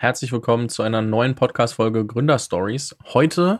Herzlich 0.00 0.30
willkommen 0.30 0.68
zu 0.68 0.84
einer 0.84 1.02
neuen 1.02 1.34
Podcast-Folge 1.34 2.06
Gründerstories. 2.06 2.96
Heute 3.14 3.58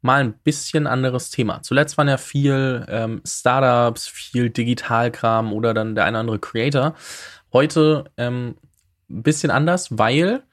mal 0.00 0.20
ein 0.20 0.34
bisschen 0.34 0.86
anderes 0.86 1.30
Thema. 1.30 1.60
Zuletzt 1.62 1.98
waren 1.98 2.06
ja 2.06 2.18
viel 2.18 2.86
ähm, 2.88 3.20
Startups, 3.26 4.06
viel 4.06 4.48
Digitalkram 4.48 5.52
oder 5.52 5.74
dann 5.74 5.96
der 5.96 6.04
eine 6.04 6.18
oder 6.18 6.20
andere 6.20 6.38
Creator. 6.38 6.94
Heute 7.52 8.04
ähm, 8.16 8.54
ein 9.10 9.24
bisschen 9.24 9.50
anders, 9.50 9.98
weil 9.98 10.44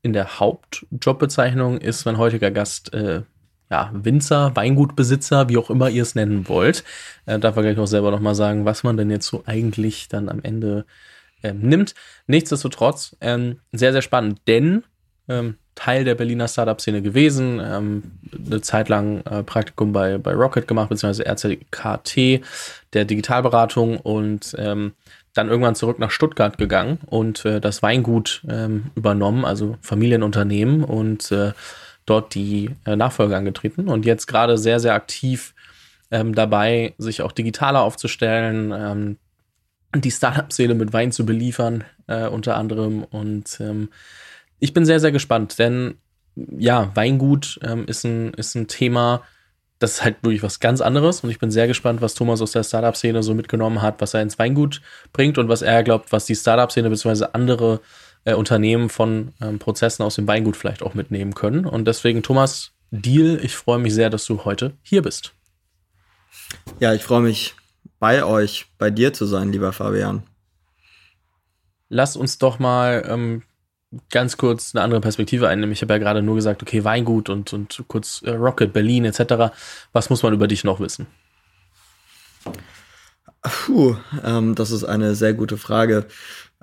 in 0.00 0.14
der 0.14 0.40
Hauptjobbezeichnung 0.40 1.76
ist 1.76 2.06
mein 2.06 2.16
heutiger 2.16 2.50
Gast 2.50 2.94
äh, 2.94 3.24
ja, 3.70 3.90
Winzer, 3.92 4.56
Weingutbesitzer, 4.56 5.50
wie 5.50 5.58
auch 5.58 5.68
immer 5.68 5.90
ihr 5.90 6.02
es 6.02 6.14
nennen 6.14 6.48
wollt. 6.48 6.82
Äh, 7.26 7.38
darf 7.38 7.56
er 7.56 7.62
gleich 7.62 7.76
noch 7.76 7.86
selber 7.86 8.10
noch 8.10 8.20
mal 8.20 8.34
sagen, 8.34 8.64
was 8.64 8.84
man 8.84 8.96
denn 8.96 9.10
jetzt 9.10 9.26
so 9.26 9.42
eigentlich 9.44 10.08
dann 10.08 10.30
am 10.30 10.40
Ende 10.42 10.86
ähm, 11.42 11.60
nimmt. 11.60 11.94
Nichtsdestotrotz 12.26 13.16
ähm, 13.20 13.60
sehr, 13.72 13.92
sehr 13.92 14.02
spannend, 14.02 14.40
denn 14.46 14.84
ähm, 15.28 15.56
Teil 15.74 16.04
der 16.04 16.14
Berliner 16.14 16.48
Startup-Szene 16.48 17.00
gewesen, 17.00 17.60
ähm, 17.62 18.02
eine 18.46 18.60
Zeit 18.60 18.88
lang 18.88 19.24
äh, 19.24 19.42
Praktikum 19.42 19.92
bei, 19.92 20.18
bei 20.18 20.34
Rocket 20.34 20.68
gemacht, 20.68 20.90
beziehungsweise 20.90 21.24
RCKT, 21.26 22.44
der 22.92 23.04
Digitalberatung 23.04 23.96
und 23.98 24.54
ähm, 24.58 24.92
dann 25.32 25.48
irgendwann 25.48 25.74
zurück 25.74 25.98
nach 25.98 26.10
Stuttgart 26.10 26.58
gegangen 26.58 26.98
und 27.06 27.44
äh, 27.46 27.60
das 27.60 27.82
Weingut 27.82 28.42
ähm, 28.48 28.90
übernommen, 28.94 29.46
also 29.46 29.78
Familienunternehmen 29.80 30.84
und 30.84 31.32
äh, 31.32 31.52
dort 32.04 32.34
die 32.34 32.70
äh, 32.84 32.96
Nachfolge 32.96 33.36
angetreten 33.36 33.88
und 33.88 34.04
jetzt 34.04 34.26
gerade 34.26 34.58
sehr, 34.58 34.80
sehr 34.80 34.94
aktiv 34.94 35.54
dabei, 36.14 36.92
sich 36.98 37.22
auch 37.22 37.32
digitaler 37.32 37.80
aufzustellen, 37.80 39.16
die 39.94 40.10
Startup-Szene 40.10 40.74
mit 40.74 40.92
Wein 40.92 41.12
zu 41.12 41.26
beliefern, 41.26 41.84
äh, 42.06 42.26
unter 42.26 42.56
anderem. 42.56 43.04
Und 43.04 43.58
ähm, 43.60 43.90
ich 44.58 44.72
bin 44.72 44.84
sehr, 44.84 45.00
sehr 45.00 45.12
gespannt, 45.12 45.58
denn 45.58 45.96
ja, 46.36 46.90
Weingut 46.94 47.60
ähm, 47.62 47.84
ist, 47.86 48.04
ein, 48.04 48.32
ist 48.34 48.54
ein 48.54 48.68
Thema, 48.68 49.22
das 49.78 49.94
ist 49.94 50.04
halt 50.04 50.22
wirklich 50.22 50.42
was 50.42 50.60
ganz 50.60 50.80
anderes. 50.80 51.20
Und 51.20 51.30
ich 51.30 51.38
bin 51.38 51.50
sehr 51.50 51.66
gespannt, 51.66 52.00
was 52.00 52.14
Thomas 52.14 52.40
aus 52.40 52.52
der 52.52 52.64
Startup-Szene 52.64 53.22
so 53.22 53.34
mitgenommen 53.34 53.82
hat, 53.82 54.00
was 54.00 54.14
er 54.14 54.22
ins 54.22 54.38
Weingut 54.38 54.80
bringt 55.12 55.38
und 55.38 55.48
was 55.48 55.62
er 55.62 55.82
glaubt, 55.82 56.12
was 56.12 56.24
die 56.24 56.36
Startup-Szene 56.36 56.88
bzw. 56.88 57.26
andere 57.32 57.80
äh, 58.24 58.34
Unternehmen 58.34 58.88
von 58.88 59.32
ähm, 59.42 59.58
Prozessen 59.58 60.04
aus 60.04 60.14
dem 60.14 60.26
Weingut 60.26 60.56
vielleicht 60.56 60.82
auch 60.82 60.94
mitnehmen 60.94 61.34
können. 61.34 61.66
Und 61.66 61.86
deswegen, 61.86 62.22
Thomas, 62.22 62.72
Deal, 62.90 63.40
ich 63.42 63.56
freue 63.56 63.78
mich 63.78 63.94
sehr, 63.94 64.10
dass 64.10 64.24
du 64.24 64.44
heute 64.44 64.74
hier 64.82 65.02
bist. 65.02 65.32
Ja, 66.78 66.94
ich 66.94 67.02
freue 67.02 67.22
mich 67.22 67.54
bei 68.02 68.24
euch, 68.24 68.66
bei 68.78 68.90
dir 68.90 69.12
zu 69.12 69.26
sein, 69.26 69.52
lieber 69.52 69.72
Fabian. 69.72 70.24
Lass 71.88 72.16
uns 72.16 72.36
doch 72.36 72.58
mal 72.58 73.04
ähm, 73.06 73.42
ganz 74.10 74.36
kurz 74.36 74.74
eine 74.74 74.82
andere 74.82 75.00
Perspektive 75.00 75.46
einnehmen. 75.46 75.72
Ich 75.72 75.82
habe 75.82 75.92
ja 75.92 75.98
gerade 75.98 76.20
nur 76.20 76.34
gesagt, 76.34 76.62
okay, 76.62 76.82
Weingut 76.82 77.28
und, 77.28 77.52
und 77.52 77.84
kurz 77.86 78.20
äh, 78.22 78.32
Rocket, 78.32 78.72
Berlin 78.72 79.04
etc. 79.04 79.54
Was 79.92 80.10
muss 80.10 80.24
man 80.24 80.34
über 80.34 80.48
dich 80.48 80.64
noch 80.64 80.80
wissen? 80.80 81.06
Puh, 83.40 83.94
ähm, 84.24 84.56
das 84.56 84.72
ist 84.72 84.82
eine 84.82 85.14
sehr 85.14 85.34
gute 85.34 85.56
Frage. 85.56 86.06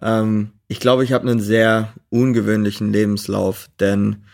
Ähm, 0.01 0.51
ich 0.67 0.81
glaube, 0.81 1.05
ich 1.05 1.13
habe 1.13 1.29
einen 1.29 1.39
sehr 1.39 1.93
ungewöhnlichen 2.09 2.91
Lebenslauf, 2.91 3.69
denn 3.79 4.25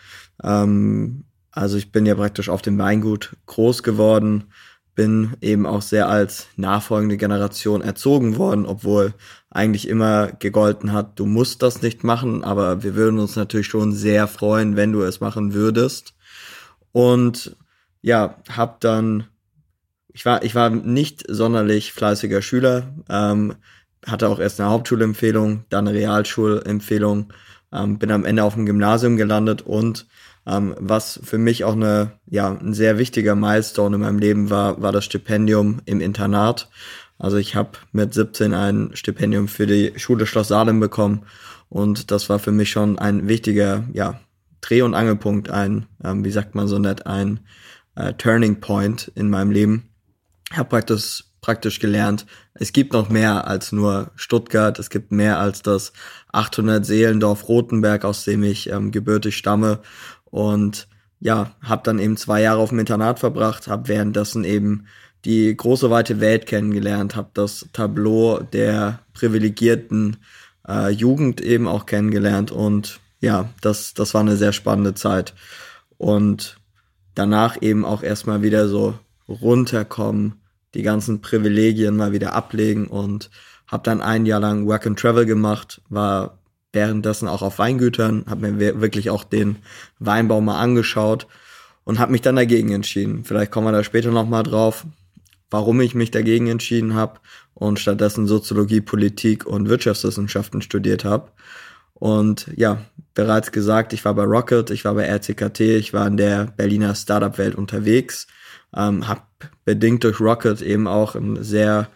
ähm, 0.42 1.22
also 1.52 1.76
ich 1.76 1.92
bin 1.92 2.04
ja 2.04 2.16
praktisch 2.16 2.48
auf 2.48 2.62
dem 2.62 2.78
Weingut 2.78 3.36
groß 3.46 3.84
geworden, 3.84 4.50
bin 4.96 5.36
eben 5.40 5.66
auch 5.66 5.82
sehr 5.82 6.08
als 6.08 6.48
nachfolgende 6.56 7.18
Generation 7.18 7.82
erzogen 7.82 8.38
worden, 8.38 8.66
obwohl 8.66 9.14
eigentlich 9.50 9.86
immer 9.86 10.32
gegolten 10.32 10.92
hat, 10.92 11.18
du 11.20 11.26
musst 11.26 11.62
das 11.62 11.82
nicht 11.82 12.02
machen, 12.02 12.42
aber 12.42 12.82
wir 12.82 12.96
würden 12.96 13.20
uns 13.20 13.36
natürlich 13.36 13.68
schon 13.68 13.92
sehr 13.92 14.26
freuen, 14.26 14.74
wenn 14.74 14.92
du 14.92 15.02
es 15.02 15.20
machen 15.20 15.54
würdest. 15.54 16.14
Und 16.92 17.56
ja, 18.00 18.36
hab 18.48 18.80
dann, 18.80 19.26
ich 20.12 20.24
war, 20.24 20.42
ich 20.42 20.54
war 20.54 20.70
nicht 20.70 21.24
sonderlich 21.28 21.92
fleißiger 21.92 22.40
Schüler, 22.40 22.94
ähm, 23.08 23.54
hatte 24.06 24.28
auch 24.28 24.40
erst 24.40 24.60
eine 24.60 24.70
Hauptschulempfehlung, 24.70 25.64
dann 25.68 25.88
eine 25.88 25.96
Realschulempfehlung, 25.96 27.32
ähm, 27.72 27.98
bin 27.98 28.10
am 28.10 28.24
Ende 28.24 28.44
auf 28.44 28.54
dem 28.54 28.64
Gymnasium 28.64 29.16
gelandet 29.16 29.60
und 29.62 30.06
ähm, 30.46 30.74
was 30.78 31.20
für 31.22 31.38
mich 31.38 31.64
auch 31.64 31.74
eine, 31.74 32.12
ja, 32.26 32.48
ein 32.48 32.74
sehr 32.74 32.98
wichtiger 32.98 33.34
Milestone 33.34 33.96
in 33.96 34.02
meinem 34.02 34.18
Leben 34.18 34.50
war, 34.50 34.80
war 34.80 34.92
das 34.92 35.04
Stipendium 35.04 35.80
im 35.86 36.00
Internat. 36.00 36.68
Also 37.18 37.36
ich 37.36 37.54
habe 37.54 37.70
mit 37.92 38.14
17 38.14 38.54
ein 38.54 38.90
Stipendium 38.94 39.48
für 39.48 39.66
die 39.66 39.92
Schule 39.96 40.26
Schloss 40.26 40.48
Salem 40.48 40.80
bekommen 40.80 41.24
und 41.68 42.10
das 42.10 42.28
war 42.28 42.38
für 42.38 42.52
mich 42.52 42.70
schon 42.70 42.98
ein 42.98 43.28
wichtiger, 43.28 43.84
ja, 43.92 44.20
Dreh- 44.60 44.82
und 44.82 44.94
Angelpunkt, 44.94 45.50
ein, 45.50 45.86
ähm, 46.02 46.24
wie 46.24 46.30
sagt 46.30 46.54
man 46.54 46.66
so 46.68 46.78
nett, 46.78 47.06
ein 47.06 47.40
äh, 47.94 48.12
Turning 48.14 48.60
Point 48.60 49.10
in 49.14 49.30
meinem 49.30 49.50
Leben. 49.50 49.90
Ich 50.50 50.58
habe 50.58 50.68
praktisch 50.68 51.24
praktisch 51.46 51.78
gelernt, 51.78 52.26
es 52.54 52.72
gibt 52.72 52.92
noch 52.92 53.08
mehr 53.08 53.46
als 53.46 53.70
nur 53.70 54.10
Stuttgart, 54.16 54.80
es 54.80 54.90
gibt 54.90 55.12
mehr 55.12 55.38
als 55.38 55.62
das 55.62 55.92
800 56.32 56.84
Seelendorf 56.84 57.48
Rotenberg, 57.48 58.04
aus 58.04 58.24
dem 58.24 58.42
ich 58.42 58.68
ähm, 58.68 58.90
gebürtig 58.90 59.36
stamme 59.36 59.78
und 60.36 60.86
ja, 61.18 61.52
habe 61.62 61.80
dann 61.82 61.98
eben 61.98 62.18
zwei 62.18 62.42
Jahre 62.42 62.60
auf 62.60 62.68
dem 62.68 62.78
Internat 62.78 63.20
verbracht, 63.20 63.68
habe 63.68 63.88
währenddessen 63.88 64.44
eben 64.44 64.86
die 65.24 65.56
große 65.56 65.88
weite 65.88 66.20
Welt 66.20 66.44
kennengelernt, 66.44 67.16
habe 67.16 67.30
das 67.32 67.66
Tableau 67.72 68.40
der 68.40 69.00
privilegierten 69.14 70.18
äh, 70.68 70.90
Jugend 70.90 71.40
eben 71.40 71.66
auch 71.66 71.86
kennengelernt 71.86 72.52
und 72.52 73.00
ja, 73.20 73.48
das, 73.62 73.94
das 73.94 74.12
war 74.12 74.20
eine 74.20 74.36
sehr 74.36 74.52
spannende 74.52 74.92
Zeit. 74.92 75.32
Und 75.96 76.58
danach 77.14 77.62
eben 77.62 77.86
auch 77.86 78.02
erstmal 78.02 78.42
wieder 78.42 78.68
so 78.68 78.92
runterkommen, 79.26 80.42
die 80.74 80.82
ganzen 80.82 81.22
Privilegien 81.22 81.96
mal 81.96 82.12
wieder 82.12 82.34
ablegen 82.34 82.88
und 82.88 83.30
habe 83.66 83.84
dann 83.84 84.02
ein 84.02 84.26
Jahr 84.26 84.40
lang 84.40 84.66
Work 84.66 84.86
and 84.86 84.98
Travel 84.98 85.24
gemacht, 85.24 85.80
war 85.88 86.38
währenddessen 86.76 87.26
auch 87.26 87.40
auf 87.40 87.58
Weingütern, 87.58 88.26
habe 88.28 88.52
mir 88.52 88.80
wirklich 88.82 89.08
auch 89.08 89.24
den 89.24 89.56
Weinbau 89.98 90.42
mal 90.42 90.60
angeschaut 90.60 91.26
und 91.84 91.98
habe 91.98 92.12
mich 92.12 92.20
dann 92.20 92.36
dagegen 92.36 92.70
entschieden. 92.70 93.24
Vielleicht 93.24 93.50
kommen 93.50 93.66
wir 93.66 93.72
da 93.72 93.82
später 93.82 94.10
nochmal 94.10 94.42
drauf, 94.42 94.84
warum 95.50 95.80
ich 95.80 95.94
mich 95.94 96.10
dagegen 96.10 96.48
entschieden 96.48 96.94
habe 96.94 97.18
und 97.54 97.80
stattdessen 97.80 98.26
Soziologie, 98.26 98.82
Politik 98.82 99.46
und 99.46 99.70
Wirtschaftswissenschaften 99.70 100.60
studiert 100.60 101.06
habe. 101.06 101.30
Und 101.94 102.50
ja, 102.56 102.82
bereits 103.14 103.52
gesagt, 103.52 103.94
ich 103.94 104.04
war 104.04 104.12
bei 104.12 104.24
Rocket, 104.24 104.70
ich 104.70 104.84
war 104.84 104.92
bei 104.94 105.06
RCKT, 105.06 105.60
ich 105.60 105.94
war 105.94 106.06
in 106.06 106.18
der 106.18 106.44
Berliner 106.44 106.94
Startup-Welt 106.94 107.54
unterwegs, 107.54 108.26
ähm, 108.76 109.08
habe 109.08 109.22
bedingt 109.64 110.04
durch 110.04 110.20
Rocket 110.20 110.60
eben 110.60 110.86
auch 110.86 111.14
ein 111.14 111.42
sehr 111.42 111.88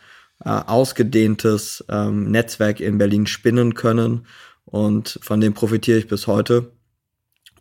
äh, 0.42 0.48
ausgedehntes 0.48 1.84
ähm, 1.90 2.30
Netzwerk 2.30 2.80
in 2.80 2.96
Berlin 2.96 3.26
spinnen 3.26 3.74
können 3.74 4.26
und 4.64 5.18
von 5.22 5.40
dem 5.40 5.54
profitiere 5.54 5.98
ich 5.98 6.08
bis 6.08 6.26
heute. 6.26 6.72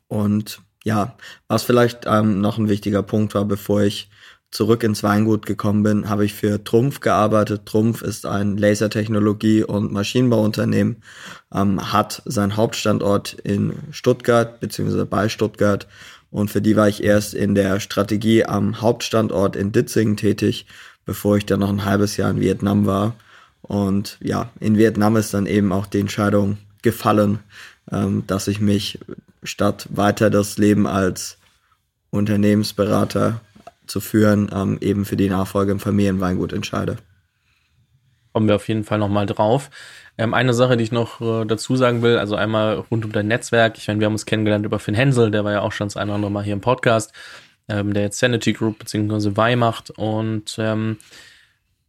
Und 0.08 0.62
ja, 0.84 1.16
was 1.48 1.64
vielleicht 1.64 2.06
ähm, 2.06 2.42
noch 2.42 2.58
ein 2.58 2.70
wichtiger 2.70 3.04
Punkt 3.04 3.36
war, 3.36 3.46
bevor 3.46 3.82
ich 3.82 4.10
zurück 4.52 4.84
ins 4.84 5.04
Weingut 5.04 5.46
gekommen 5.46 5.84
bin, 5.84 6.10
habe 6.10 6.26
ich 6.26 6.34
für 6.34 6.64
Trumpf 6.64 7.02
gearbeitet. 7.02 7.68
Trumpf 7.68 8.02
ist 8.02 8.26
ein 8.26 8.58
Lasertechnologie- 8.58 9.64
und 9.64 9.92
Maschinenbauunternehmen, 9.92 11.04
ähm, 11.54 11.94
hat 11.94 12.24
seinen 12.26 12.58
Hauptstandort 12.58 13.34
in 13.44 13.74
Stuttgart 13.92 14.60
beziehungsweise 14.60 15.06
bei 15.06 15.30
Stuttgart 15.30 15.88
und 16.32 16.52
für 16.52 16.62
die 16.62 16.76
war 16.76 16.88
ich 16.88 17.04
erst 17.04 17.34
in 17.34 17.56
der 17.56 17.80
Strategie 17.80 18.46
am 18.46 18.82
Hauptstandort 18.82 19.56
in 19.56 19.72
Ditzingen 19.72 20.18
tätig, 20.18 20.66
bevor 21.06 21.38
ich 21.38 21.46
dann 21.46 21.62
noch 21.62 21.70
ein 21.70 21.86
halbes 21.86 22.18
Jahr 22.18 22.30
in 22.30 22.40
Vietnam 22.40 22.86
war. 22.86 23.16
Und 23.62 24.18
ja, 24.22 24.52
in 24.60 24.78
Vietnam 24.78 25.16
ist 25.16 25.34
dann 25.34 25.46
eben 25.46 25.72
auch 25.72 25.88
die 25.88 26.00
Entscheidung 26.00 26.58
gefallen, 26.82 27.40
ähm, 27.92 28.24
dass 28.28 28.48
ich 28.48 28.60
mich 28.60 29.00
statt 29.44 29.88
weiter 29.90 30.30
das 30.30 30.58
Leben 30.58 30.88
als 30.88 31.38
Unternehmensberater 32.12 33.42
zu 33.88 34.00
führen, 34.02 34.50
ähm, 34.54 34.78
eben 34.82 35.06
für 35.06 35.18
die 35.18 35.30
Nachfolge 35.30 35.72
im 35.72 35.80
Familienweingut 35.80 36.54
entscheide. 36.54 36.98
Kommen 38.34 38.48
wir 38.48 38.56
auf 38.56 38.68
jeden 38.68 38.84
Fall 38.84 39.00
nochmal 39.00 39.26
drauf. 39.26 39.70
Ähm, 40.18 40.34
eine 40.34 40.54
Sache, 40.54 40.78
die 40.78 40.84
ich 40.84 40.92
noch 40.92 41.22
äh, 41.22 41.46
dazu 41.46 41.76
sagen 41.76 42.02
will, 42.02 42.18
also 42.18 42.36
einmal 42.36 42.76
rund 42.92 43.06
um 43.06 43.12
dein 43.12 43.28
Netzwerk. 43.28 43.78
Ich 43.78 43.88
meine, 43.88 44.00
wir 44.00 44.06
haben 44.06 44.14
uns 44.14 44.26
kennengelernt 44.26 44.66
über 44.66 44.80
Finn 44.80 44.96
Hensel, 44.96 45.32
der 45.32 45.44
war 45.44 45.52
ja 45.52 45.62
auch 45.62 45.72
schon 45.72 45.88
das 45.88 45.98
eine 45.98 46.12
oder 46.12 46.16
andere 46.16 46.32
Mal 46.32 46.44
hier 46.44 46.54
im 46.54 46.62
Podcast, 46.62 47.14
ähm, 47.68 47.94
der 47.94 48.04
jetzt 48.04 48.20
Sanity 48.20 48.54
Group 48.54 48.80
bzw. 48.80 49.32
Wei 49.36 49.56
macht 49.56 49.92
und 49.92 50.58
ähm, 50.60 50.98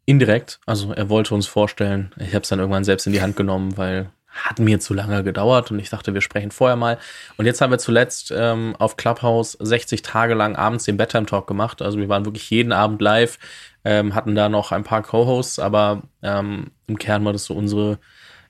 indirekt, 0.07 0.61
also 0.67 0.93
er 0.93 1.09
wollte 1.09 1.35
uns 1.35 1.47
vorstellen, 1.47 2.13
ich 2.19 2.35
habe 2.35 2.43
es 2.43 2.49
dann 2.49 2.59
irgendwann 2.59 2.85
selbst 2.85 3.07
in 3.07 3.13
die 3.13 3.23
Hand 3.23 3.37
genommen, 3.37 3.77
weil 3.77 4.11
hat 4.31 4.59
mir 4.59 4.79
zu 4.81 4.95
lange 4.95 5.25
gedauert 5.25 5.71
und 5.71 5.79
ich 5.79 5.91
dachte, 5.91 6.15
wir 6.15 6.21
sprechen 6.21 6.51
vorher 6.51 6.77
mal. 6.77 6.99
Und 7.37 7.47
jetzt 7.47 7.61
haben 7.61 7.71
wir 7.71 7.79
zuletzt 7.79 8.33
ähm, 8.35 8.77
auf 8.79 8.97
Clubhouse 8.97 9.57
60 9.61 10.03
Tage 10.03 10.35
lang 10.35 10.57
abends 10.57 10.85
den 10.85 10.97
Bedtime 10.97 11.27
Talk 11.27 11.47
gemacht. 11.47 11.83
Also 11.83 11.99
wir 11.99 12.09
waren 12.09 12.25
wirklich 12.25 12.49
jeden 12.51 12.73
Abend 12.73 13.03
live, 13.03 13.39
ähm, 13.85 14.15
hatten 14.15 14.35
da 14.35 14.49
noch 14.49 14.73
ein 14.73 14.85
paar 14.85 15.03
Co-Hosts, 15.03 15.59
aber 15.59 16.03
ähm, 16.23 16.71
im 16.87 16.99
Kern 16.99 17.25
war 17.25 17.33
das 17.33 17.45
so 17.45 17.55
unsere 17.55 17.99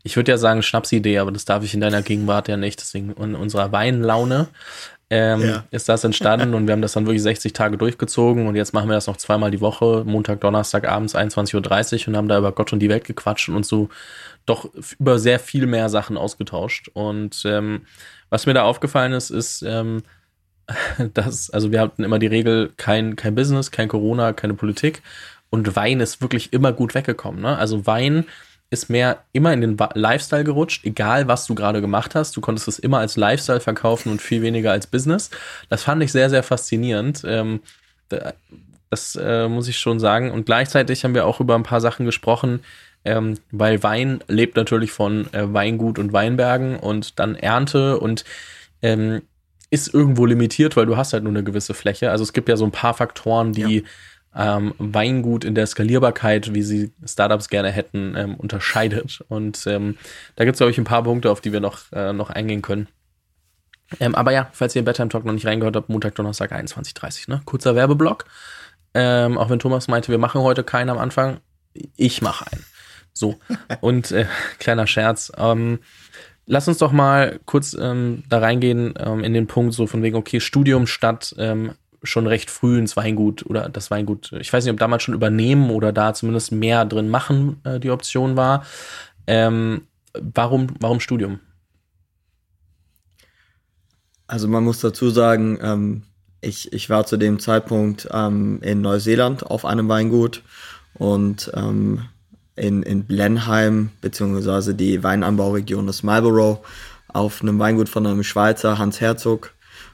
Ich 0.03 0.17
würde 0.17 0.33
ja 0.33 0.39
sagen 0.39 0.63
Schnapsidee, 0.63 1.19
aber 1.19 1.33
das 1.33 1.45
darf 1.45 1.65
ich 1.65 1.75
in 1.75 1.81
deiner 1.81 2.03
Gegenwart 2.03 2.49
ja 2.49 2.57
nicht. 2.57 2.81
Deswegen 2.81 3.13
in 3.13 3.35
unserer 3.35 3.73
Weinlaune 3.73 4.49
ähm, 5.13 5.43
ja. 5.43 5.65
ist 5.73 5.89
das 5.89 6.05
entstanden 6.05 6.55
und 6.55 6.69
wir 6.69 6.73
haben 6.73 6.83
das 6.83 6.93
dann 6.93 7.05
wirklich 7.05 7.23
60 7.23 7.53
Tage 7.53 7.77
durchgezogen 7.77 8.47
und 8.47 8.55
jetzt 8.55 8.73
machen 8.73 8.89
wir 8.89 8.95
das 8.95 9.09
noch 9.09 9.17
zweimal 9.17 9.51
die 9.51 9.61
Woche, 9.61 10.05
Montag, 10.07 10.41
Donnerstag 10.41 10.87
abends 10.89 11.17
21.30 11.17 12.03
Uhr 12.03 12.09
und 12.09 12.17
haben 12.17 12.29
da 12.29 12.39
über 12.39 12.53
Gott 12.53 12.73
und 12.73 12.79
die 12.79 12.89
Welt 12.89 13.05
gequatscht 13.05 13.49
und 13.49 13.57
uns 13.57 13.67
so 13.67 13.89
doch 14.51 14.69
über 14.99 15.19
sehr 15.19 15.39
viel 15.39 15.67
mehr 15.67 15.89
Sachen 15.89 16.17
ausgetauscht. 16.17 16.91
Und 16.93 17.43
ähm, 17.45 17.87
was 18.29 18.47
mir 18.47 18.55
da 18.55 18.65
aufgefallen 18.65 19.13
ist, 19.13 19.31
ist, 19.31 19.63
ähm, 19.63 20.03
dass, 21.15 21.51
also 21.51 21.73
wir 21.73 21.81
hatten 21.81 22.05
immer 22.05 22.19
die 22.19 22.27
Regel, 22.27 22.73
kein, 22.77 23.17
kein 23.17 23.35
Business, 23.35 23.71
kein 23.71 23.89
Corona, 23.89 24.33
keine 24.33 24.55
Politik. 24.55 25.03
Und 25.51 25.75
Wein 25.75 26.01
ist 26.01 26.21
wirklich 26.21 26.53
immer 26.53 26.73
gut 26.73 26.95
weggekommen. 26.95 27.41
Ne? 27.41 27.57
Also 27.57 27.87
Wein 27.87 28.27
ist 28.71 28.89
mehr 28.89 29.25
immer 29.33 29.53
in 29.53 29.61
den 29.61 29.77
Lifestyle 29.95 30.45
gerutscht, 30.45 30.85
egal 30.85 31.27
was 31.27 31.47
du 31.47 31.57
gerade 31.57 31.81
gemacht 31.81 32.15
hast. 32.15 32.37
Du 32.37 32.41
konntest 32.41 32.69
es 32.69 32.79
immer 32.79 32.99
als 32.99 33.17
Lifestyle 33.17 33.59
verkaufen 33.59 34.13
und 34.13 34.23
viel 34.23 34.43
weniger 34.43 34.71
als 34.71 34.87
Business. 34.87 35.31
Das 35.69 35.83
fand 35.83 36.03
ich 36.05 36.13
sehr, 36.13 36.31
sehr 36.31 36.45
faszinierend. 36.45 37.23
Ähm, 37.27 37.61
das 38.91 39.17
äh, 39.17 39.49
muss 39.49 39.67
ich 39.67 39.79
schon 39.79 39.99
sagen. 39.99 40.31
Und 40.31 40.47
gleichzeitig 40.47 41.03
haben 41.05 41.15
wir 41.15 41.27
auch 41.27 41.41
über 41.41 41.57
ein 41.57 41.65
paar 41.65 41.81
Sachen 41.81 42.07
gesprochen, 42.07 42.61
ähm, 43.05 43.39
weil 43.51 43.83
Wein 43.83 44.21
lebt 44.29 44.57
natürlich 44.57 44.93
von 44.93 45.33
äh, 45.33 45.53
Weingut 45.53 45.99
und 45.99 46.13
Weinbergen 46.13 46.77
und 46.77 47.19
dann 47.19 47.35
Ernte 47.35 47.99
und 47.99 48.25
ähm, 48.83 49.23
ist 49.71 49.93
irgendwo 49.95 50.27
limitiert, 50.27 50.77
weil 50.77 50.87
du 50.87 50.97
hast 50.97 51.13
halt 51.13 51.23
nur 51.23 51.33
eine 51.33 51.45
gewisse 51.45 51.75
Fläche. 51.75 52.11
Also 52.11 52.25
es 52.25 52.33
gibt 52.33 52.49
ja 52.49 52.57
so 52.57 52.65
ein 52.65 52.73
paar 52.73 52.95
Faktoren, 52.95 53.53
die 53.53 53.79
ja 53.79 53.89
ähm, 54.35 54.75
Weingut 54.79 55.45
in 55.45 55.55
der 55.55 55.67
Skalierbarkeit, 55.67 56.55
wie 56.55 56.63
sie 56.63 56.93
Startups 57.05 57.49
gerne 57.49 57.71
hätten, 57.71 58.15
ähm, 58.17 58.35
unterscheidet. 58.37 59.25
Und 59.29 59.67
ähm, 59.67 59.97
da 60.37 60.45
gibt 60.45 60.55
es, 60.55 60.59
glaube 60.59 60.71
ich, 60.71 60.79
ein 60.79 60.85
paar 60.85 61.03
Punkte, 61.03 61.31
auf 61.31 61.41
die 61.41 61.53
wir 61.53 61.61
noch, 61.61 61.81
äh, 61.93 62.13
noch 62.13 62.31
eingehen 62.31 62.63
können. 62.63 62.89
Ähm, 63.99 64.15
aber 64.15 64.31
ja, 64.31 64.49
falls 64.53 64.77
ihr 64.77 64.81
im 64.81 64.85
Bedtime 64.85 65.09
Talk 65.09 65.25
noch 65.25 65.33
nicht 65.33 65.47
reingehört 65.47 65.75
habt, 65.75 65.89
Montag, 65.89 66.15
Donnerstag 66.15 66.53
21.30 66.53 67.29
ne? 67.29 67.43
Kurzer 67.45 67.75
Werbeblock. 67.75 68.25
Ähm, 68.95 69.37
auch 69.37 69.51
wenn 69.51 69.59
Thomas 69.59 69.89
meinte, 69.89 70.13
wir 70.13 70.19
machen 70.19 70.41
heute 70.43 70.63
keinen 70.63 70.91
am 70.91 70.99
Anfang. 70.99 71.39
Ich 71.97 72.23
mache 72.23 72.47
einen. 72.53 72.65
So. 73.13 73.37
Und 73.81 74.13
äh, 74.13 74.27
kleiner 74.59 74.87
Scherz. 74.87 75.33
Ähm, 75.37 75.81
lass 76.47 76.69
uns 76.69 76.79
doch 76.79 76.93
mal 76.93 77.41
kurz 77.45 77.77
ähm, 77.81 78.25
da 78.29 78.39
reingehen 78.39 78.95
ähm, 78.99 79.25
in 79.25 79.33
den 79.33 79.47
Punkt 79.47 79.75
so 79.75 79.87
von 79.87 80.03
wegen, 80.03 80.17
okay, 80.17 80.41
Studium 80.41 80.87
statt 80.87 81.35
ähm, 81.39 81.73
schon 82.03 82.27
recht 82.27 82.51
früh 82.51 82.79
ins 82.79 82.97
Weingut 82.97 83.45
oder 83.47 83.69
das 83.69 83.91
Weingut, 83.91 84.33
ich 84.33 84.53
weiß 84.53 84.65
nicht, 84.65 84.73
ob 84.73 84.81
damals 84.81 85.03
schon 85.03 85.15
übernehmen 85.15 85.71
oder 85.71 85.93
da 85.93 86.15
zumindest 86.15 86.51
mehr 86.51 86.85
drin 86.85 87.09
machen 87.09 87.61
äh, 87.65 87.79
die 87.79 87.91
Option 87.91 88.37
war. 88.37 88.65
Ähm, 89.27 89.83
warum, 90.15 90.69
warum 90.81 90.99
Studium? 91.01 91.41
Also 94.27 94.49
man 94.49 94.65
muss 94.65 94.81
dazu 94.81 95.11
sagen, 95.11 95.59
ähm, 95.61 96.03
ich, 96.41 96.73
ich 96.73 96.89
war 96.89 97.05
zu 97.05 97.19
dem 97.19 97.39
Zeitpunkt 97.39 98.07
in 98.07 98.81
Neuseeland 98.81 99.45
auf 99.45 99.67
einem 99.67 99.91
Weingut 99.91 100.43
und 100.95 101.51
ähm, 101.55 102.09
in, 102.61 102.83
in 102.83 103.05
Blenheim, 103.05 103.91
beziehungsweise 104.01 104.75
die 104.75 105.03
Weinanbauregion 105.03 105.87
des 105.87 106.03
Marlborough, 106.03 106.59
auf 107.09 107.43
einem 107.43 107.59
Weingut 107.59 107.89
von 107.89 108.07
einem 108.07 108.23
Schweizer, 108.23 108.79
Hans 108.79 109.01
Herzog, 109.01 109.53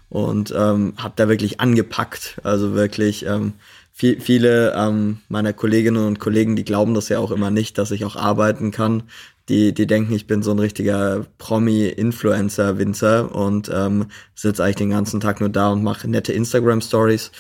und 0.08 0.52
ähm, 0.56 0.94
habe 0.98 1.14
da 1.16 1.28
wirklich 1.28 1.60
angepackt. 1.60 2.40
Also 2.42 2.74
wirklich 2.74 3.24
ähm, 3.24 3.54
viel, 3.92 4.20
viele 4.20 4.74
ähm, 4.76 5.18
meiner 5.28 5.52
Kolleginnen 5.52 6.06
und 6.06 6.18
Kollegen, 6.18 6.56
die 6.56 6.64
glauben 6.64 6.94
das 6.94 7.08
ja 7.08 7.18
auch 7.18 7.30
immer 7.30 7.50
nicht, 7.50 7.78
dass 7.78 7.92
ich 7.92 8.04
auch 8.04 8.16
arbeiten 8.16 8.72
kann. 8.72 9.04
Die, 9.48 9.72
die 9.72 9.86
denken, 9.86 10.12
ich 10.12 10.26
bin 10.26 10.42
so 10.42 10.50
ein 10.50 10.58
richtiger 10.58 11.24
Promi-Influencer-Winzer 11.38 13.32
und 13.32 13.70
ähm, 13.72 14.06
sitze 14.34 14.64
eigentlich 14.64 14.76
den 14.76 14.90
ganzen 14.90 15.20
Tag 15.20 15.40
nur 15.40 15.50
da 15.50 15.70
und 15.70 15.84
mache 15.84 16.08
nette 16.08 16.32
Instagram-Stories. 16.32 17.30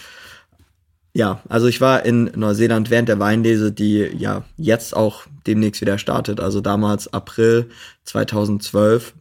Ja, 1.16 1.40
also 1.48 1.66
ich 1.66 1.80
war 1.80 2.04
in 2.04 2.30
Neuseeland 2.34 2.90
während 2.90 3.08
der 3.08 3.18
Weinlese, 3.18 3.72
die 3.72 4.00
ja 4.18 4.44
jetzt 4.58 4.94
auch 4.94 5.22
demnächst 5.46 5.80
wieder 5.80 5.96
startet. 5.96 6.40
Also 6.40 6.60
damals 6.60 7.10
April 7.10 7.70
2012 8.04 9.14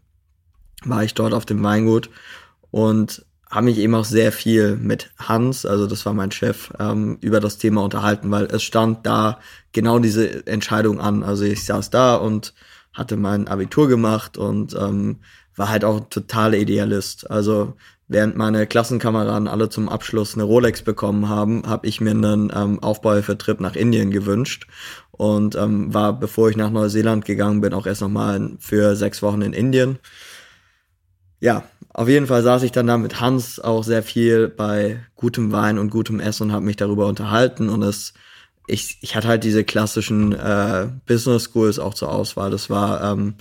war 0.83 1.06
ich 1.06 1.13
dort 1.13 1.33
auf 1.33 1.45
dem 1.45 1.63
Weingut 1.63 2.09
und 2.69 3.25
habe 3.50 3.68
mich 3.68 3.77
eben 3.77 3.95
auch 3.95 4.03
sehr 4.03 4.33
viel 4.33 4.75
mit 4.75 5.09
Hans, 5.18 5.65
also 5.65 5.88
das 5.88 6.06
war 6.06 6.13
mein 6.13 6.31
Chef, 6.31 6.74
ähm, 6.80 7.18
über 7.21 7.39
das 7.39 7.59
Thema 7.59 7.81
unterhalten, 7.81 8.30
weil 8.30 8.44
es 8.44 8.63
stand 8.63 9.06
da 9.06 9.39
genau 9.71 10.00
diese 10.00 10.45
Entscheidung 10.48 11.00
an. 11.00 11.24
Also 11.24 11.45
ich 11.45 11.63
saß 11.63 11.91
da 11.91 12.15
und 12.15 12.53
hatte 12.91 13.15
mein 13.15 13.48
Abitur 13.48 13.88
gemacht 13.88 14.38
und 14.38 14.75
ähm, 14.77 15.19
war 15.55 15.69
halt 15.69 15.85
auch 15.85 16.01
totaler 16.09 16.57
Idealist. 16.57 17.29
Also 17.29 17.73
während 18.07 18.35
meine 18.35 18.67
Klassenkameraden 18.67 19.47
alle 19.47 19.69
zum 19.69 19.89
Abschluss 19.89 20.35
eine 20.35 20.43
Rolex 20.43 20.81
bekommen 20.81 21.29
haben, 21.29 21.63
habe 21.67 21.87
ich 21.87 22.01
mir 22.01 22.11
einen 22.11 22.51
ähm, 22.55 22.81
Aufbauhilfetrip 22.81 23.59
nach 23.59 23.75
Indien 23.75 24.11
gewünscht 24.11 24.67
und 25.11 25.55
ähm, 25.55 25.93
war, 25.93 26.19
bevor 26.19 26.49
ich 26.49 26.57
nach 26.57 26.69
Neuseeland 26.69 27.25
gegangen 27.25 27.61
bin, 27.61 27.73
auch 27.73 27.85
erst 27.85 28.01
nochmal 28.01 28.51
für 28.59 28.95
sechs 28.95 29.21
Wochen 29.21 29.41
in 29.41 29.53
Indien. 29.53 29.99
Ja, 31.39 31.63
auf 31.89 32.09
jeden 32.09 32.27
Fall 32.27 32.43
saß 32.43 32.63
ich 32.63 32.71
dann 32.71 32.87
da 32.87 32.97
mit 32.97 33.21
Hans 33.21 33.59
auch 33.59 33.83
sehr 33.83 34.03
viel 34.03 34.49
bei 34.49 34.99
gutem 35.15 35.51
Wein 35.51 35.79
und 35.79 35.89
gutem 35.89 36.19
Essen 36.19 36.43
und 36.43 36.51
habe 36.51 36.65
mich 36.65 36.75
darüber 36.75 37.07
unterhalten 37.07 37.69
und 37.69 37.81
es 37.83 38.13
ich, 38.67 38.97
ich 39.01 39.15
hatte 39.15 39.27
halt 39.27 39.43
diese 39.43 39.63
klassischen 39.63 40.33
äh, 40.33 40.87
Business 41.05 41.45
Schools 41.45 41.79
auch 41.79 41.93
zur 41.93 42.11
Auswahl. 42.11 42.49
Das 42.49 42.69
war 42.69 43.03
ähm, 43.11 43.35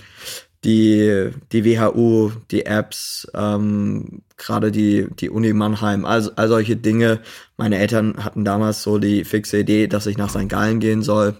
die, 0.65 1.29
die 1.51 1.63
WHU, 1.63 2.31
die 2.51 2.65
Apps, 2.65 3.27
ähm, 3.33 4.23
gerade 4.37 4.71
die, 4.71 5.07
die 5.19 5.29
Uni 5.29 5.53
Mannheim, 5.53 6.05
all, 6.05 6.31
all 6.35 6.49
solche 6.49 6.75
Dinge. 6.75 7.21
Meine 7.55 7.77
Eltern 7.77 8.23
hatten 8.23 8.43
damals 8.43 8.81
so 8.81 8.97
die 8.97 9.23
fixe 9.23 9.59
Idee, 9.59 9.87
dass 9.87 10.07
ich 10.07 10.17
nach 10.17 10.29
St. 10.29 10.49
Gallen 10.49 10.79
gehen 10.79 11.03
soll. 11.03 11.37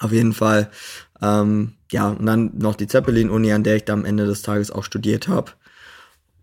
Auf 0.00 0.12
jeden 0.12 0.32
Fall. 0.32 0.70
Ähm, 1.22 1.74
ja, 1.90 2.08
und 2.08 2.26
dann 2.26 2.50
noch 2.58 2.74
die 2.74 2.88
Zeppelin-Uni, 2.88 3.52
an 3.52 3.62
der 3.62 3.76
ich 3.76 3.84
da 3.84 3.92
am 3.92 4.04
Ende 4.04 4.26
des 4.26 4.42
Tages 4.42 4.70
auch 4.70 4.84
studiert 4.84 5.28
habe 5.28 5.52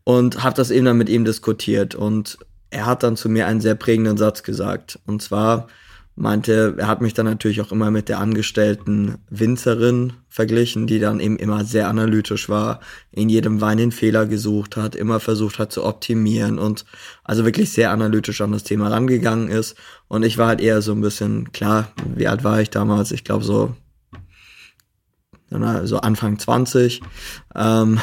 und 0.10 0.44
habe 0.44 0.56
das 0.56 0.72
eben 0.72 0.86
dann 0.86 0.98
mit 0.98 1.10
ihm 1.10 1.26
diskutiert 1.26 1.94
und 1.94 2.40
er 2.72 2.86
hat 2.86 3.04
dann 3.04 3.16
zu 3.16 3.30
mir 3.30 3.46
einen 3.46 3.62
sehr 3.62 3.76
prägenden 3.76 4.18
Satz 4.18 4.42
gesagt 4.42 5.00
und 5.06 5.22
zwar 5.22 5.68
meinte, 6.20 6.76
er 6.78 6.88
hat 6.88 7.00
mich 7.02 7.14
dann 7.14 7.26
natürlich 7.26 7.62
auch 7.62 7.72
immer 7.72 7.92
mit 7.92 8.10
der 8.10 8.20
angestellten 8.20 9.20
Winzerin 9.30 10.14
verglichen, 10.28 10.86
die 10.86 11.00
dann 11.00 11.22
eben 11.22 11.38
immer 11.38 11.64
sehr 11.64 11.88
analytisch 11.88 12.50
war, 12.50 12.82
in 13.12 13.30
jedem 13.30 13.62
Wein 13.62 13.78
den 13.78 13.94
Fehler 13.94 14.26
gesucht 14.26 14.76
hat, 14.76 14.96
immer 14.96 15.22
versucht 15.22 15.60
hat 15.60 15.72
zu 15.72 15.86
optimieren 15.86 16.60
und 16.60 16.84
also 17.24 17.46
wirklich 17.46 17.72
sehr 17.72 17.92
analytisch 17.92 18.42
an 18.42 18.52
das 18.52 18.64
Thema 18.64 18.90
rangegangen 18.90 19.48
ist. 19.48 19.78
Und 20.10 20.24
ich 20.24 20.38
war 20.38 20.50
halt 20.50 20.60
eher 20.60 20.82
so 20.82 20.92
ein 20.92 21.02
bisschen, 21.02 21.54
klar, 21.54 21.94
wie 22.16 22.28
alt 22.28 22.44
war 22.44 22.60
ich 22.60 22.70
damals? 22.70 23.12
Ich 23.12 23.24
glaube 23.24 23.46
so, 23.46 23.76
so 25.50 25.98
Anfang 26.02 26.38
20. 26.38 27.02
Ähm, 27.56 28.02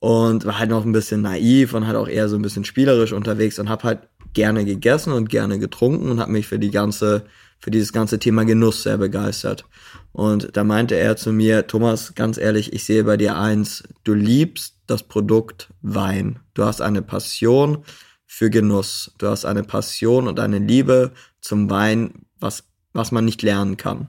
und 0.00 0.46
war 0.46 0.58
halt 0.58 0.70
noch 0.70 0.84
ein 0.84 0.92
bisschen 0.92 1.22
naiv 1.22 1.74
und 1.74 1.86
halt 1.86 1.96
auch 1.96 2.08
eher 2.08 2.28
so 2.28 2.36
ein 2.36 2.42
bisschen 2.42 2.64
spielerisch 2.64 3.12
unterwegs 3.12 3.58
und 3.58 3.68
habe 3.68 3.84
halt 3.84 4.09
gerne 4.34 4.64
gegessen 4.64 5.12
und 5.12 5.28
gerne 5.28 5.58
getrunken 5.58 6.10
und 6.10 6.20
habe 6.20 6.32
mich 6.32 6.46
für 6.46 6.58
die 6.58 6.70
ganze 6.70 7.24
für 7.60 7.70
dieses 7.70 7.92
ganze 7.92 8.18
Thema 8.18 8.44
Genuss 8.44 8.82
sehr 8.82 8.96
begeistert. 8.96 9.66
Und 10.12 10.56
da 10.56 10.64
meinte 10.64 10.96
er 10.96 11.16
zu 11.16 11.30
mir, 11.30 11.66
Thomas, 11.66 12.14
ganz 12.14 12.38
ehrlich, 12.38 12.72
ich 12.72 12.84
sehe 12.84 13.04
bei 13.04 13.16
dir 13.16 13.36
eins, 13.36 13.84
du 14.02 14.14
liebst 14.14 14.76
das 14.86 15.02
Produkt 15.02 15.68
Wein. 15.82 16.40
Du 16.54 16.64
hast 16.64 16.80
eine 16.80 17.02
Passion 17.02 17.84
für 18.26 18.50
Genuss. 18.50 19.12
Du 19.18 19.28
hast 19.28 19.44
eine 19.44 19.62
Passion 19.62 20.26
und 20.26 20.40
eine 20.40 20.58
Liebe 20.58 21.12
zum 21.40 21.68
Wein, 21.68 22.26
was, 22.40 22.64
was 22.92 23.12
man 23.12 23.26
nicht 23.26 23.42
lernen 23.42 23.76
kann. 23.76 24.08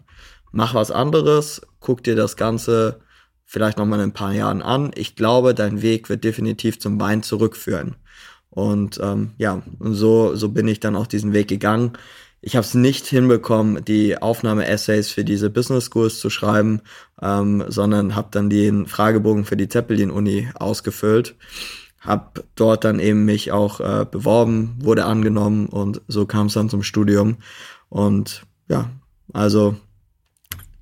Mach 0.54 0.74
was 0.74 0.90
anderes, 0.90 1.62
guck 1.80 2.04
dir 2.04 2.16
das 2.16 2.38
Ganze 2.38 3.02
vielleicht 3.46 3.78
noch 3.78 3.86
mal 3.86 3.98
in 3.98 4.10
ein 4.10 4.14
paar 4.14 4.32
Jahren 4.32 4.62
an. 4.62 4.92
Ich 4.96 5.16
glaube, 5.16 5.54
dein 5.54 5.82
Weg 5.82 6.08
wird 6.08 6.24
definitiv 6.24 6.80
zum 6.80 7.00
Wein 7.02 7.22
zurückführen. 7.22 7.96
Und 8.52 9.00
ähm, 9.02 9.32
ja, 9.38 9.64
und 9.80 9.96
so, 9.96 10.36
so 10.36 10.50
bin 10.50 10.68
ich 10.68 10.80
dann 10.80 10.96
auch 10.96 11.08
diesen 11.08 11.34
Weg 11.34 11.48
gegangen. 11.48 11.94
Ich 12.42 12.56
habe 12.56 12.66
es 12.66 12.74
nicht 12.74 13.08
hinbekommen, 13.08 13.86
die 13.86 14.22
Aufnahme-Essays 14.22 15.10
für 15.10 15.24
diese 15.24 15.50
Business 15.50 15.86
Schools 15.86 16.20
zu 16.20 16.30
schreiben, 16.30 16.82
ähm, 17.22 17.64
sondern 17.68 18.16
habe 18.16 18.30
dann 18.32 18.50
den 18.50 18.88
Fragebogen 18.88 19.46
für 19.46 19.56
die 19.56 19.70
Zeppelin-Uni 19.70 20.50
ausgefüllt. 20.56 21.36
Hab 22.02 22.44
dort 22.56 22.84
dann 22.84 23.00
eben 23.00 23.26
mich 23.26 23.52
auch 23.52 23.80
äh, 23.80 24.06
beworben, 24.10 24.76
wurde 24.80 25.06
angenommen 25.06 25.68
und 25.68 26.02
so 26.08 26.26
kam 26.26 26.48
es 26.48 26.54
dann 26.54 26.70
zum 26.70 26.84
Studium. 26.84 27.38
Und 27.90 28.44
ja, 28.68 28.90
also 29.34 29.76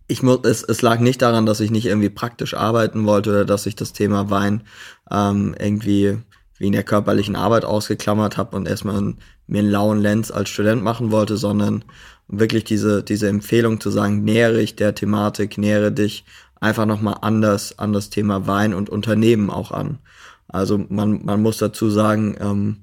ich 0.07 0.23
muss, 0.23 0.39
es, 0.43 0.63
es 0.63 0.81
lag 0.81 0.99
nicht 0.99 1.21
daran, 1.21 1.45
dass 1.45 1.59
ich 1.59 1.71
nicht 1.71 1.85
irgendwie 1.85 2.09
praktisch 2.09 2.55
arbeiten 2.55 3.05
wollte 3.05 3.29
oder 3.29 3.45
dass 3.45 3.65
ich 3.65 3.75
das 3.75 3.93
Thema 3.93 4.29
Wein 4.31 4.63
ähm, 5.11 5.55
irgendwie 5.59 6.17
wie 6.59 6.67
in 6.67 6.73
der 6.73 6.83
körperlichen 6.83 7.35
Arbeit 7.35 7.65
ausgeklammert 7.65 8.37
habe 8.37 8.55
und 8.55 8.67
erstmal 8.67 9.15
mir 9.47 9.59
einen 9.59 9.71
lauen 9.71 9.99
Lenz 9.99 10.29
als 10.29 10.49
Student 10.49 10.83
machen 10.83 11.11
wollte, 11.11 11.37
sondern 11.37 11.83
wirklich 12.27 12.63
diese, 12.63 13.01
diese 13.01 13.27
Empfehlung 13.27 13.79
zu 13.79 13.89
sagen, 13.89 14.23
nähere 14.23 14.61
ich 14.61 14.75
der 14.75 14.93
Thematik, 14.93 15.57
nähere 15.57 15.91
dich 15.91 16.25
einfach 16.59 16.85
nochmal 16.85 17.17
anders 17.21 17.79
an 17.79 17.93
das 17.93 18.09
Thema 18.09 18.45
Wein 18.45 18.73
und 18.73 18.89
Unternehmen 18.89 19.49
auch 19.49 19.71
an. 19.71 19.97
Also 20.47 20.77
man, 20.89 21.25
man 21.25 21.41
muss 21.41 21.57
dazu 21.57 21.89
sagen, 21.89 22.35
ähm, 22.39 22.77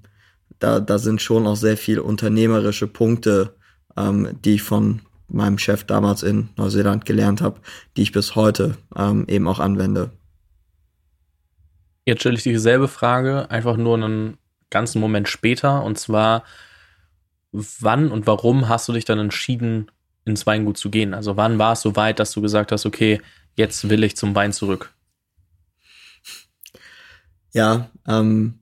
da, 0.59 0.81
da 0.81 0.99
sind 0.99 1.21
schon 1.21 1.47
auch 1.47 1.57
sehr 1.57 1.77
viel 1.77 1.99
unternehmerische 1.99 2.87
Punkte, 2.87 3.55
ähm, 3.97 4.31
die 4.45 4.55
ich 4.55 4.63
von 4.63 5.03
meinem 5.29 5.59
Chef 5.59 5.85
damals 5.85 6.23
in 6.23 6.49
Neuseeland 6.57 7.05
gelernt 7.05 7.41
habe, 7.41 7.61
die 7.97 8.03
ich 8.03 8.13
bis 8.13 8.35
heute 8.35 8.77
ähm, 8.97 9.25
eben 9.29 9.49
auch 9.49 9.59
anwende. 9.59 10.11
Jetzt 12.07 12.21
stelle 12.21 12.37
ich 12.37 12.45
dieselbe 12.45 12.87
Frage, 12.87 13.51
einfach 13.51 13.77
nur 13.77 13.97
einen 13.97 14.39
ganzen 14.71 15.01
Moment 15.01 15.29
später. 15.29 15.83
Und 15.83 15.99
zwar, 15.99 16.45
wann 17.53 18.13
und 18.13 18.29
warum 18.29 18.69
hast 18.69 18.89
du 18.89 18.93
dich 18.93 19.05
dann 19.05 19.19
entschieden, 19.19 19.91
ins 20.25 20.47
Weingut 20.47 20.79
zu 20.79 20.89
gehen? 20.89 21.15
Also 21.15 21.37
wann 21.37 21.59
war 21.59 21.73
es 21.73 21.81
so 21.81 21.97
weit, 21.97 22.21
dass 22.21 22.31
du 22.33 22.41
gesagt 22.41 22.71
hast, 22.71 22.87
okay, 22.87 23.21
jetzt 23.57 23.89
will 23.89 24.05
ich 24.05 24.17
zum 24.17 24.35
Wein 24.37 24.53
zurück? 24.53 24.95
Ja, 27.53 27.91
ähm, 28.07 28.61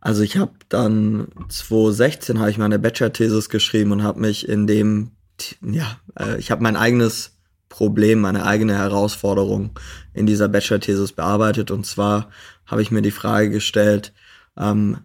also 0.00 0.22
ich 0.22 0.36
habe 0.36 0.52
dann 0.68 1.28
2016 1.48 2.40
habe 2.40 2.50
ich 2.50 2.58
meine 2.58 2.80
Bachelor-Thesis 2.80 3.48
geschrieben 3.48 3.92
und 3.92 4.02
habe 4.02 4.20
mich 4.20 4.48
in 4.48 4.66
dem, 4.66 5.12
ja, 5.60 6.00
äh, 6.18 6.36
ich 6.38 6.50
habe 6.50 6.62
mein 6.62 6.76
eigenes 6.76 7.31
Problem, 7.72 8.20
meine 8.20 8.44
eigene 8.44 8.76
Herausforderung 8.76 9.70
in 10.12 10.26
dieser 10.26 10.48
Bachelor-Thesis 10.48 11.12
bearbeitet. 11.12 11.70
Und 11.70 11.86
zwar 11.86 12.28
habe 12.66 12.82
ich 12.82 12.90
mir 12.90 13.00
die 13.00 13.10
Frage 13.10 13.48
gestellt, 13.48 14.12
ähm, 14.58 14.98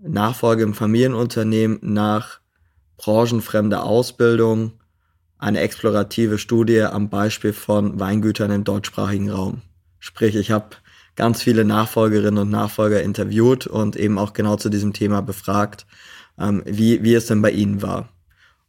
Nachfolge 0.00 0.64
im 0.64 0.74
Familienunternehmen 0.74 1.78
nach 1.82 2.40
branchenfremder 2.96 3.84
Ausbildung, 3.84 4.72
eine 5.38 5.60
explorative 5.60 6.38
Studie 6.38 6.82
am 6.82 7.10
Beispiel 7.10 7.52
von 7.52 8.00
Weingütern 8.00 8.50
im 8.50 8.64
deutschsprachigen 8.64 9.30
Raum. 9.30 9.62
Sprich, 10.00 10.34
ich 10.34 10.50
habe 10.50 10.70
ganz 11.14 11.42
viele 11.42 11.64
Nachfolgerinnen 11.64 12.38
und 12.38 12.50
Nachfolger 12.50 13.04
interviewt 13.04 13.68
und 13.68 13.94
eben 13.94 14.18
auch 14.18 14.32
genau 14.32 14.56
zu 14.56 14.68
diesem 14.68 14.92
Thema 14.92 15.20
befragt, 15.22 15.86
ähm, 16.40 16.64
wie, 16.66 17.04
wie 17.04 17.14
es 17.14 17.26
denn 17.26 17.40
bei 17.40 17.52
ihnen 17.52 17.82
war. 17.82 18.08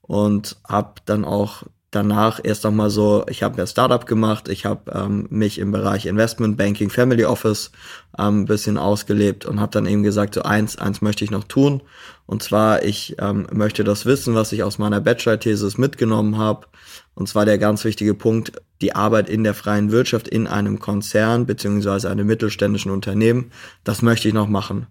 Und 0.01 0.57
habe 0.67 1.01
dann 1.05 1.25
auch 1.25 1.63
danach 1.91 2.39
erst 2.43 2.63
nochmal 2.63 2.89
so, 2.89 3.25
ich 3.29 3.41
habe 3.41 3.57
ja 3.57 3.65
Startup 3.65 4.05
gemacht, 4.05 4.47
ich 4.47 4.65
habe 4.65 4.91
ähm, 4.91 5.27
mich 5.29 5.57
im 5.57 5.71
Bereich 5.71 6.05
Investment 6.05 6.57
Banking, 6.57 6.89
Family 6.89 7.25
Office 7.25 7.71
ähm, 8.17 8.45
bisschen 8.45 8.77
ausgelebt 8.77 9.45
und 9.45 9.59
habe 9.59 9.71
dann 9.71 9.85
eben 9.85 10.03
gesagt, 10.03 10.35
so 10.35 10.43
eins, 10.43 10.77
eins 10.77 11.01
möchte 11.01 11.23
ich 11.23 11.31
noch 11.31 11.45
tun. 11.45 11.81
Und 12.25 12.43
zwar, 12.43 12.83
ich 12.83 13.15
ähm, 13.19 13.47
möchte 13.51 13.83
das 13.83 14.05
Wissen, 14.05 14.35
was 14.35 14.51
ich 14.51 14.61
aus 14.61 14.77
meiner 14.77 15.01
Bachelor-Thesis 15.01 15.77
mitgenommen 15.77 16.37
habe, 16.37 16.67
und 17.15 17.27
zwar 17.27 17.45
der 17.45 17.57
ganz 17.57 17.83
wichtige 17.83 18.13
Punkt, 18.13 18.53
die 18.81 18.95
Arbeit 18.95 19.27
in 19.27 19.43
der 19.43 19.53
freien 19.53 19.91
Wirtschaft 19.91 20.27
in 20.27 20.47
einem 20.47 20.79
Konzern 20.79 21.45
beziehungsweise 21.45 22.09
einem 22.09 22.27
mittelständischen 22.27 22.91
Unternehmen, 22.91 23.51
das 23.83 24.01
möchte 24.01 24.27
ich 24.27 24.33
noch 24.33 24.47
machen. 24.47 24.87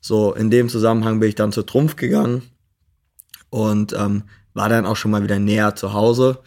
So, 0.00 0.32
in 0.32 0.50
dem 0.50 0.68
Zusammenhang 0.68 1.20
bin 1.20 1.28
ich 1.28 1.34
dann 1.34 1.52
zur 1.52 1.66
Trumpf 1.66 1.96
gegangen 1.96 2.42
und 3.50 3.92
ähm, 3.92 4.24
war 4.58 4.68
dann 4.68 4.86
auch 4.86 4.96
schon 4.96 5.12
mal 5.12 5.22
wieder 5.22 5.38
näher 5.38 5.76
zu 5.76 5.92
Hause 5.92 6.40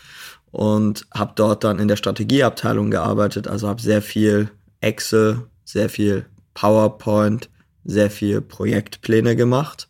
und 0.51 1.07
habe 1.13 1.31
dort 1.35 1.63
dann 1.63 1.79
in 1.79 1.87
der 1.87 1.95
Strategieabteilung 1.95 2.91
gearbeitet, 2.91 3.47
also 3.47 3.69
habe 3.69 3.81
sehr 3.81 4.01
viel 4.01 4.51
Excel, 4.81 5.43
sehr 5.63 5.87
viel 5.87 6.25
PowerPoint, 6.53 7.49
sehr 7.85 8.11
viel 8.11 8.41
Projektpläne 8.41 9.37
gemacht. 9.37 9.87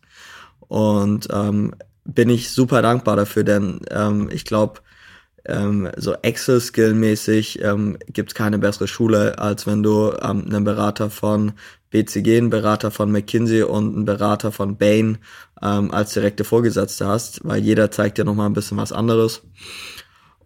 Und 0.68 1.30
ähm, 1.34 1.74
bin 2.06 2.30
ich 2.30 2.52
super 2.52 2.84
dankbar 2.84 3.16
dafür, 3.16 3.44
denn 3.44 3.82
ähm, 3.90 4.30
ich 4.32 4.46
glaube, 4.46 4.82
ähm, 5.46 5.90
so 5.98 6.14
Excel-Skill-mäßig 6.14 7.64
ähm, 7.64 7.98
gibt 8.08 8.36
keine 8.36 8.60
bessere 8.60 8.88
Schule, 8.88 9.40
als 9.40 9.66
wenn 9.66 9.82
du 9.82 10.12
ähm, 10.22 10.46
einen 10.48 10.64
Berater 10.64 11.10
von 11.10 11.54
BCG, 11.90 12.38
einen 12.38 12.50
Berater 12.52 12.92
von 12.92 13.12
McKinsey 13.12 13.64
und 13.64 13.96
einen 13.96 14.06
Berater 14.06 14.52
von 14.52 14.78
Bain 14.78 15.18
ähm, 15.62 15.92
als 15.92 16.14
direkte 16.14 16.44
Vorgesetzte 16.44 17.08
hast, 17.08 17.42
weil 17.44 17.62
jeder 17.62 17.92
zeigt 17.92 18.18
dir 18.18 18.26
nochmal 18.26 18.48
ein 18.48 18.54
bisschen 18.54 18.78
was 18.78 18.92
anderes. 18.92 19.44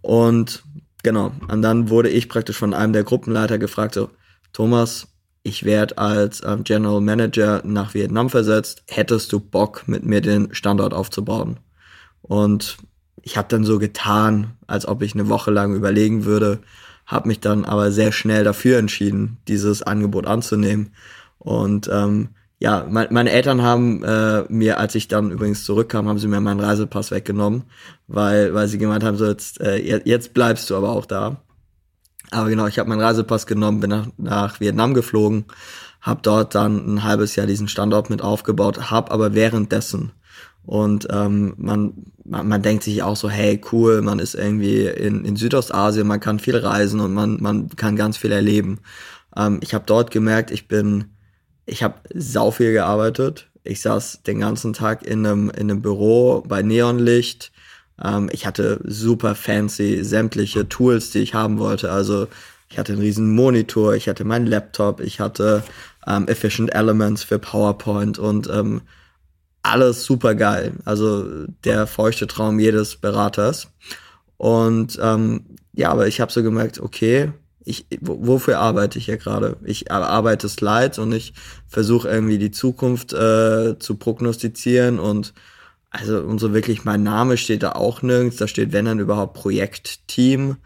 Und 0.01 0.63
genau, 1.03 1.31
und 1.47 1.61
dann 1.61 1.89
wurde 1.89 2.09
ich 2.09 2.29
praktisch 2.29 2.57
von 2.57 2.73
einem 2.73 2.93
der 2.93 3.03
Gruppenleiter 3.03 3.57
gefragt, 3.57 3.95
so, 3.95 4.09
Thomas, 4.53 5.07
ich 5.43 5.63
werde 5.63 5.97
als 5.97 6.41
ähm, 6.45 6.63
General 6.63 7.01
Manager 7.01 7.61
nach 7.65 7.93
Vietnam 7.93 8.29
versetzt, 8.29 8.83
hättest 8.87 9.31
du 9.31 9.39
Bock, 9.39 9.87
mit 9.87 10.03
mir 10.03 10.21
den 10.21 10.53
Standort 10.53 10.93
aufzubauen? 10.93 11.59
Und 12.21 12.77
ich 13.21 13.37
habe 13.37 13.47
dann 13.49 13.63
so 13.63 13.79
getan, 13.79 14.57
als 14.67 14.87
ob 14.87 15.01
ich 15.01 15.13
eine 15.13 15.29
Woche 15.29 15.51
lang 15.51 15.75
überlegen 15.75 16.25
würde, 16.25 16.59
habe 17.05 17.27
mich 17.27 17.39
dann 17.39 17.65
aber 17.65 17.91
sehr 17.91 18.11
schnell 18.11 18.43
dafür 18.43 18.79
entschieden, 18.79 19.37
dieses 19.47 19.83
Angebot 19.83 20.25
anzunehmen. 20.25 20.93
Und 21.37 21.89
ähm, 21.91 22.29
ja, 22.59 22.85
mein, 22.89 23.07
meine 23.11 23.31
Eltern 23.31 23.61
haben 23.61 24.03
äh, 24.03 24.43
mir, 24.49 24.79
als 24.79 24.95
ich 24.95 25.07
dann 25.07 25.31
übrigens 25.31 25.65
zurückkam, 25.65 26.07
haben 26.07 26.19
sie 26.19 26.27
mir 26.27 26.39
meinen 26.39 26.59
Reisepass 26.59 27.11
weggenommen, 27.11 27.63
weil, 28.07 28.53
weil 28.53 28.67
sie 28.67 28.77
gemeint 28.77 29.03
haben, 29.03 29.17
so 29.17 29.25
jetzt, 29.25 29.59
äh, 29.61 29.77
jetzt 29.77 30.33
bleibst 30.33 30.69
du 30.69 30.75
aber 30.75 30.89
auch 30.89 31.05
da. 31.05 31.41
Aber 32.31 32.49
genau, 32.49 32.67
ich 32.67 32.79
habe 32.79 32.89
meinen 32.89 33.01
Reisepass 33.01 33.45
genommen, 33.45 33.81
bin 33.81 33.89
nach, 33.89 34.07
nach 34.17 34.59
Vietnam 34.59 34.93
geflogen, 34.93 35.45
habe 36.01 36.21
dort 36.23 36.55
dann 36.55 36.95
ein 36.95 37.03
halbes 37.03 37.35
Jahr 37.35 37.45
diesen 37.47 37.67
Standort 37.67 38.09
mit 38.09 38.21
aufgebaut, 38.21 38.89
habe 38.89 39.11
aber 39.11 39.33
währenddessen 39.35 40.11
und 40.65 41.07
ähm, 41.11 41.53
man, 41.57 41.93
man, 42.23 42.47
man 42.47 42.61
denkt 42.61 42.83
sich 42.83 43.03
auch 43.03 43.15
so, 43.15 43.29
hey, 43.29 43.61
cool, 43.71 44.01
man 44.01 44.19
ist 44.19 44.33
irgendwie 44.33 44.87
in, 44.87 45.23
in 45.23 45.35
Südostasien, 45.35 46.07
man 46.07 46.19
kann 46.19 46.39
viel 46.39 46.57
reisen 46.57 46.99
und 46.99 47.13
man, 47.13 47.37
man 47.39 47.69
kann 47.69 47.95
ganz 47.95 48.17
viel 48.17 48.31
erleben. 48.31 48.79
Ähm, 49.37 49.59
ich 49.61 49.73
habe 49.75 49.85
dort 49.85 50.09
gemerkt, 50.09 50.49
ich 50.49 50.67
bin 50.67 51.14
ich 51.65 51.83
habe 51.83 51.95
sau 52.13 52.51
viel 52.51 52.73
gearbeitet. 52.73 53.49
Ich 53.63 53.81
saß 53.81 54.23
den 54.23 54.39
ganzen 54.39 54.73
Tag 54.73 55.03
in 55.03 55.25
einem, 55.25 55.49
in 55.49 55.71
einem 55.71 55.81
Büro 55.81 56.43
bei 56.47 56.61
Neonlicht. 56.61 57.51
Ähm, 58.03 58.29
ich 58.31 58.45
hatte 58.45 58.79
super 58.83 59.35
fancy 59.35 60.03
sämtliche 60.03 60.69
Tools, 60.69 61.11
die 61.11 61.19
ich 61.19 61.33
haben 61.33 61.57
wollte. 61.59 61.91
Also 61.91 62.27
ich 62.69 62.77
hatte 62.77 62.93
einen 62.93 63.01
riesen 63.01 63.33
Monitor, 63.33 63.95
ich 63.95 64.07
hatte 64.07 64.25
meinen 64.25 64.47
Laptop, 64.47 64.99
ich 64.99 65.19
hatte 65.19 65.63
ähm, 66.07 66.27
Efficient 66.27 66.73
Elements 66.73 67.23
für 67.23 67.39
PowerPoint 67.39 68.19
und 68.19 68.49
ähm, 68.49 68.81
alles 69.63 70.05
super 70.05 70.35
geil. 70.35 70.73
Also 70.85 71.47
der 71.63 71.87
feuchte 71.87 72.27
Traum 72.27 72.59
jedes 72.59 72.97
Beraters. 72.97 73.67
Und 74.37 74.99
ähm, 75.01 75.45
ja, 75.73 75.89
aber 75.91 76.07
ich 76.07 76.21
habe 76.21 76.31
so 76.31 76.43
gemerkt, 76.43 76.79
okay, 76.79 77.31
ich, 77.65 77.87
wofür 77.99 78.59
arbeite 78.59 78.99
ich 78.99 79.05
hier 79.05 79.17
gerade? 79.17 79.57
Ich 79.63 79.91
arbeite 79.91 80.47
Slides 80.47 80.99
und 80.99 81.11
ich 81.11 81.33
versuche 81.67 82.07
irgendwie 82.07 82.37
die 82.37 82.51
Zukunft 82.51 83.11
äh, 83.11 83.77
zu 83.79 83.95
prognostizieren 83.95 84.99
und 84.99 85.33
also 85.89 86.19
und 86.19 86.39
so 86.39 86.53
wirklich 86.53 86.83
mein 86.83 87.03
Name 87.03 87.37
steht 87.37 87.63
da 87.63 87.71
auch 87.71 88.01
nirgends. 88.01 88.37
Da 88.37 88.47
steht, 88.47 88.71
wenn 88.71 88.85
dann 88.85 88.99
überhaupt 88.99 89.33
Projektteam 89.33 90.57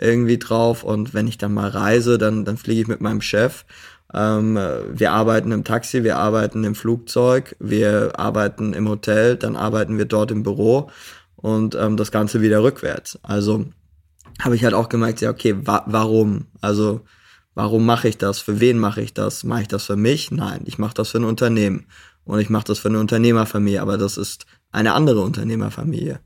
irgendwie 0.00 0.38
drauf 0.38 0.84
und 0.84 1.14
wenn 1.14 1.28
ich 1.28 1.38
dann 1.38 1.54
mal 1.54 1.68
reise, 1.68 2.18
dann, 2.18 2.44
dann 2.44 2.56
fliege 2.56 2.82
ich 2.82 2.88
mit 2.88 3.00
meinem 3.00 3.20
Chef. 3.20 3.64
Ähm, 4.12 4.58
wir 4.90 5.12
arbeiten 5.12 5.52
im 5.52 5.64
Taxi, 5.64 6.02
wir 6.02 6.16
arbeiten 6.16 6.64
im 6.64 6.74
Flugzeug, 6.74 7.54
wir 7.60 8.18
arbeiten 8.18 8.72
im 8.72 8.88
Hotel, 8.88 9.36
dann 9.36 9.56
arbeiten 9.56 9.98
wir 9.98 10.06
dort 10.06 10.30
im 10.30 10.42
Büro 10.42 10.90
und 11.36 11.74
ähm, 11.74 11.96
das 11.96 12.10
Ganze 12.10 12.40
wieder 12.40 12.62
rückwärts. 12.62 13.18
Also 13.22 13.66
habe 14.40 14.56
ich 14.56 14.64
halt 14.64 14.74
auch 14.74 14.88
gemerkt, 14.88 15.20
ja, 15.20 15.30
okay, 15.30 15.54
wa 15.66 15.84
warum? 15.86 16.46
Also, 16.60 17.04
warum 17.54 17.84
mache 17.84 18.08
ich 18.08 18.18
das? 18.18 18.38
Für 18.38 18.60
wen 18.60 18.78
mache 18.78 19.02
ich 19.02 19.14
das? 19.14 19.44
Mache 19.44 19.62
ich 19.62 19.68
das 19.68 19.84
für 19.84 19.96
mich? 19.96 20.30
Nein, 20.30 20.62
ich 20.64 20.78
mache 20.78 20.94
das 20.94 21.10
für 21.10 21.18
ein 21.18 21.24
Unternehmen. 21.24 21.86
Und 22.24 22.40
ich 22.40 22.50
mache 22.50 22.64
das 22.64 22.78
für 22.78 22.88
eine 22.88 23.00
Unternehmerfamilie, 23.00 23.80
aber 23.80 23.96
das 23.96 24.18
ist 24.18 24.46
eine 24.70 24.92
andere 24.92 25.22
Unternehmerfamilie. 25.22 26.20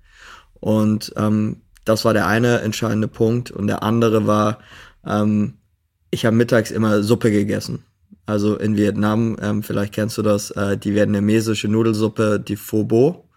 Und 0.55 1.13
ähm, 1.17 1.63
das 1.85 2.05
war 2.05 2.13
der 2.13 2.27
eine 2.27 2.61
entscheidende 2.61 3.09
Punkt. 3.09 3.51
Und 3.51 3.67
der 3.67 3.83
andere 3.83 4.27
war, 4.27 4.59
ähm, 5.07 5.55
ich 6.11 6.27
habe 6.27 6.37
mittags 6.37 6.71
immer 6.71 7.03
Suppe 7.03 7.31
gegessen. 7.31 7.85
Also 8.27 8.57
in 8.57 8.77
Vietnam, 8.77 9.37
ähm, 9.41 9.63
vielleicht 9.63 9.95
kennst 9.95 10.19
du 10.19 10.23
das, 10.23 10.51
äh, 10.53 10.77
die 10.77 10.95
vietnamesische 10.95 11.69
Nudelsuppe, 11.69 12.41
die 12.41 12.57
Pho 12.57 12.85
Bo. 12.85 13.29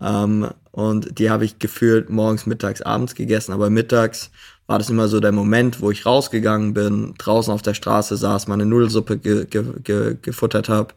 Ähm, 0.00 0.48
und 0.70 1.18
die 1.18 1.30
habe 1.30 1.44
ich 1.44 1.58
gefühlt 1.58 2.10
morgens, 2.10 2.46
mittags, 2.46 2.82
abends 2.82 3.14
gegessen. 3.14 3.52
Aber 3.52 3.70
mittags 3.70 4.30
war 4.66 4.78
das 4.78 4.90
immer 4.90 5.08
so 5.08 5.18
der 5.18 5.32
Moment, 5.32 5.80
wo 5.80 5.90
ich 5.90 6.06
rausgegangen 6.06 6.74
bin, 6.74 7.14
draußen 7.18 7.52
auf 7.52 7.62
der 7.62 7.74
Straße 7.74 8.16
saß, 8.16 8.48
meine 8.48 8.66
Nudelsuppe 8.66 9.18
ge 9.18 9.46
ge 9.46 9.64
ge 9.82 10.16
gefuttert 10.20 10.68
habe. 10.68 10.94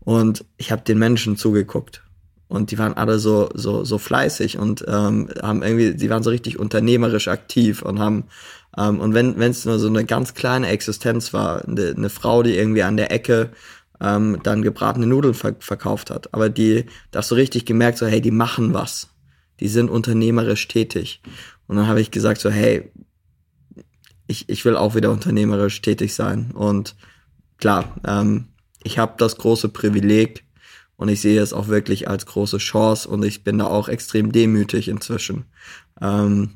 Und 0.00 0.44
ich 0.56 0.72
habe 0.72 0.82
den 0.82 0.98
Menschen 0.98 1.36
zugeguckt. 1.36 2.02
Und 2.48 2.70
die 2.70 2.78
waren 2.78 2.94
alle 2.94 3.18
so, 3.18 3.48
so, 3.54 3.84
so 3.84 3.96
fleißig 3.96 4.58
und 4.58 4.84
ähm, 4.86 5.30
haben 5.40 5.62
irgendwie, 5.62 5.94
die 5.94 6.10
waren 6.10 6.22
so 6.22 6.28
richtig 6.28 6.58
unternehmerisch 6.58 7.28
aktiv 7.28 7.80
und 7.80 7.98
haben, 7.98 8.24
ähm, 8.76 9.00
und 9.00 9.14
wenn 9.14 9.40
es 9.40 9.64
nur 9.64 9.78
so 9.78 9.88
eine 9.88 10.04
ganz 10.04 10.34
kleine 10.34 10.68
Existenz 10.68 11.32
war, 11.32 11.66
eine, 11.66 11.94
eine 11.96 12.10
Frau, 12.10 12.42
die 12.42 12.54
irgendwie 12.54 12.82
an 12.82 12.98
der 12.98 13.10
Ecke 13.10 13.50
ähm, 14.02 14.40
dann 14.42 14.62
gebratene 14.62 15.06
Nudeln 15.06 15.34
ver 15.34 15.54
verkauft 15.60 16.10
hat. 16.10 16.34
Aber 16.34 16.48
die, 16.48 16.86
da 17.12 17.20
hast 17.20 17.30
du 17.30 17.36
richtig 17.36 17.64
gemerkt, 17.64 17.98
so, 17.98 18.06
hey, 18.06 18.20
die 18.20 18.32
machen 18.32 18.74
was. 18.74 19.08
Die 19.60 19.68
sind 19.68 19.88
unternehmerisch 19.88 20.66
tätig. 20.66 21.22
Und 21.68 21.76
dann 21.76 21.86
habe 21.86 22.00
ich 22.00 22.10
gesagt, 22.10 22.40
so, 22.40 22.50
hey, 22.50 22.90
ich, 24.26 24.48
ich 24.48 24.64
will 24.64 24.76
auch 24.76 24.96
wieder 24.96 25.12
unternehmerisch 25.12 25.80
tätig 25.82 26.14
sein. 26.14 26.50
Und 26.50 26.96
klar, 27.58 27.94
ähm, 28.04 28.48
ich 28.82 28.98
habe 28.98 29.14
das 29.18 29.36
große 29.36 29.68
Privileg 29.68 30.44
und 30.96 31.08
ich 31.08 31.20
sehe 31.20 31.40
es 31.40 31.52
auch 31.52 31.68
wirklich 31.68 32.08
als 32.08 32.26
große 32.26 32.58
Chance 32.58 33.08
und 33.08 33.24
ich 33.24 33.44
bin 33.44 33.58
da 33.58 33.66
auch 33.66 33.88
extrem 33.88 34.32
demütig 34.32 34.88
inzwischen, 34.88 35.44
ähm, 36.00 36.54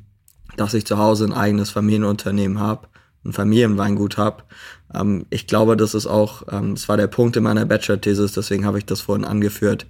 dass 0.57 0.73
ich 0.73 0.85
zu 0.85 0.97
Hause 0.97 1.25
ein 1.25 1.33
eigenes 1.33 1.69
Familienunternehmen 1.69 2.59
habe, 2.59 2.89
ein 3.23 3.33
Familienweingut 3.33 4.17
habe. 4.17 4.43
Ähm, 4.93 5.25
ich 5.29 5.47
glaube, 5.47 5.77
das 5.77 5.93
ist 5.93 6.07
auch, 6.07 6.43
ähm, 6.51 6.75
das 6.75 6.87
war 6.89 6.97
der 6.97 7.07
Punkt 7.07 7.35
in 7.35 7.43
meiner 7.43 7.65
Bachelor-Thesis, 7.65 8.33
deswegen 8.33 8.65
habe 8.65 8.77
ich 8.77 8.85
das 8.85 9.01
vorhin 9.01 9.25
angeführt. 9.25 9.87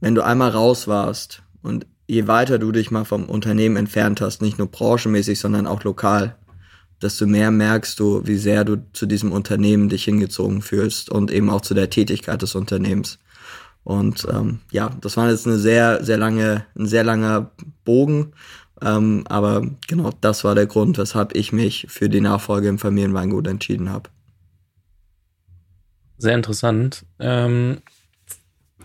Wenn 0.00 0.14
du 0.14 0.22
einmal 0.22 0.50
raus 0.50 0.88
warst 0.88 1.42
und 1.62 1.86
je 2.06 2.26
weiter 2.26 2.58
du 2.58 2.72
dich 2.72 2.90
mal 2.90 3.04
vom 3.04 3.24
Unternehmen 3.24 3.76
entfernt 3.76 4.20
hast, 4.20 4.42
nicht 4.42 4.58
nur 4.58 4.68
branchenmäßig, 4.68 5.40
sondern 5.40 5.66
auch 5.66 5.84
lokal, 5.84 6.36
desto 7.02 7.26
mehr 7.26 7.50
merkst 7.50 7.98
du, 7.98 8.26
wie 8.26 8.36
sehr 8.36 8.64
du 8.64 8.76
zu 8.92 9.06
diesem 9.06 9.32
Unternehmen 9.32 9.88
dich 9.88 10.04
hingezogen 10.04 10.62
fühlst 10.62 11.10
und 11.10 11.30
eben 11.30 11.50
auch 11.50 11.60
zu 11.60 11.74
der 11.74 11.90
Tätigkeit 11.90 12.40
des 12.42 12.54
Unternehmens. 12.54 13.18
Und 13.84 14.26
ähm, 14.30 14.60
ja, 14.72 14.90
das 15.00 15.16
war 15.16 15.30
jetzt 15.30 15.46
eine 15.46 15.58
sehr, 15.58 16.02
sehr 16.04 16.18
lange, 16.18 16.66
ein 16.76 16.86
sehr 16.86 17.04
langer 17.04 17.52
Bogen. 17.84 18.32
Ähm, 18.82 19.24
aber 19.28 19.66
genau 19.88 20.12
das 20.20 20.44
war 20.44 20.54
der 20.54 20.66
Grund, 20.66 20.98
weshalb 20.98 21.34
ich 21.34 21.52
mich 21.52 21.86
für 21.88 22.08
die 22.08 22.20
Nachfolge 22.20 22.68
im 22.68 22.78
Familienweingut 22.78 23.46
entschieden 23.46 23.90
habe. 23.90 24.10
Sehr 26.18 26.34
interessant. 26.34 27.04
Ähm, 27.18 27.78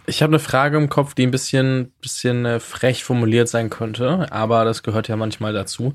ich 0.06 0.22
habe 0.22 0.32
eine 0.32 0.40
Frage 0.40 0.78
im 0.78 0.90
Kopf, 0.90 1.14
die 1.14 1.24
ein 1.26 1.32
bisschen, 1.32 1.94
bisschen 2.02 2.46
äh, 2.46 2.60
frech 2.60 3.04
formuliert 3.04 3.48
sein 3.48 3.70
könnte, 3.70 4.32
aber 4.32 4.66
das 4.66 4.84
gehört 4.84 5.08
ja 5.08 5.16
manchmal 5.16 5.54
dazu. 5.54 5.94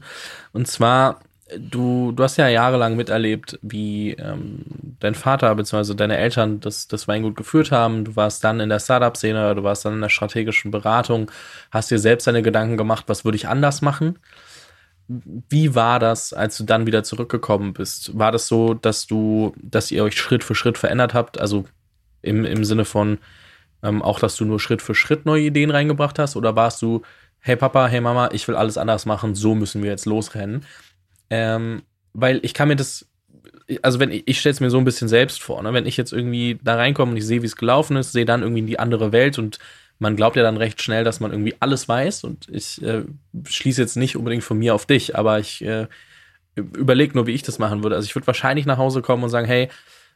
Und 0.53 0.69
zwar, 0.69 1.21
du, 1.59 2.13
du 2.13 2.23
hast 2.23 2.37
ja 2.37 2.49
jahrelang 2.49 2.97
miterlebt, 2.97 3.59
wie 3.63 4.13
ähm, 4.13 4.65
dein 5.01 5.15
Vater 5.15 5.55
bzw. 5.55 5.95
deine 5.95 6.17
Eltern 6.17 6.61
das, 6.61 6.89
das 6.89 7.09
Weingut 7.09 7.37
geführt 7.37 7.71
haben. 7.71 8.05
Du 8.05 8.17
warst 8.17 8.45
dann 8.45 8.61
in 8.61 8.69
der 8.69 8.81
Startup-Szene, 8.81 9.55
du 9.55 9.63
warst 9.63 9.85
dann 9.85 9.95
in 9.95 10.01
der 10.01 10.09
strategischen 10.09 10.71
Beratung, 10.71 11.31
hast 11.71 11.91
dir 11.91 11.99
selbst 11.99 12.27
deine 12.27 12.43
Gedanken 12.43 12.77
gemacht, 12.77 13.05
was 13.09 13.25
würde 13.25 13.37
ich 13.37 13.49
anders 13.49 13.83
machen? 13.83 14.19
Wie 15.09 15.75
war 15.75 16.01
das, 16.01 16.33
als 16.33 16.57
du 16.59 16.65
dann 16.65 16.87
wieder 16.87 17.05
zurückgekommen 17.05 17.73
bist? 17.73 18.19
War 18.19 18.33
das 18.33 18.49
so, 18.49 18.75
dass 18.75 19.07
du, 19.07 19.55
dass 19.61 19.91
ihr 19.91 20.03
euch 20.03 20.19
Schritt 20.19 20.43
für 20.43 20.55
Schritt 20.55 20.79
verändert 20.79 21.15
habt? 21.15 21.41
Also 21.41 21.65
im, 22.23 22.45
im 22.45 22.65
Sinne 22.65 22.85
von 22.85 23.19
ähm, 23.83 24.03
auch, 24.03 24.19
dass 24.19 24.37
du 24.37 24.45
nur 24.45 24.61
Schritt 24.61 24.83
für 24.83 24.95
Schritt 24.95 25.27
neue 25.27 25.43
Ideen 25.43 25.71
reingebracht 25.71 26.19
hast? 26.19 26.37
Oder 26.37 26.57
warst 26.57 26.83
du, 26.83 27.03
hey 27.39 27.57
Papa, 27.57 27.87
hey 27.87 28.01
Mama, 28.01 28.31
ich 28.33 28.47
will 28.49 28.57
alles 28.57 28.79
anders 28.79 29.07
machen, 29.07 29.35
so 29.35 29.55
müssen 29.55 29.83
wir 29.83 29.91
jetzt 29.91 30.07
losrennen? 30.07 30.65
Ähm, 31.31 31.83
weil 32.13 32.41
ich 32.43 32.55
kann 32.55 32.69
mir 32.69 32.77
das, 32.77 33.07
also 33.83 33.99
wenn 33.99 34.11
ich, 34.11 34.23
ich 34.27 34.41
stelle 34.41 34.53
es 34.53 34.61
mir 34.61 34.71
so 34.71 34.79
ein 34.79 34.85
bisschen 34.85 35.09
selbst 35.09 35.43
vor, 35.43 35.63
ne? 35.63 35.73
wenn 35.73 35.87
ich 35.87 35.97
jetzt 35.97 36.13
irgendwie 36.13 36.59
da 36.63 36.77
reinkomme 36.77 37.13
und 37.13 37.17
ich 37.17 37.27
sehe, 37.27 37.43
wie 37.43 37.47
es 37.47 37.57
gelaufen 37.57 37.97
ist, 37.97 38.13
sehe 38.13 38.25
dann 38.25 38.43
irgendwie 38.43 38.61
in 38.61 38.67
die 38.67 38.79
andere 38.79 39.13
Welt 39.13 39.39
und 39.39 39.59
man 39.99 40.15
glaubt 40.15 40.37
ja 40.37 40.43
dann 40.43 40.57
recht 40.57 40.83
schnell, 40.83 41.05
dass 41.05 41.21
man 41.21 41.33
irgendwie 41.33 41.55
alles 41.59 41.89
weiß 41.89 42.25
und 42.25 42.49
ich 42.51 42.83
äh, 42.83 43.03
schließe 43.45 43.81
jetzt 43.81 43.97
nicht 43.97 44.17
unbedingt 44.17 44.45
von 44.45 44.59
mir 44.59 44.75
auf 44.75 44.87
dich, 44.87 45.17
aber 45.17 45.39
ich 45.39 45.65
äh, 45.65 45.87
überlege 46.55 47.15
nur, 47.15 47.27
wie 47.27 47.33
ich 47.33 47.43
das 47.43 47.59
machen 47.59 47.83
würde. 47.83 47.97
Also 47.97 48.07
ich 48.07 48.15
würde 48.15 48.27
wahrscheinlich 48.27 48.67
nach 48.67 48.79
Hause 48.79 49.03
kommen 49.03 49.25
und 49.25 49.31
sagen, 49.31 49.47
hey, 49.47 49.69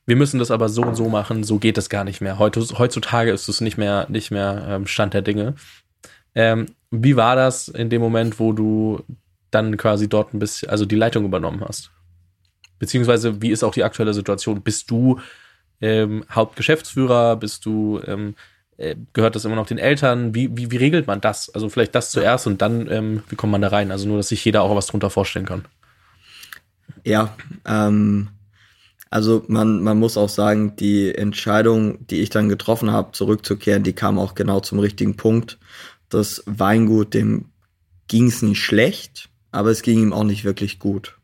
wir 0.07 0.17
müssen 0.17 0.39
das 0.39 0.51
aber 0.51 0.69
so 0.69 0.83
und 0.83 0.97
so 0.97 1.09
machen, 1.09 1.45
so 1.45 1.59
geht 1.59 1.79
es 1.79 1.89
gar 1.89 2.05
nicht 2.05 2.21
mehr. 2.21 2.39
Heutzutage 2.39 3.31
ist 3.31 3.49
es 3.49 3.61
nicht 3.61 3.79
mehr, 3.79 4.07
nicht 4.09 4.31
mehr 4.31 4.67
ähm, 4.69 4.87
Stand 4.87 5.15
der 5.15 5.23
Dinge. 5.23 5.55
Ähm, 6.35 6.67
wie 6.91 7.17
war 7.17 7.37
das 7.37 7.69
in 7.69 7.91
dem 7.91 8.01
Moment, 8.01 8.39
wo 8.39 8.53
du 8.53 9.05
dann 9.51 9.77
quasi 9.77 10.09
dort 10.09 10.35
ein 10.35 10.39
bisschen, 10.39 10.69
also 10.69 10.87
die 10.87 10.97
Leitung 10.97 11.25
übernommen 11.25 11.63
hast? 11.67 11.91
Beziehungsweise, 12.81 13.41
wie 13.43 13.51
ist 13.51 13.63
auch 13.63 13.75
die 13.75 13.85
aktuelle 13.85 14.15
Situation? 14.15 14.63
Bist 14.63 14.91
du 14.91 15.21
ähm, 15.81 16.25
Hauptgeschäftsführer? 16.31 17.37
Bist 17.37 17.65
du, 17.67 18.01
ähm, 18.07 18.35
äh, 18.79 18.97
gehört 19.13 19.37
das 19.37 19.45
immer 19.45 19.55
noch 19.55 19.67
den 19.67 19.79
Eltern? 19.79 20.35
Wie, 20.35 20.57
wie, 20.57 20.71
wie 20.73 20.79
regelt 20.79 21.07
man 21.07 21.21
das? 21.21 21.51
Also 21.51 21.69
vielleicht 21.69 21.95
das 21.95 22.11
zuerst 22.11 22.47
und 22.47 22.63
dann, 22.63 22.91
ähm, 22.91 23.23
wie 23.29 23.37
kommt 23.37 23.53
man 23.53 23.61
da 23.61 23.69
rein? 23.69 23.93
Also 23.93 24.09
nur, 24.09 24.17
dass 24.17 24.29
sich 24.29 24.45
jeder 24.45 24.63
auch 24.63 24.75
was 24.75 24.87
drunter 24.87 25.11
vorstellen 25.11 25.45
kann. 25.45 25.67
Ja, 27.05 27.37
ähm, 27.67 28.31
also 29.11 29.45
man, 29.47 29.83
man 29.83 29.99
muss 29.99 30.17
auch 30.17 30.31
sagen, 30.31 30.75
die 30.77 31.15
Entscheidung, 31.15 32.07
die 32.07 32.21
ich 32.21 32.31
dann 32.31 32.49
getroffen 32.49 32.93
habe, 32.93 33.13
zurückzukehren, 33.13 33.83
die 33.83 33.93
kam 33.93 34.19
auch 34.19 34.35
genau 34.35 34.61
zum 34.61 34.79
richtigen 34.79 35.17
Punkt. 35.17 35.59
Das 36.09 36.43
Weingut, 36.47 37.13
dem 37.13 37.47
ging 38.09 38.29
es 38.29 38.41
nicht 38.41 38.61
schlecht, 38.61 39.29
aber 39.53 39.71
es 39.71 39.83
ging 39.83 39.99
ihm 39.99 40.13
auch 40.15 40.25
nicht 40.25 40.45
wirklich 40.45 40.79
gut. 40.79 41.20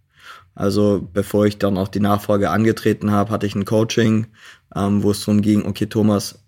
Also 0.56 1.06
bevor 1.12 1.46
ich 1.46 1.58
dann 1.58 1.76
auch 1.76 1.88
die 1.88 2.00
Nachfolge 2.00 2.50
angetreten 2.50 3.10
habe, 3.10 3.30
hatte 3.30 3.46
ich 3.46 3.54
ein 3.54 3.66
Coaching, 3.66 4.26
ähm, 4.74 5.02
wo 5.02 5.10
es 5.10 5.20
darum 5.20 5.42
ging, 5.42 5.66
okay 5.66 5.86
Thomas, 5.86 6.40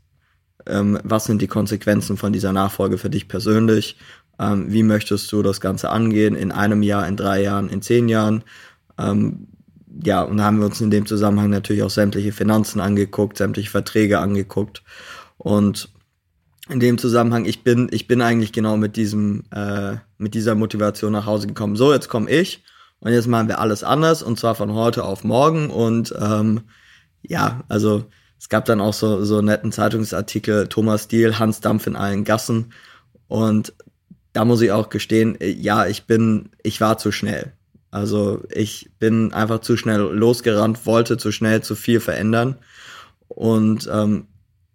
ähm, 0.67 0.99
was 1.05 1.27
sind 1.27 1.43
die 1.43 1.47
Konsequenzen 1.47 2.17
von 2.17 2.33
dieser 2.33 2.53
Nachfolge 2.55 2.97
für 2.97 3.11
dich 3.11 3.29
persönlich? 3.29 3.99
Ähm, 4.41 4.73
wie 4.73 4.83
möchtest 4.83 5.31
du 5.31 5.43
das 5.43 5.61
Ganze 5.61 5.91
angehen 5.91 6.35
in 6.35 6.53
einem 6.53 6.83
Jahr, 6.83 7.07
in 7.07 7.17
drei 7.17 7.43
Jahren, 7.43 7.69
in 7.69 7.83
zehn 7.83 8.09
Jahren? 8.09 8.45
Ähm, 8.97 9.49
ja, 10.03 10.23
und 10.23 10.39
da 10.39 10.45
haben 10.45 10.59
wir 10.59 10.67
uns 10.67 10.81
in 10.81 10.91
dem 10.91 11.05
Zusammenhang 11.05 11.51
natürlich 11.51 11.83
auch 11.83 11.91
sämtliche 11.91 12.33
Finanzen 12.33 12.81
angeguckt, 12.81 13.37
sämtliche 13.37 13.71
Verträge 13.71 14.21
angeguckt. 14.21 14.83
Und 15.37 15.91
in 16.71 16.81
dem 16.81 16.97
Zusammenhang, 16.97 17.45
ich 17.45 17.63
bin, 17.63 17.89
ich 17.91 18.07
bin 18.07 18.23
eigentlich 18.23 18.53
genau 18.53 18.79
mit 18.79 18.97
diesem, 18.97 19.45
äh, 19.51 19.97
mit 20.17 20.33
dieser 20.35 20.55
Motivation 20.55 21.13
nach 21.13 21.27
Hause 21.27 21.47
gekommen. 21.47 21.77
So, 21.77 21.93
jetzt 21.93 22.09
komme 22.09 22.31
ich 22.31 22.63
und 23.01 23.13
jetzt 23.13 23.29
machen 23.29 23.49
wir 23.49 23.61
alles 23.61 23.85
anders 23.85 24.23
und 24.23 24.39
zwar 24.39 24.55
von 24.55 24.73
heute 24.73 25.05
auf 25.05 25.25
morgen. 25.25 25.71
Und 25.71 26.15
ähm, 26.21 26.63
ja, 27.23 27.65
also 27.69 28.05
es 28.39 28.49
gab 28.49 28.65
dann 28.65 28.81
auch 28.81 28.95
so, 28.95 29.25
so 29.25 29.41
netten 29.41 29.73
Zeitungsartikel, 29.73 30.69
Thomas 30.69 31.09
Diel, 31.09 31.39
Hans 31.39 31.61
Dampf 31.61 31.87
in 31.87 31.97
allen 31.97 32.25
Gassen. 32.25 32.73
Und 33.29 33.73
da 34.33 34.45
muss 34.45 34.61
ich 34.63 34.73
auch 34.73 34.89
gestehen, 34.89 35.37
ja, 35.41 35.87
ich 35.87 36.05
bin, 36.05 36.51
ich 36.63 36.81
war 36.81 36.99
zu 36.99 37.13
schnell. 37.13 37.53
Also 37.91 38.43
ich 38.51 38.91
bin 38.99 39.33
einfach 39.33 39.61
zu 39.61 39.77
schnell 39.77 40.01
losgerannt, 40.01 40.85
wollte 40.85 41.17
zu 41.17 41.33
schnell 41.33 41.63
zu 41.63 41.75
viel 41.75 42.01
verändern. 42.01 42.57
Und 43.29 43.89
ähm, 43.93 44.27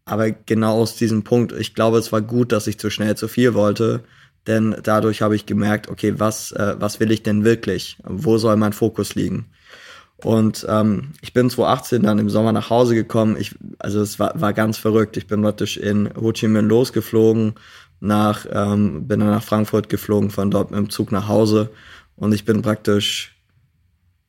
aber 0.05 0.31
genau 0.31 0.81
aus 0.81 0.95
diesem 0.95 1.23
Punkt, 1.23 1.53
ich 1.53 1.75
glaube, 1.75 1.97
es 1.97 2.11
war 2.11 2.21
gut, 2.21 2.51
dass 2.51 2.67
ich 2.67 2.77
zu 2.77 2.89
schnell 2.89 3.15
zu 3.15 3.27
viel 3.27 3.53
wollte, 3.53 4.03
denn 4.47 4.75
dadurch 4.83 5.21
habe 5.21 5.35
ich 5.35 5.45
gemerkt, 5.45 5.89
okay, 5.89 6.15
was, 6.17 6.51
äh, 6.51 6.75
was 6.77 6.99
will 6.99 7.11
ich 7.11 7.23
denn 7.23 7.43
wirklich? 7.43 7.97
Wo 8.03 8.37
soll 8.37 8.55
mein 8.57 8.73
Fokus 8.73 9.15
liegen? 9.15 9.47
Und 10.17 10.65
ähm, 10.69 11.11
ich 11.21 11.33
bin 11.33 11.49
2018 11.49 12.03
dann 12.03 12.19
im 12.19 12.29
Sommer 12.29 12.51
nach 12.53 12.69
Hause 12.69 12.95
gekommen. 12.95 13.35
Ich, 13.37 13.55
also 13.79 14.01
es 14.01 14.19
war, 14.19 14.39
war 14.39 14.53
ganz 14.53 14.77
verrückt. 14.77 15.17
Ich 15.17 15.27
bin 15.27 15.41
praktisch 15.41 15.77
in 15.77 16.09
Ho 16.15 16.31
Chi 16.31 16.47
Minh 16.47 16.67
losgeflogen, 16.67 17.55
nach, 17.99 18.45
ähm, 18.51 19.07
bin 19.07 19.19
dann 19.19 19.29
nach 19.29 19.43
Frankfurt 19.43 19.89
geflogen, 19.89 20.29
von 20.29 20.51
dort 20.51 20.71
mit 20.71 20.77
dem 20.77 20.89
Zug 20.89 21.11
nach 21.11 21.27
Hause 21.27 21.69
und 22.15 22.33
ich 22.33 22.45
bin 22.45 22.61
praktisch, 22.61 23.35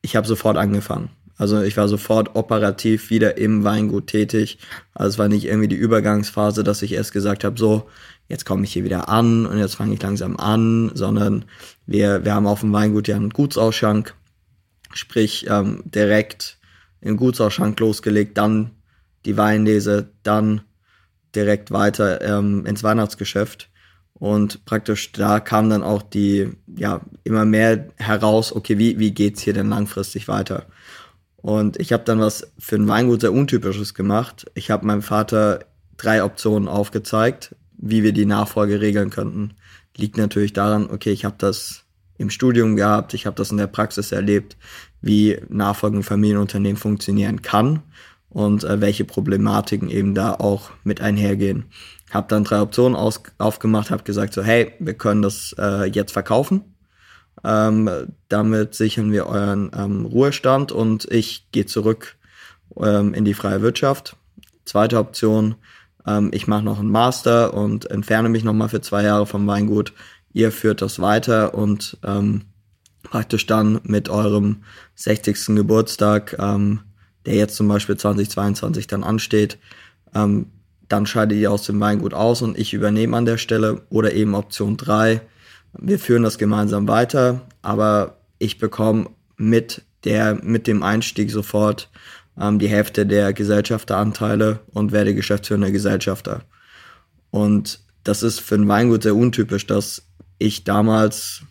ich 0.01 0.15
habe 0.15 0.27
sofort 0.27 0.57
angefangen. 0.57 1.09
Also 1.37 1.61
ich 1.61 1.75
war 1.75 1.87
sofort 1.87 2.35
operativ 2.35 3.09
wieder 3.09 3.37
im 3.37 3.65
Weingut 3.65 4.07
tätig. 4.07 4.57
Also 4.93 5.09
es 5.09 5.17
war 5.17 5.27
nicht 5.27 5.45
irgendwie 5.45 5.67
die 5.67 5.75
Übergangsphase, 5.75 6.63
dass 6.63 6.81
ich 6.81 6.93
erst 6.93 7.11
gesagt 7.11 7.43
habe, 7.43 7.59
so, 7.59 7.89
jetzt 8.27 8.45
komme 8.45 8.63
ich 8.63 8.73
hier 8.73 8.83
wieder 8.83 9.09
an 9.09 9.45
und 9.45 9.57
jetzt 9.57 9.75
fange 9.75 9.93
ich 9.93 10.01
langsam 10.01 10.37
an, 10.37 10.91
sondern 10.93 11.45
wir, 11.85 12.25
wir 12.25 12.33
haben 12.33 12.47
auf 12.47 12.61
dem 12.61 12.73
Weingut 12.73 13.07
ja 13.07 13.15
einen 13.15 13.29
Gutsausschank, 13.29 14.15
sprich 14.93 15.45
ähm, 15.49 15.83
direkt 15.85 16.57
im 17.01 17.17
Gutsausschank 17.17 17.79
losgelegt, 17.79 18.37
dann 18.37 18.71
die 19.25 19.37
Weinlese, 19.37 20.09
dann 20.23 20.61
direkt 21.35 21.71
weiter 21.71 22.21
ähm, 22.21 22.65
ins 22.65 22.83
Weihnachtsgeschäft. 22.83 23.69
Und 24.13 24.63
praktisch 24.65 25.11
da 25.11 25.39
kam 25.41 25.69
dann 25.69 25.83
auch 25.83 26.01
die, 26.01 26.49
ja, 26.77 27.01
immer 27.23 27.43
mehr 27.43 27.89
heraus, 27.97 28.53
okay, 28.53 28.77
wie, 28.77 28.97
wie 28.97 29.11
geht's 29.11 29.41
hier 29.41 29.53
denn 29.53 29.69
langfristig 29.69 30.27
weiter? 30.27 30.65
Und 31.35 31.79
ich 31.79 31.91
habe 31.93 32.05
dann 32.05 32.19
was 32.19 32.51
für 32.57 32.77
ein 32.77 32.87
Weingut 32.87 33.21
sehr 33.21 33.33
Untypisches 33.33 33.93
gemacht. 33.93 34.49
Ich 34.55 34.71
habe 34.71 34.85
meinem 34.85 35.01
Vater 35.01 35.65
drei 35.97 36.23
Optionen 36.23 36.67
aufgezeigt, 36.67 37.54
wie 37.77 38.03
wir 38.03 38.13
die 38.13 38.25
Nachfolge 38.25 38.81
regeln 38.81 39.09
könnten. 39.09 39.53
Liegt 39.97 40.17
natürlich 40.17 40.53
daran, 40.53 40.89
okay, 40.89 41.11
ich 41.11 41.25
habe 41.25 41.35
das 41.37 41.83
im 42.17 42.29
Studium 42.29 42.75
gehabt, 42.75 43.13
ich 43.13 43.25
habe 43.25 43.35
das 43.35 43.51
in 43.51 43.57
der 43.57 43.67
Praxis 43.67 44.11
erlebt, 44.11 44.57
wie 45.01 45.37
Nachfolge 45.49 45.97
im 45.97 46.03
Familienunternehmen 46.03 46.77
funktionieren 46.77 47.41
kann 47.41 47.81
und 48.29 48.63
äh, 48.63 48.81
welche 48.81 49.05
Problematiken 49.05 49.89
eben 49.89 50.15
da 50.15 50.33
auch 50.33 50.71
mit 50.83 51.01
einhergehen. 51.01 51.65
Habe 52.11 52.27
dann 52.29 52.43
drei 52.43 52.61
Optionen 52.61 52.95
aus, 52.95 53.21
aufgemacht, 53.37 53.91
habe 53.91 54.03
gesagt 54.03 54.33
so, 54.33 54.43
hey, 54.43 54.73
wir 54.79 54.93
können 54.93 55.21
das 55.21 55.55
äh, 55.57 55.85
jetzt 55.85 56.11
verkaufen. 56.11 56.61
Ähm, 57.43 57.89
damit 58.29 58.75
sichern 58.75 59.11
wir 59.11 59.27
euren 59.27 59.71
ähm, 59.77 60.05
Ruhestand 60.05 60.71
und 60.71 61.05
ich 61.11 61.47
gehe 61.51 61.65
zurück 61.65 62.15
ähm, 62.77 63.13
in 63.13 63.25
die 63.25 63.33
freie 63.33 63.61
Wirtschaft. 63.61 64.15
Zweite 64.63 64.97
Option, 64.97 65.55
ähm, 66.07 66.29
ich 66.33 66.47
mache 66.47 66.63
noch 66.63 66.79
einen 66.79 66.91
Master 66.91 67.53
und 67.53 67.89
entferne 67.89 68.29
mich 68.29 68.43
nochmal 68.43 68.69
für 68.69 68.81
zwei 68.81 69.03
Jahre 69.03 69.25
vom 69.25 69.47
Weingut. 69.47 69.93
Ihr 70.33 70.51
führt 70.51 70.81
das 70.81 70.99
weiter 70.99 71.53
und 71.53 71.97
ähm, 72.03 72.43
praktisch 73.03 73.45
dann 73.45 73.79
mit 73.83 74.09
eurem 74.09 74.63
60. 74.95 75.55
Geburtstag, 75.55 76.35
ähm, 76.39 76.81
der 77.25 77.35
jetzt 77.35 77.55
zum 77.55 77.67
Beispiel 77.67 77.97
2022 77.97 78.87
dann 78.87 79.03
ansteht, 79.03 79.57
ähm, 80.13 80.47
dann 80.87 81.05
scheidet 81.05 81.37
ihr 81.39 81.51
aus 81.51 81.63
dem 81.63 81.79
Weingut 81.79 82.13
aus 82.13 82.41
und 82.41 82.57
ich 82.57 82.73
übernehme 82.73 83.17
an 83.17 83.25
der 83.25 83.37
Stelle 83.37 83.81
oder 83.89 84.13
eben 84.13 84.35
Option 84.35 84.77
3. 84.77 85.21
Wir 85.77 85.99
führen 85.99 86.23
das 86.23 86.37
gemeinsam 86.37 86.87
weiter, 86.87 87.41
aber 87.61 88.17
ich 88.37 88.59
bekomme 88.59 89.09
mit 89.37 89.83
der, 90.03 90.35
mit 90.35 90.67
dem 90.67 90.83
Einstieg 90.83 91.31
sofort 91.31 91.89
ähm, 92.39 92.59
die 92.59 92.67
Hälfte 92.67 93.05
der 93.05 93.33
Gesellschafteranteile 93.33 94.59
und 94.71 94.91
werde 94.91 95.15
geschäftsführender 95.15 95.71
Gesellschafter. 95.71 96.41
Und 97.31 97.79
das 98.03 98.23
ist 98.23 98.39
für 98.39 98.55
ein 98.55 98.67
Weingut 98.67 99.03
sehr 99.03 99.15
untypisch, 99.15 99.67
dass 99.67 100.03
ich 100.37 100.63
damals, 100.63 101.41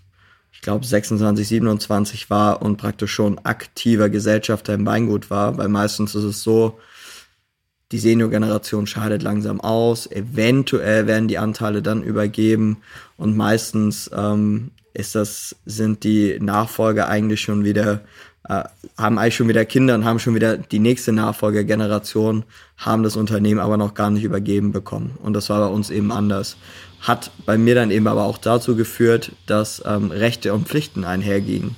ich 0.53 0.61
glaube 0.61 0.87
26, 0.87 1.47
27 1.49 2.31
war 2.31 2.63
und 2.63 2.77
praktisch 2.77 3.13
schon 3.13 3.39
aktiver 3.41 4.09
Gesellschafter 4.09 4.75
im 4.75 4.87
Weingut 4.87 5.31
war, 5.31 5.59
weil 5.59 5.69
meistens 5.69 6.15
ist 6.15 6.25
es 6.25 6.43
so, 6.43 6.79
die 7.93 7.99
Senior-Generation 7.99 8.87
scheidet 8.87 9.23
langsam 9.23 9.61
aus, 9.61 10.11
eventuell 10.11 11.07
werden 11.07 11.29
die 11.29 11.39
Anteile 11.39 11.83
dann 11.83 12.03
übergeben 12.03 12.79
und 13.17 13.37
meistens 13.37 14.11
ähm, 14.15 14.71
ist 14.95 15.15
das, 15.15 15.57
sind 15.67 16.05
die 16.05 16.39
Nachfolger 16.41 17.09
eigentlich 17.09 17.41
schon 17.41 17.65
wieder 17.65 18.01
äh, 18.49 18.65
haben 18.99 19.19
eigentlich 19.19 19.37
schon 19.37 19.49
wieder 19.49 19.65
Kinder 19.65 19.95
und 19.95 20.05
haben 20.05 20.19
schon 20.19 20.35
wieder 20.35 20.57
die 20.59 20.79
nächste 20.79 21.13
Nachfolgergeneration, 21.13 22.45
haben 22.77 23.03
das 23.03 23.17
Unternehmen 23.17 23.61
aber 23.61 23.77
noch 23.77 23.95
gar 23.95 24.11
nicht 24.11 24.25
übergeben 24.25 24.73
bekommen. 24.73 25.19
Und 25.23 25.33
das 25.33 25.49
war 25.49 25.61
bei 25.61 25.75
uns 25.75 25.91
eben 25.91 26.13
anders. 26.13 26.57
Hat 27.01 27.31
bei 27.47 27.59
mir 27.59 27.75
dann 27.75 27.91
eben 27.91 28.07
aber 28.07 28.25
auch 28.25 28.39
dazu 28.39 28.77
geführt, 28.77 29.33
dass 29.47 29.83
ähm, 29.87 30.11
Rechte 30.11 30.53
und 30.53 30.69
Pflichten 30.69 31.05
einhergingen. 31.05 31.77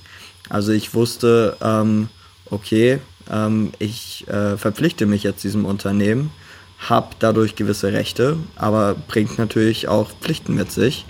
Also 0.48 0.72
ich 0.72 0.94
wusste, 0.94 1.56
ähm, 1.60 2.08
okay, 2.50 3.00
ähm, 3.30 3.72
ich 3.78 4.26
äh, 4.28 4.56
verpflichte 4.56 5.06
mich 5.06 5.22
jetzt 5.22 5.44
diesem 5.44 5.64
Unternehmen, 5.64 6.30
habe 6.78 7.08
dadurch 7.18 7.56
gewisse 7.56 7.92
Rechte, 7.92 8.36
aber 8.56 8.94
bringt 8.94 9.38
natürlich 9.38 9.88
auch 9.88 10.10
Pflichten 10.20 10.54
mit 10.54 10.70
sich. 10.70 11.06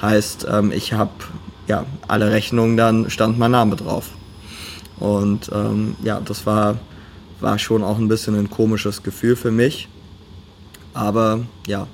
Heißt, 0.00 0.46
ähm, 0.50 0.72
ich 0.72 0.92
habe 0.92 1.12
ja 1.68 1.84
alle 2.08 2.30
Rechnungen, 2.30 2.76
dann 2.76 3.10
stand 3.10 3.38
mein 3.38 3.50
Name 3.50 3.76
drauf. 3.76 4.10
Und 5.00 5.50
ähm, 5.52 5.96
ja, 6.04 6.20
das 6.20 6.46
war, 6.46 6.78
war 7.40 7.58
schon 7.58 7.82
auch 7.82 7.98
ein 7.98 8.08
bisschen 8.08 8.36
ein 8.36 8.50
komisches 8.50 9.02
Gefühl 9.02 9.34
für 9.34 9.50
mich. 9.50 9.88
Aber 10.94 11.40
ja, 11.66 11.86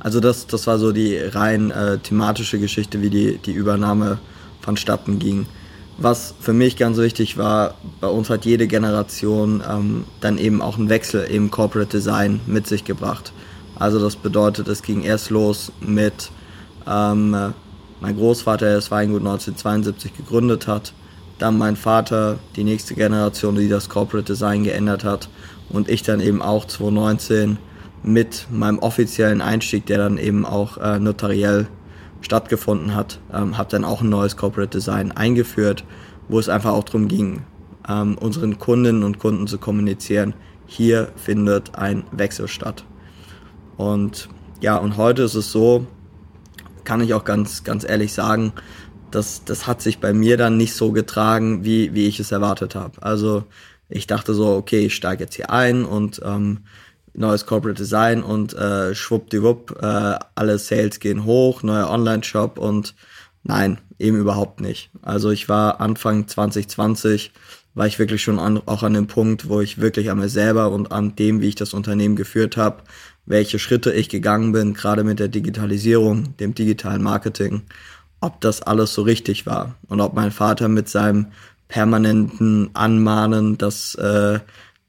also 0.00 0.20
das, 0.20 0.46
das 0.46 0.66
war 0.66 0.78
so 0.78 0.92
die 0.92 1.16
rein 1.16 1.70
äh, 1.70 1.98
thematische 1.98 2.58
Geschichte, 2.58 3.00
wie 3.00 3.10
die, 3.10 3.38
die 3.38 3.52
Übernahme 3.52 4.18
vonstatten 4.60 5.18
ging. 5.18 5.46
Was 5.96 6.34
für 6.40 6.52
mich 6.52 6.76
ganz 6.76 6.98
wichtig 6.98 7.38
war, 7.38 7.74
bei 8.00 8.06
uns 8.06 8.30
hat 8.30 8.44
jede 8.44 8.68
Generation 8.68 9.62
ähm, 9.68 10.04
dann 10.20 10.38
eben 10.38 10.62
auch 10.62 10.78
einen 10.78 10.88
Wechsel 10.88 11.24
im 11.24 11.50
Corporate 11.50 11.90
Design 11.90 12.40
mit 12.46 12.68
sich 12.68 12.84
gebracht. 12.84 13.32
Also 13.76 14.00
das 14.00 14.14
bedeutet, 14.14 14.68
es 14.68 14.82
ging 14.82 15.02
erst 15.02 15.30
los 15.30 15.72
mit 15.80 16.30
ähm, 16.86 17.52
mein 18.00 18.16
Großvater, 18.16 18.66
der 18.66 18.74
das 18.76 18.90
Weingut 18.90 19.20
1972 19.20 20.16
gegründet 20.16 20.66
hat, 20.68 20.92
dann 21.38 21.58
mein 21.58 21.76
Vater, 21.76 22.38
die 22.56 22.64
nächste 22.64 22.94
Generation, 22.94 23.54
die 23.54 23.68
das 23.68 23.88
Corporate 23.88 24.26
Design 24.26 24.64
geändert 24.64 25.04
hat 25.04 25.28
und 25.68 25.88
ich 25.88 26.02
dann 26.02 26.20
eben 26.20 26.42
auch 26.42 26.66
2019 26.66 27.58
mit 28.02 28.46
meinem 28.50 28.78
offiziellen 28.78 29.40
Einstieg, 29.40 29.86
der 29.86 29.98
dann 29.98 30.18
eben 30.18 30.44
auch 30.44 30.78
äh, 30.78 30.98
notariell 30.98 31.66
stattgefunden 32.20 32.94
hat, 32.94 33.20
ähm, 33.32 33.56
habe 33.56 33.70
dann 33.70 33.84
auch 33.84 34.00
ein 34.00 34.08
neues 34.08 34.36
Corporate 34.36 34.76
Design 34.76 35.12
eingeführt, 35.12 35.84
wo 36.28 36.38
es 36.38 36.48
einfach 36.48 36.72
auch 36.72 36.84
darum 36.84 37.08
ging, 37.08 37.42
ähm, 37.88 38.18
unseren 38.18 38.58
Kundinnen 38.58 39.02
und 39.02 39.18
Kunden 39.18 39.46
zu 39.46 39.58
kommunizieren, 39.58 40.34
hier 40.66 41.08
findet 41.16 41.76
ein 41.76 42.04
Wechsel 42.12 42.48
statt. 42.48 42.84
Und 43.76 44.28
ja, 44.60 44.76
und 44.76 44.96
heute 44.96 45.22
ist 45.22 45.34
es 45.34 45.50
so, 45.50 45.86
kann 46.84 47.00
ich 47.00 47.14
auch 47.14 47.24
ganz, 47.24 47.64
ganz 47.64 47.88
ehrlich 47.88 48.12
sagen, 48.12 48.52
das, 49.10 49.44
das 49.44 49.66
hat 49.66 49.82
sich 49.82 49.98
bei 49.98 50.12
mir 50.12 50.36
dann 50.36 50.56
nicht 50.56 50.74
so 50.74 50.92
getragen, 50.92 51.64
wie, 51.64 51.94
wie 51.94 52.06
ich 52.06 52.20
es 52.20 52.32
erwartet 52.32 52.74
habe. 52.74 53.02
Also 53.02 53.44
ich 53.88 54.06
dachte 54.06 54.34
so, 54.34 54.54
okay, 54.54 54.86
ich 54.86 54.94
steige 54.94 55.24
jetzt 55.24 55.34
hier 55.34 55.50
ein 55.50 55.84
und 55.84 56.20
ähm, 56.24 56.60
neues 57.14 57.46
Corporate 57.46 57.76
Design 57.80 58.22
und 58.22 58.54
äh, 58.54 58.94
schwuppdiwupp, 58.94 59.78
äh, 59.82 60.18
alle 60.34 60.58
Sales 60.58 61.00
gehen 61.00 61.24
hoch, 61.24 61.62
neuer 61.62 61.90
Online-Shop 61.90 62.58
und 62.58 62.94
nein, 63.42 63.78
eben 63.98 64.18
überhaupt 64.18 64.60
nicht. 64.60 64.90
Also 65.02 65.30
ich 65.30 65.48
war 65.48 65.80
Anfang 65.80 66.28
2020, 66.28 67.32
war 67.74 67.86
ich 67.86 67.98
wirklich 67.98 68.22
schon 68.22 68.38
an, 68.38 68.60
auch 68.66 68.82
an 68.82 68.94
dem 68.94 69.06
Punkt, 69.06 69.48
wo 69.48 69.60
ich 69.60 69.80
wirklich 69.80 70.10
an 70.10 70.18
mir 70.18 70.28
selber 70.28 70.70
und 70.70 70.92
an 70.92 71.16
dem, 71.16 71.40
wie 71.40 71.48
ich 71.48 71.54
das 71.54 71.74
Unternehmen 71.74 72.16
geführt 72.16 72.56
habe, 72.56 72.82
welche 73.26 73.58
Schritte 73.58 73.92
ich 73.92 74.08
gegangen 74.08 74.52
bin, 74.52 74.74
gerade 74.74 75.04
mit 75.04 75.18
der 75.18 75.28
Digitalisierung, 75.28 76.36
dem 76.38 76.54
digitalen 76.54 77.02
Marketing 77.02 77.62
ob 78.20 78.40
das 78.40 78.62
alles 78.62 78.94
so 78.94 79.02
richtig 79.02 79.46
war 79.46 79.76
und 79.88 80.00
ob 80.00 80.14
mein 80.14 80.30
Vater 80.30 80.68
mit 80.68 80.88
seinem 80.88 81.28
permanenten 81.68 82.70
Anmahnen, 82.74 83.58
dass, 83.58 83.94
äh, 83.96 84.40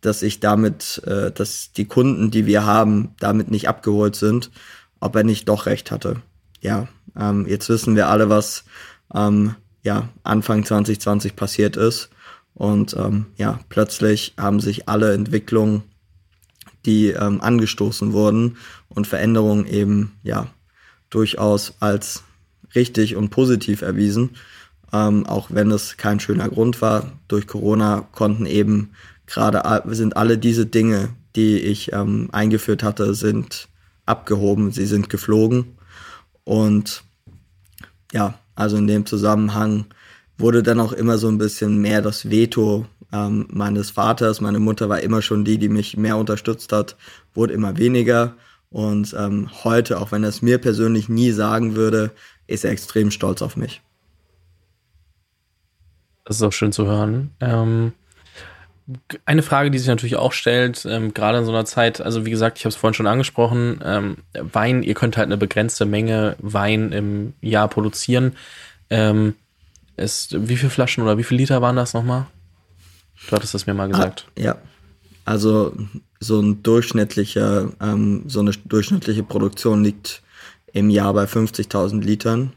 dass 0.01 0.21
ich 0.21 0.39
damit, 0.39 1.01
äh, 1.05 1.31
dass 1.31 1.71
die 1.73 1.85
Kunden, 1.85 2.31
die 2.31 2.45
wir 2.45 2.65
haben, 2.65 3.13
damit 3.19 3.51
nicht 3.51 3.67
abgeholt 3.67 4.15
sind, 4.15 4.49
ob 4.99 5.15
er 5.15 5.23
nicht 5.23 5.47
doch 5.49 5.65
recht 5.65 5.91
hatte. 5.91 6.21
Ja, 6.61 6.87
ähm, 7.17 7.45
jetzt 7.47 7.69
wissen 7.69 7.95
wir 7.95 8.07
alle, 8.07 8.29
was 8.29 8.63
ähm, 9.13 9.55
ja, 9.83 10.09
Anfang 10.23 10.65
2020 10.65 11.35
passiert 11.35 11.77
ist. 11.77 12.09
Und 12.53 12.95
ähm, 12.97 13.27
ja, 13.37 13.59
plötzlich 13.69 14.33
haben 14.37 14.59
sich 14.59 14.89
alle 14.89 15.13
Entwicklungen, 15.13 15.83
die 16.85 17.07
ähm, 17.07 17.41
angestoßen 17.41 18.13
wurden 18.13 18.57
und 18.89 19.07
Veränderungen 19.07 19.65
eben 19.65 20.13
ja 20.23 20.47
durchaus 21.09 21.73
als 21.79 22.23
richtig 22.75 23.15
und 23.15 23.29
positiv 23.29 23.81
erwiesen. 23.81 24.31
Ähm, 24.91 25.25
auch 25.25 25.49
wenn 25.51 25.71
es 25.71 25.97
kein 25.97 26.19
schöner 26.19 26.49
Grund 26.49 26.81
war. 26.81 27.11
Durch 27.27 27.45
Corona 27.47 28.07
konnten 28.11 28.45
eben 28.45 28.89
gerade 29.27 29.61
sind 29.93 30.17
alle 30.17 30.37
diese 30.37 30.65
Dinge, 30.65 31.09
die 31.35 31.59
ich 31.59 31.93
ähm, 31.93 32.29
eingeführt 32.31 32.81
hatte, 32.81 33.13
sind 33.13 33.67
abgehoben, 34.05 34.71
sie 34.71 34.87
sind 34.87 35.09
geflogen. 35.09 35.77
Und 36.43 37.03
ja, 38.11 38.39
also 38.55 38.77
in 38.77 38.87
dem 38.87 39.05
Zusammenhang 39.05 39.85
wurde 40.37 40.63
dann 40.63 40.79
auch 40.79 40.93
immer 40.93 41.17
so 41.17 41.27
ein 41.27 41.37
bisschen 41.37 41.79
mehr 41.79 42.01
das 42.01 42.29
Veto 42.29 42.87
ähm, 43.13 43.47
meines 43.51 43.91
Vaters. 43.91 44.41
Meine 44.41 44.59
Mutter 44.59 44.89
war 44.89 45.01
immer 45.01 45.21
schon 45.21 45.45
die, 45.45 45.59
die 45.59 45.69
mich 45.69 45.95
mehr 45.95 46.17
unterstützt 46.17 46.71
hat, 46.71 46.97
wurde 47.33 47.53
immer 47.53 47.77
weniger. 47.77 48.35
Und 48.71 49.15
ähm, 49.17 49.49
heute, 49.63 49.99
auch 49.99 50.11
wenn 50.11 50.23
er 50.23 50.29
es 50.29 50.41
mir 50.41 50.57
persönlich 50.57 51.09
nie 51.09 51.31
sagen 51.31 51.75
würde, 51.75 52.11
ist 52.49 52.65
er 52.65 52.71
extrem 52.71 53.11
stolz 53.11 53.41
auf 53.41 53.55
mich. 53.55 53.81
Das 56.25 56.37
ist 56.37 56.43
auch 56.43 56.53
schön 56.53 56.71
zu 56.71 56.85
hören. 56.85 57.31
Ähm, 57.39 57.93
eine 59.25 59.43
Frage, 59.43 59.71
die 59.71 59.77
sich 59.77 59.87
natürlich 59.87 60.15
auch 60.15 60.33
stellt, 60.33 60.85
ähm, 60.85 61.13
gerade 61.13 61.39
in 61.39 61.45
so 61.45 61.51
einer 61.51 61.65
Zeit, 61.65 62.01
also 62.01 62.25
wie 62.25 62.31
gesagt, 62.31 62.57
ich 62.57 62.65
habe 62.65 62.69
es 62.69 62.75
vorhin 62.75 62.95
schon 62.95 63.07
angesprochen, 63.07 63.79
ähm, 63.83 64.17
Wein, 64.33 64.83
ihr 64.83 64.95
könnt 64.95 65.17
halt 65.17 65.27
eine 65.27 65.37
begrenzte 65.37 65.85
Menge 65.85 66.35
Wein 66.39 66.91
im 66.91 67.33
Jahr 67.41 67.67
produzieren. 67.67 68.35
Ähm, 68.89 69.35
ist, 69.97 70.47
wie 70.47 70.57
viele 70.57 70.69
Flaschen 70.69 71.03
oder 71.03 71.17
wie 71.17 71.23
viele 71.23 71.41
Liter 71.41 71.61
waren 71.61 71.75
das 71.75 71.93
nochmal? 71.93 72.27
Du 73.27 73.35
hattest 73.35 73.53
das 73.53 73.67
mir 73.67 73.73
mal 73.73 73.89
gesagt. 73.89 74.25
Ah, 74.29 74.41
ja, 74.41 74.55
also 75.25 75.75
so 76.19 76.39
ein 76.39 76.63
durchschnittlicher, 76.63 77.71
ähm, 77.81 78.23
so 78.27 78.39
eine 78.39 78.51
durchschnittliche 78.51 79.23
Produktion 79.23 79.83
liegt 79.83 80.23
im 80.73 80.89
Jahr 80.89 81.13
bei 81.13 81.25
50.000 81.25 82.01
Litern. 82.01 82.53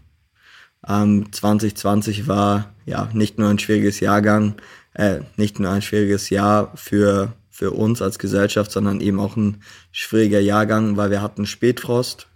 Ähm, 0.87 1.33
2020 1.33 2.29
war 2.29 2.72
ja 2.87 3.09
nicht 3.12 3.38
nur 3.38 3.48
ein 3.48 3.59
schwieriges 3.59 4.01
Jahrgang, 4.01 4.55
äh, 4.94 5.20
nicht 5.37 5.61
nur 5.61 5.70
ein 5.70 5.83
schwieriges 5.83 6.31
Jahr 6.31 6.72
für, 6.75 7.33
für 7.51 7.70
uns 7.70 8.03
als 8.03 8.18
Gesellschaft, 8.18 8.72
sondern 8.72 9.01
eben 9.01 9.20
auch 9.20 9.37
ein 9.37 9.62
schwieriger 9.92 10.40
Jahrgang, 10.40 10.96
weil 10.96 11.11
wir 11.11 11.22
hatten 11.22 11.46
Spätfrost, 11.46 12.27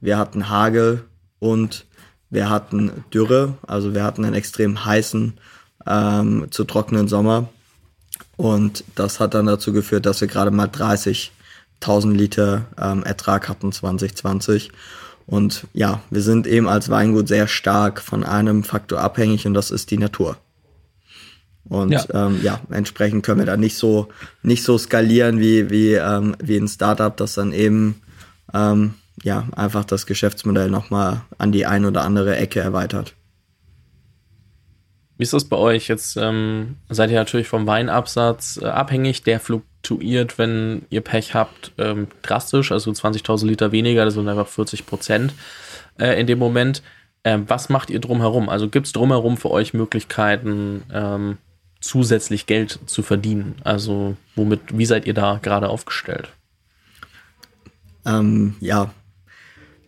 wir 0.00 0.18
hatten 0.18 0.48
Hagel 0.48 1.04
und 1.38 1.86
wir 2.30 2.50
hatten 2.50 3.04
Dürre, 3.12 3.56
also 3.66 3.94
wir 3.94 4.04
hatten 4.04 4.24
einen 4.24 4.34
extrem 4.34 4.84
heißen, 4.84 5.40
ähm, 5.86 6.46
zu 6.50 6.64
trockenen 6.64 7.08
Sommer. 7.08 7.48
Und 8.36 8.84
das 8.94 9.18
hat 9.18 9.34
dann 9.34 9.46
dazu 9.46 9.72
geführt, 9.72 10.06
dass 10.06 10.20
wir 10.20 10.28
gerade 10.28 10.50
mal 10.50 10.68
30.000 10.68 12.12
Liter 12.12 12.66
ähm, 12.80 13.02
Ertrag 13.02 13.48
hatten 13.48 13.72
2020. 13.72 14.70
Und 15.28 15.66
ja, 15.74 16.00
wir 16.08 16.22
sind 16.22 16.46
eben 16.46 16.66
als 16.66 16.88
Weingut 16.88 17.28
sehr 17.28 17.48
stark 17.48 18.00
von 18.00 18.24
einem 18.24 18.64
Faktor 18.64 19.00
abhängig 19.00 19.46
und 19.46 19.52
das 19.52 19.70
ist 19.70 19.90
die 19.90 19.98
Natur. 19.98 20.38
Und 21.64 21.92
ja, 21.92 22.02
ähm, 22.14 22.40
ja 22.42 22.60
entsprechend 22.70 23.26
können 23.26 23.40
wir 23.40 23.46
da 23.46 23.58
nicht 23.58 23.76
so 23.76 24.08
nicht 24.42 24.62
so 24.62 24.78
skalieren 24.78 25.38
wie 25.38 25.68
wie 25.68 25.92
ähm, 25.92 26.34
wie 26.42 26.56
ein 26.56 26.66
Startup, 26.66 27.14
das 27.14 27.34
dann 27.34 27.52
eben 27.52 28.00
ähm, 28.54 28.94
ja 29.22 29.46
einfach 29.54 29.84
das 29.84 30.06
Geschäftsmodell 30.06 30.70
nochmal 30.70 31.20
an 31.36 31.52
die 31.52 31.66
ein 31.66 31.84
oder 31.84 32.04
andere 32.04 32.36
Ecke 32.36 32.60
erweitert. 32.60 33.14
Wie 35.18 35.24
ist 35.24 35.34
das 35.34 35.44
bei 35.44 35.58
euch? 35.58 35.88
Jetzt 35.88 36.16
ähm, 36.16 36.76
seid 36.88 37.10
ihr 37.10 37.18
natürlich 37.18 37.48
vom 37.48 37.66
Weinabsatz 37.66 38.58
äh, 38.62 38.64
abhängig. 38.64 39.24
Der 39.24 39.40
fluktuiert, 39.88 40.38
wenn 40.38 40.82
ihr 40.90 41.00
Pech 41.00 41.34
habt, 41.34 41.72
ähm, 41.78 42.08
drastisch. 42.22 42.72
Also 42.72 42.90
20.000 42.90 43.46
Liter 43.46 43.72
weniger, 43.72 44.04
das 44.04 44.14
sind 44.14 44.28
einfach 44.28 44.48
40 44.48 44.86
Prozent 44.86 45.32
äh, 45.98 46.20
in 46.20 46.26
dem 46.26 46.38
Moment. 46.38 46.82
Ähm, 47.24 47.44
was 47.48 47.68
macht 47.68 47.90
ihr 47.90 48.00
drumherum? 48.00 48.48
Also 48.48 48.68
gibt 48.68 48.86
es 48.86 48.92
drumherum 48.92 49.36
für 49.36 49.50
euch 49.50 49.74
Möglichkeiten, 49.74 50.82
ähm, 50.92 51.38
zusätzlich 51.80 52.46
Geld 52.46 52.78
zu 52.86 53.02
verdienen? 53.02 53.56
Also 53.64 54.16
womit, 54.36 54.60
wie 54.76 54.86
seid 54.86 55.06
ihr 55.06 55.14
da 55.14 55.38
gerade 55.42 55.68
aufgestellt? 55.68 56.28
Ähm, 58.06 58.54
ja, 58.60 58.90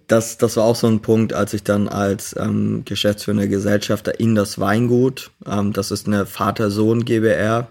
das, 0.08 0.38
das 0.38 0.56
war 0.56 0.64
auch 0.64 0.76
so 0.76 0.88
ein 0.88 1.00
Punkt, 1.00 1.32
als 1.32 1.54
ich 1.54 1.62
dann 1.62 1.86
als 1.86 2.34
ähm, 2.36 2.82
geschäftsführender 2.84 3.46
Gesellschafter 3.46 4.18
in 4.18 4.34
das 4.34 4.58
Weingut, 4.58 5.30
ähm, 5.46 5.72
das 5.72 5.92
ist 5.92 6.08
eine 6.08 6.26
Vater-Sohn 6.26 7.04
GbR, 7.04 7.68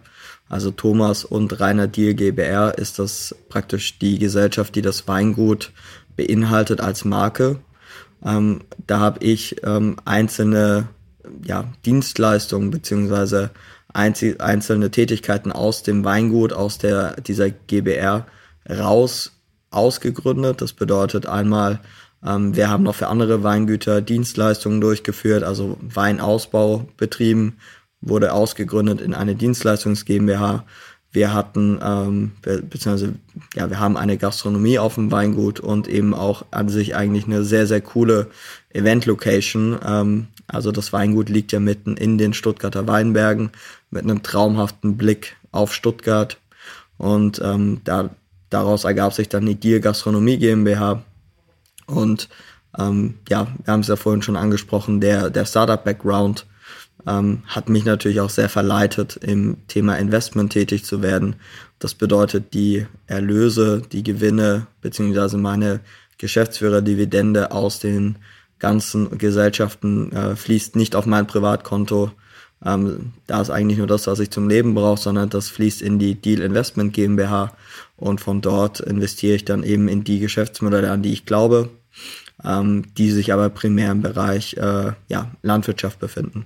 also 0.50 0.72
Thomas 0.72 1.24
und 1.24 1.60
Rainer 1.60 1.88
Diel 1.88 2.16
GbR 2.16 2.78
ist 2.78 3.00
das 3.00 3.36
praktisch 3.50 4.00
die 4.00 4.18
Gesellschaft, 4.18 4.76
die 4.76 4.82
das 4.82 5.08
Weingut 5.08 5.72
beinhaltet 6.18 6.82
als 6.82 7.06
Marke. 7.06 7.60
Ähm, 8.26 8.62
da 8.86 9.00
habe 9.00 9.24
ich 9.24 9.64
ähm, 9.64 9.96
einzelne 10.06 10.90
ja, 11.46 11.66
Dienstleistungen 11.86 12.72
beziehungsweise 12.72 13.52
einzelne 13.94 14.92
Tätigkeiten 14.92 15.52
aus 15.52 15.84
dem 15.84 16.04
Weingut, 16.04 16.54
aus 16.54 16.78
der, 16.78 17.20
dieser 17.22 17.50
GBR 17.50 18.28
raus 18.70 19.32
ausgegründet. 19.72 20.62
Das 20.62 20.74
bedeutet 20.74 21.26
einmal, 21.26 21.80
ähm, 22.26 22.56
wir 22.56 22.70
haben 22.70 22.84
noch 22.84 22.96
für 22.96 23.08
andere 23.08 23.44
Weingüter 23.44 24.02
Dienstleistungen 24.02 24.82
durchgeführt, 24.82 25.44
also 25.44 25.78
Weinausbau 25.82 26.88
betrieben, 26.98 27.58
wurde 28.02 28.34
ausgegründet 28.34 29.02
in 29.02 29.14
eine 29.14 29.36
Dienstleistungs 29.36 30.06
GmbH. 30.06 30.66
Wir 31.12 31.34
hatten, 31.34 31.80
ähm, 31.84 32.32
be 32.42 32.62
beziehungsweise, 32.62 33.16
ja, 33.56 33.70
wir 33.70 33.80
haben 33.80 33.98
eine 33.98 34.18
Gastronomie 34.18 34.78
auf 34.78 34.96
dem 34.96 35.12
Weingut 35.12 35.60
und 35.60 35.88
eben 35.88 36.14
auch 36.14 36.46
an 36.52 36.70
sich 36.70 36.96
eigentlich 36.96 37.26
eine 37.26 37.44
sehr, 37.44 37.66
sehr 37.66 37.82
coole 37.82 38.28
Event-Location. 38.74 39.80
Ähm, 39.84 40.28
also 40.48 40.72
das 40.72 40.94
Weingut 40.94 41.30
liegt 41.30 41.52
ja 41.52 41.60
mitten 41.60 41.98
in 41.98 42.18
den 42.18 42.34
Stuttgarter 42.34 42.88
Weinbergen 42.88 43.52
mit 43.90 44.04
einem 44.04 44.22
traumhaften 44.22 44.98
Blick 44.98 45.36
auf 45.52 45.74
Stuttgart. 45.74 46.38
Und 46.98 47.42
ähm, 47.44 47.82
da, 47.86 48.12
daraus 48.52 48.84
ergab 48.84 49.14
sich 49.14 49.30
dann 49.30 49.48
die 49.48 49.56
Deal 49.56 49.80
Gastronomie 49.80 50.38
GmbH. 50.38 51.04
Und 51.88 52.30
ähm, 52.78 53.16
ja, 53.28 53.48
wir 53.64 53.74
haben 53.74 53.80
es 53.80 53.88
ja 53.88 53.96
vorhin 53.96 54.22
schon 54.22 54.36
angesprochen, 54.36 55.02
der, 55.02 55.32
der 55.32 55.46
Startup-Background 55.46 56.46
ähm, 57.08 57.44
hat 57.48 57.70
mich 57.70 57.86
natürlich 57.86 58.20
auch 58.22 58.30
sehr 58.30 58.50
verleitet, 58.50 59.18
im 59.18 59.58
Thema 59.68 59.96
Investment 59.96 60.52
tätig 60.52 60.84
zu 60.86 61.02
werden. 61.02 61.36
Das 61.80 61.94
bedeutet, 61.94 62.54
die 62.54 62.86
Erlöse, 63.08 63.82
die 63.92 64.04
Gewinne, 64.04 64.68
beziehungsweise 64.82 65.38
meine 65.38 65.80
Geschäftsführerdividende 66.18 67.52
aus 67.52 67.80
den 67.80 68.18
ganzen 68.60 69.18
Gesellschaften 69.18 70.12
äh, 70.12 70.36
fließt 70.36 70.76
nicht 70.76 70.96
auf 70.96 71.06
mein 71.06 71.28
Privatkonto. 71.28 72.12
Ähm, 72.66 73.14
da 73.26 73.40
ist 73.40 73.50
eigentlich 73.50 73.78
nur 73.78 73.88
das, 73.88 74.08
was 74.08 74.20
ich 74.20 74.30
zum 74.32 74.50
Leben 74.50 74.76
brauche, 74.76 75.00
sondern 75.00 75.30
das 75.30 75.48
fließt 75.48 75.82
in 75.82 75.98
die 75.98 76.16
Deal 76.16 76.42
Investment 76.42 76.92
GmbH 76.92 77.54
und 77.96 78.20
von 78.20 78.42
dort 78.42 78.82
investiere 78.82 79.36
ich 79.36 79.46
dann 79.46 79.64
eben 79.64 79.88
in 79.88 80.04
die 80.04 80.20
Geschäftsmodelle, 80.20 80.92
an 80.92 81.02
die 81.02 81.14
ich 81.14 81.26
glaube, 81.26 81.70
ähm, 82.44 82.94
die 82.98 83.12
sich 83.12 83.32
aber 83.32 83.50
primär 83.50 83.92
im 83.92 84.02
Bereich 84.02 84.56
äh, 84.56 84.92
ja, 85.08 85.32
Landwirtschaft 85.42 86.00
befinden. 86.00 86.46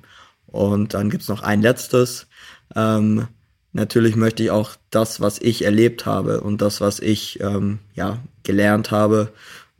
Und 0.53 0.93
dann 0.93 1.09
gibt's 1.09 1.29
noch 1.29 1.41
ein 1.41 1.63
letztes. 1.63 2.27
Ähm, 2.75 3.27
natürlich 3.71 4.15
möchte 4.15 4.43
ich 4.43 4.51
auch 4.51 4.75
das, 4.91 5.19
was 5.19 5.39
ich 5.39 5.65
erlebt 5.65 6.05
habe 6.05 6.41
und 6.41 6.61
das, 6.61 6.79
was 6.79 6.99
ich 6.99 7.39
ähm, 7.41 7.79
ja, 7.95 8.19
gelernt 8.43 8.91
habe, 8.91 9.33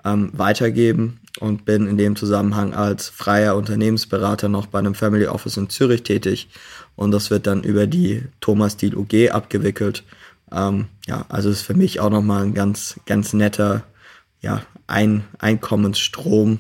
ähm, 0.04 0.32
weitergeben 0.34 1.20
und 1.40 1.64
bin 1.66 1.86
in 1.86 1.98
dem 1.98 2.16
Zusammenhang 2.16 2.74
als 2.74 3.08
freier 3.08 3.56
Unternehmensberater 3.56 4.50
noch 4.50 4.66
bei 4.66 4.80
einem 4.80 4.96
Family 4.96 5.28
Office 5.28 5.58
in 5.58 5.70
Zürich 5.70 6.02
tätig 6.02 6.50
und 6.96 7.12
das 7.12 7.30
wird 7.30 7.46
dann 7.46 7.62
über 7.62 7.86
die 7.86 8.24
Thomas 8.42 8.76
Deal 8.76 8.96
UG 8.96 9.30
abgewickelt. 9.30 10.04
Ähm, 10.52 10.88
ja, 11.06 11.26
also 11.30 11.52
ist 11.52 11.62
für 11.62 11.76
mich 11.76 12.00
auch 12.00 12.10
nochmal 12.10 12.44
ein 12.44 12.56
ganz, 12.56 13.00
ganz 13.06 13.34
netter 13.34 13.84
ja, 14.42 14.64
ein 14.88 15.24
Einkommensstrom, 15.38 16.60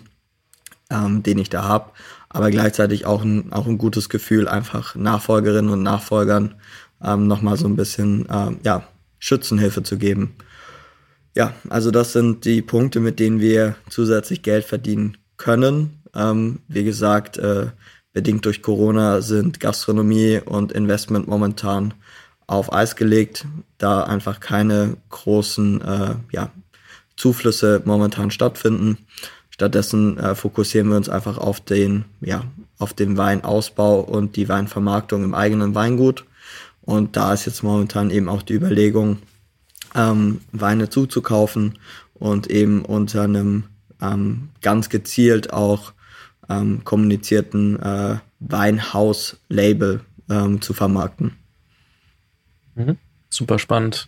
ähm, 0.91 1.23
den 1.23 1.39
ich 1.39 1.49
da 1.49 1.63
habe 1.63 1.89
aber 2.33 2.51
gleichzeitig 2.51 3.05
auch 3.05 3.23
ein, 3.23 3.53
auch 3.53 3.67
ein 3.67 3.77
gutes 3.77 4.09
Gefühl, 4.09 4.47
einfach 4.47 4.95
Nachfolgerinnen 4.95 5.71
und 5.71 5.83
Nachfolgern 5.83 6.55
ähm, 7.01 7.27
nochmal 7.27 7.57
so 7.57 7.67
ein 7.67 7.75
bisschen 7.75 8.27
ähm, 8.29 8.59
ja, 8.63 8.87
Schützenhilfe 9.19 9.83
zu 9.83 9.97
geben. 9.97 10.35
Ja, 11.35 11.53
also 11.69 11.91
das 11.91 12.13
sind 12.13 12.45
die 12.45 12.61
Punkte, 12.61 12.99
mit 12.99 13.19
denen 13.19 13.39
wir 13.39 13.75
zusätzlich 13.89 14.41
Geld 14.41 14.65
verdienen 14.65 15.17
können. 15.37 16.01
Ähm, 16.15 16.59
wie 16.67 16.83
gesagt, 16.83 17.37
äh, 17.37 17.67
bedingt 18.13 18.45
durch 18.45 18.61
Corona 18.61 19.21
sind 19.21 19.59
Gastronomie 19.59 20.41
und 20.43 20.71
Investment 20.71 21.27
momentan 21.27 21.93
auf 22.45 22.71
Eis 22.71 22.95
gelegt, 22.95 23.45
da 23.77 24.03
einfach 24.03 24.39
keine 24.39 24.97
großen 25.09 25.81
äh, 25.81 26.15
ja, 26.31 26.51
Zuflüsse 27.15 27.81
momentan 27.85 28.31
stattfinden. 28.31 28.97
Stattdessen 29.53 30.17
äh, 30.17 30.33
fokussieren 30.33 30.89
wir 30.89 30.97
uns 30.97 31.09
einfach 31.09 31.37
auf 31.37 31.61
den, 31.61 32.05
ja, 32.21 32.43
auf 32.79 32.95
den 32.95 33.17
Weinausbau 33.17 33.99
und 33.99 34.35
die 34.35 34.49
Weinvermarktung 34.49 35.23
im 35.23 35.35
eigenen 35.35 35.75
Weingut. 35.75 36.25
Und 36.81 37.15
da 37.17 37.33
ist 37.33 37.45
jetzt 37.45 37.61
momentan 37.61 38.09
eben 38.09 38.29
auch 38.29 38.41
die 38.41 38.55
Überlegung, 38.55 39.19
ähm, 39.93 40.41
Weine 40.51 40.89
zuzukaufen 40.89 41.77
und 42.15 42.49
eben 42.49 42.83
unter 42.83 43.21
einem 43.21 43.65
ähm, 44.01 44.49
ganz 44.63 44.89
gezielt 44.89 45.53
auch 45.53 45.93
ähm, 46.49 46.83
kommunizierten 46.83 47.79
äh, 47.79 48.17
Weinhaus-Label 48.39 50.01
ähm, 50.31 50.61
zu 50.63 50.73
vermarkten. 50.73 51.37
Mhm 52.73 52.97
super 53.33 53.59
spannend. 53.59 54.07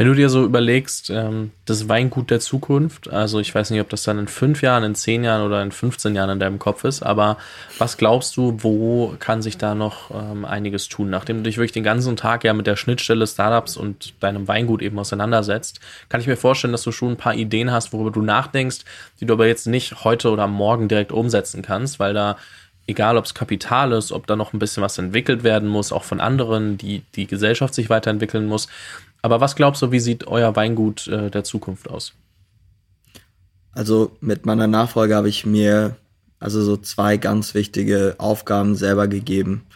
Wenn 0.00 0.06
du 0.06 0.14
dir 0.14 0.30
so 0.30 0.46
überlegst, 0.46 1.10
ähm, 1.10 1.50
das 1.66 1.90
Weingut 1.90 2.30
der 2.30 2.40
Zukunft, 2.40 3.10
also 3.10 3.38
ich 3.38 3.54
weiß 3.54 3.68
nicht, 3.68 3.82
ob 3.82 3.90
das 3.90 4.02
dann 4.02 4.18
in 4.18 4.28
fünf 4.28 4.62
Jahren, 4.62 4.82
in 4.82 4.94
zehn 4.94 5.22
Jahren 5.22 5.44
oder 5.44 5.62
in 5.62 5.72
15 5.72 6.14
Jahren 6.14 6.30
in 6.30 6.40
deinem 6.40 6.58
Kopf 6.58 6.84
ist, 6.84 7.02
aber 7.02 7.36
was 7.76 7.98
glaubst 7.98 8.34
du, 8.38 8.56
wo 8.60 9.14
kann 9.18 9.42
sich 9.42 9.58
da 9.58 9.74
noch 9.74 10.10
ähm, 10.10 10.46
einiges 10.46 10.88
tun? 10.88 11.10
Nachdem 11.10 11.36
du 11.36 11.42
dich 11.42 11.58
wirklich 11.58 11.72
den 11.72 11.84
ganzen 11.84 12.16
Tag 12.16 12.44
ja 12.44 12.54
mit 12.54 12.66
der 12.66 12.76
Schnittstelle 12.76 13.26
Startups 13.26 13.76
und 13.76 14.14
deinem 14.20 14.48
Weingut 14.48 14.80
eben 14.80 14.98
auseinandersetzt, 14.98 15.80
kann 16.08 16.22
ich 16.22 16.26
mir 16.26 16.38
vorstellen, 16.38 16.72
dass 16.72 16.82
du 16.82 16.92
schon 16.92 17.10
ein 17.10 17.16
paar 17.18 17.34
Ideen 17.34 17.70
hast, 17.70 17.92
worüber 17.92 18.10
du 18.10 18.22
nachdenkst, 18.22 18.78
die 19.20 19.26
du 19.26 19.34
aber 19.34 19.48
jetzt 19.48 19.66
nicht 19.66 20.02
heute 20.02 20.30
oder 20.30 20.46
morgen 20.46 20.88
direkt 20.88 21.12
umsetzen 21.12 21.60
kannst, 21.60 22.00
weil 22.00 22.14
da 22.14 22.38
egal 22.86 23.16
ob 23.16 23.24
es 23.24 23.34
Kapital 23.34 23.92
ist, 23.92 24.12
ob 24.12 24.26
da 24.26 24.36
noch 24.36 24.52
ein 24.52 24.58
bisschen 24.58 24.82
was 24.82 24.98
entwickelt 24.98 25.44
werden 25.44 25.68
muss, 25.68 25.92
auch 25.92 26.04
von 26.04 26.20
anderen, 26.20 26.76
die 26.76 27.02
die 27.14 27.26
Gesellschaft 27.26 27.74
sich 27.74 27.88
weiterentwickeln 27.88 28.46
muss. 28.46 28.66
Aber 29.22 29.40
was 29.40 29.56
glaubst 29.56 29.82
du, 29.82 29.92
wie 29.92 30.00
sieht 30.00 30.26
euer 30.26 30.56
Weingut 30.56 31.06
äh, 31.08 31.30
der 31.30 31.44
Zukunft 31.44 31.88
aus? 31.90 32.14
Also 33.72 34.16
mit 34.20 34.46
meiner 34.46 34.66
Nachfolge 34.66 35.14
habe 35.14 35.28
ich 35.28 35.46
mir 35.46 35.96
also 36.38 36.62
so 36.62 36.76
zwei 36.76 37.16
ganz 37.16 37.54
wichtige 37.54 38.14
Aufgaben 38.18 38.74
selber 38.74 39.08
gegeben. 39.08 39.66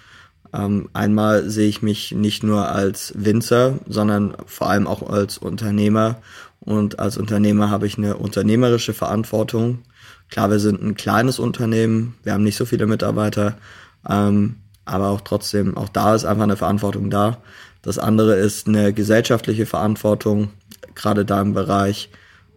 Ähm, 0.52 0.88
einmal 0.92 1.48
sehe 1.48 1.68
ich 1.68 1.82
mich 1.82 2.12
nicht 2.12 2.42
nur 2.42 2.68
als 2.68 3.12
Winzer, 3.16 3.78
sondern 3.86 4.36
vor 4.46 4.70
allem 4.70 4.86
auch 4.86 5.08
als 5.08 5.38
Unternehmer. 5.38 6.16
Und 6.60 6.98
als 6.98 7.18
Unternehmer 7.18 7.70
habe 7.70 7.86
ich 7.86 7.98
eine 7.98 8.16
unternehmerische 8.16 8.94
Verantwortung 8.94 9.82
Klar, 10.30 10.50
wir 10.50 10.58
sind 10.58 10.82
ein 10.82 10.94
kleines 10.94 11.38
Unternehmen, 11.38 12.16
wir 12.22 12.32
haben 12.32 12.42
nicht 12.42 12.56
so 12.56 12.64
viele 12.64 12.86
Mitarbeiter, 12.86 13.54
ähm, 14.08 14.56
aber 14.84 15.10
auch 15.10 15.20
trotzdem, 15.20 15.76
auch 15.76 15.88
da 15.88 16.14
ist 16.14 16.24
einfach 16.24 16.42
eine 16.42 16.56
Verantwortung 16.56 17.08
da. 17.10 17.38
Das 17.84 17.98
andere 17.98 18.36
ist 18.36 18.66
eine 18.66 18.94
gesellschaftliche 18.94 19.66
Verantwortung, 19.66 20.48
gerade 20.94 21.26
da 21.26 21.42
im 21.42 21.52
Bereich, 21.52 22.08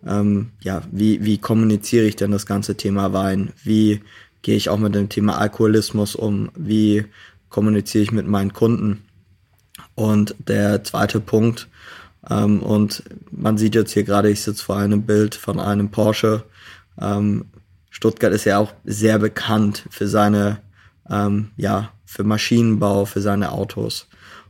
ähm, 0.05 0.51
ja, 0.61 0.83
wie, 0.89 1.25
wie 1.25 1.37
kommuniziere 1.37 2.05
ich 2.05 2.15
denn 2.15 2.31
das 2.31 2.45
ganze 2.45 2.77
Thema 2.77 3.11
Wein? 3.11 3.51
Wie 3.61 4.01
gehe 4.41 4.55
ich 4.55 4.69
auch 4.69 4.77
mit 4.77 4.95
dem 4.95 5.09
Thema 5.09 5.37
Alkoholismus 5.37 6.15
um? 6.15 6.49
Wie 6.55 7.05
kommuniziere 7.49 8.05
ich 8.05 8.13
mit 8.13 8.25
meinen 8.25 8.53
Kunden? 8.53 9.03
Und 9.95 10.33
der 10.47 10.85
zweite 10.85 11.19
Punkt, 11.19 11.67
ähm, 12.29 12.63
und 12.63 13.03
man 13.29 13.57
sieht 13.57 13.75
jetzt 13.75 13.91
hier 13.91 14.05
gerade, 14.05 14.29
ich 14.29 14.41
sitze 14.41 14.63
vor 14.63 14.77
einem 14.77 15.01
Bild 15.01 15.35
von 15.35 15.59
einem 15.59 15.91
Porsche, 15.91 16.43
ähm, 17.01 17.47
Stuttgart 17.89 18.31
ist 18.31 18.45
ja 18.45 18.59
auch 18.59 18.73
sehr 18.85 19.19
bekannt 19.19 19.83
für 19.89 20.07
seine, 20.07 20.59
ähm, 21.09 21.49
ja, 21.57 21.91
für 22.05 22.23
Maschinenbau, 22.23 23.03
für 23.03 23.19
seine 23.19 23.51
Autos. 23.51 24.07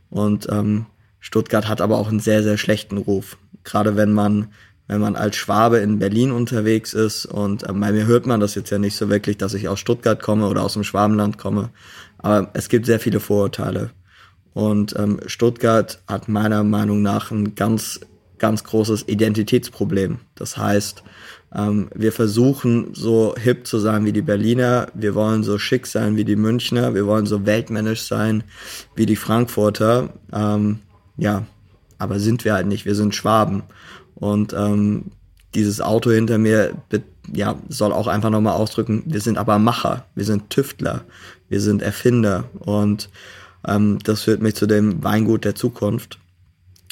Und 0.09 0.47
ähm, 0.49 0.85
Stuttgart 1.19 1.67
hat 1.67 1.81
aber 1.81 1.97
auch 1.97 2.09
einen 2.09 2.19
sehr, 2.19 2.43
sehr 2.43 2.57
schlechten 2.57 2.97
Ruf. 2.97 3.37
Gerade 3.63 3.95
wenn 3.95 4.13
man, 4.13 4.47
wenn 4.87 5.01
man 5.01 5.15
als 5.15 5.35
Schwabe 5.35 5.77
in 5.77 5.99
Berlin 5.99 6.31
unterwegs 6.31 6.93
ist 6.93 7.25
und 7.25 7.67
ähm, 7.67 7.81
bei 7.81 7.91
mir 7.91 8.05
hört 8.05 8.25
man 8.25 8.39
das 8.39 8.55
jetzt 8.55 8.69
ja 8.69 8.79
nicht 8.79 8.95
so 8.95 9.09
wirklich, 9.09 9.37
dass 9.37 9.53
ich 9.53 9.67
aus 9.67 9.79
Stuttgart 9.79 10.21
komme 10.21 10.47
oder 10.47 10.63
aus 10.63 10.73
dem 10.73 10.83
Schwabenland 10.83 11.37
komme. 11.37 11.69
Aber 12.17 12.49
es 12.53 12.69
gibt 12.69 12.85
sehr 12.85 12.99
viele 12.99 13.19
Vorurteile. 13.19 13.91
Und 14.53 14.95
ähm, 14.97 15.19
Stuttgart 15.27 16.01
hat 16.07 16.29
meiner 16.29 16.63
Meinung 16.63 17.01
nach 17.01 17.29
ein 17.29 17.53
ganz, 17.53 17.99
ganz 18.39 18.63
großes 18.63 19.07
Identitätsproblem. 19.07 20.19
Das 20.35 20.57
heißt, 20.57 21.03
ähm, 21.53 21.89
wir 21.93 22.11
versuchen 22.11 22.93
so 22.93 23.35
hip 23.37 23.65
zu 23.65 23.79
sein 23.79 24.05
wie 24.05 24.11
die 24.11 24.21
Berliner, 24.21 24.87
wir 24.93 25.15
wollen 25.15 25.43
so 25.43 25.57
schick 25.57 25.87
sein 25.87 26.17
wie 26.17 26.25
die 26.25 26.35
Münchner, 26.35 26.93
wir 26.93 27.05
wollen 27.05 27.25
so 27.25 27.45
weltmännisch 27.45 28.01
sein 28.01 28.43
wie 28.95 29.05
die 29.05 29.15
Frankfurter. 29.15 30.09
Ähm, 30.33 30.79
ja, 31.17 31.45
aber 31.97 32.19
sind 32.19 32.45
wir 32.45 32.53
halt 32.53 32.67
nicht, 32.67 32.85
wir 32.85 32.95
sind 32.95 33.15
Schwaben. 33.15 33.63
Und 34.15 34.53
ähm, 34.53 35.05
dieses 35.55 35.79
Auto 35.81 36.11
hinter 36.11 36.37
mir 36.37 36.73
ja, 37.33 37.55
soll 37.69 37.93
auch 37.93 38.07
einfach 38.07 38.29
nochmal 38.29 38.53
ausdrücken, 38.53 39.03
wir 39.05 39.21
sind 39.21 39.37
aber 39.37 39.59
Macher, 39.59 40.05
wir 40.15 40.25
sind 40.25 40.49
Tüftler, 40.49 41.03
wir 41.49 41.61
sind 41.61 41.81
Erfinder. 41.81 42.45
Und 42.59 43.09
ähm, 43.65 43.99
das 44.03 44.23
führt 44.23 44.41
mich 44.41 44.55
zu 44.55 44.65
dem 44.65 45.03
Weingut 45.03 45.45
der 45.45 45.55
Zukunft. 45.55 46.19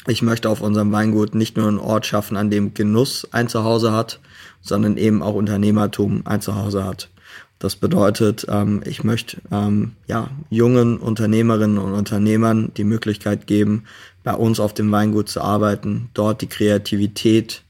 Ich 0.08 0.22
möchte 0.22 0.48
auf 0.48 0.60
unserem 0.60 0.92
Weingut 0.92 1.34
nicht 1.34 1.56
nur 1.56 1.66
einen 1.66 1.78
Ort 1.78 2.06
schaffen, 2.06 2.36
an 2.36 2.50
dem 2.50 2.74
Genuss 2.74 3.26
ein 3.32 3.48
Zuhause 3.48 3.92
hat, 3.92 4.20
sondern 4.60 4.96
eben 4.96 5.22
auch 5.22 5.34
Unternehmertum 5.34 6.22
ein 6.24 6.40
Zuhause 6.40 6.84
hat. 6.84 7.10
Das 7.58 7.74
bedeutet, 7.74 8.46
ähm, 8.48 8.82
ich 8.84 9.02
möchte 9.02 9.38
ähm, 9.50 9.92
ja, 10.06 10.28
jungen 10.50 10.98
Unternehmerinnen 10.98 11.78
und 11.78 11.94
Unternehmern 11.94 12.70
die 12.76 12.84
Möglichkeit 12.84 13.46
geben, 13.46 13.84
bei 14.22 14.34
uns 14.34 14.60
auf 14.60 14.74
dem 14.74 14.92
Weingut 14.92 15.28
zu 15.28 15.40
arbeiten, 15.40 16.10
dort 16.14 16.42
die 16.42 16.48
Kreativität 16.48 17.64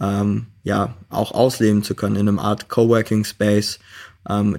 ähm, 0.00 0.46
ja 0.64 0.94
auch 1.08 1.32
ausleben 1.32 1.82
zu 1.82 1.94
können 1.94 2.16
in 2.16 2.28
einem 2.28 2.38
Art 2.38 2.68
Coworking 2.68 3.24
Space 3.24 3.78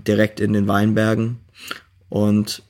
direkt 0.08 0.40
in 0.40 0.54
den 0.54 0.68
Weinbergen. 0.68 1.38
Und 2.10 2.64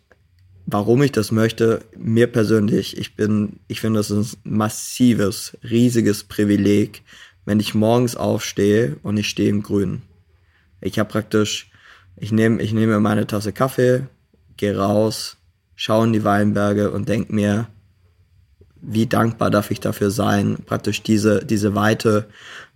warum 0.72 1.02
ich 1.02 1.12
das 1.12 1.32
möchte, 1.32 1.82
mir 1.98 2.28
persönlich, 2.28 2.98
ich 2.98 3.16
bin, 3.16 3.60
ich 3.68 3.82
finde, 3.82 4.00
das 4.00 4.12
ist 4.12 4.38
ein 4.46 4.58
massives, 4.58 5.58
riesiges 5.64 6.24
Privileg, 6.24 7.04
wenn 7.46 7.60
ich 7.60 7.74
morgens 7.74 8.16
aufstehe 8.16 8.98
und 9.02 9.18
ich 9.18 9.28
stehe 9.28 9.50
im 9.50 9.64
Grün. 9.64 10.04
Ich 10.82 11.00
habe 11.00 11.10
praktisch, 11.10 11.72
ich 12.16 12.32
nehme, 12.32 12.62
ich 12.62 12.74
nehme 12.74 13.00
meine 13.00 13.26
Tasse 13.26 13.54
Kaffee, 13.54 14.08
gehe 14.58 14.78
raus, 14.78 15.38
schaue 15.76 16.06
in 16.06 16.14
die 16.14 16.24
Weinberge 16.24 16.92
und 16.92 17.10
denke 17.10 17.34
mir, 17.34 17.68
wie 18.82 19.08
dankbar 19.08 19.50
darf 19.50 19.72
ich 19.72 19.80
dafür 19.80 20.12
sein, 20.12 20.58
praktisch 20.66 21.04
diese, 21.04 21.44
diese 21.44 21.76
Weite 21.76 22.30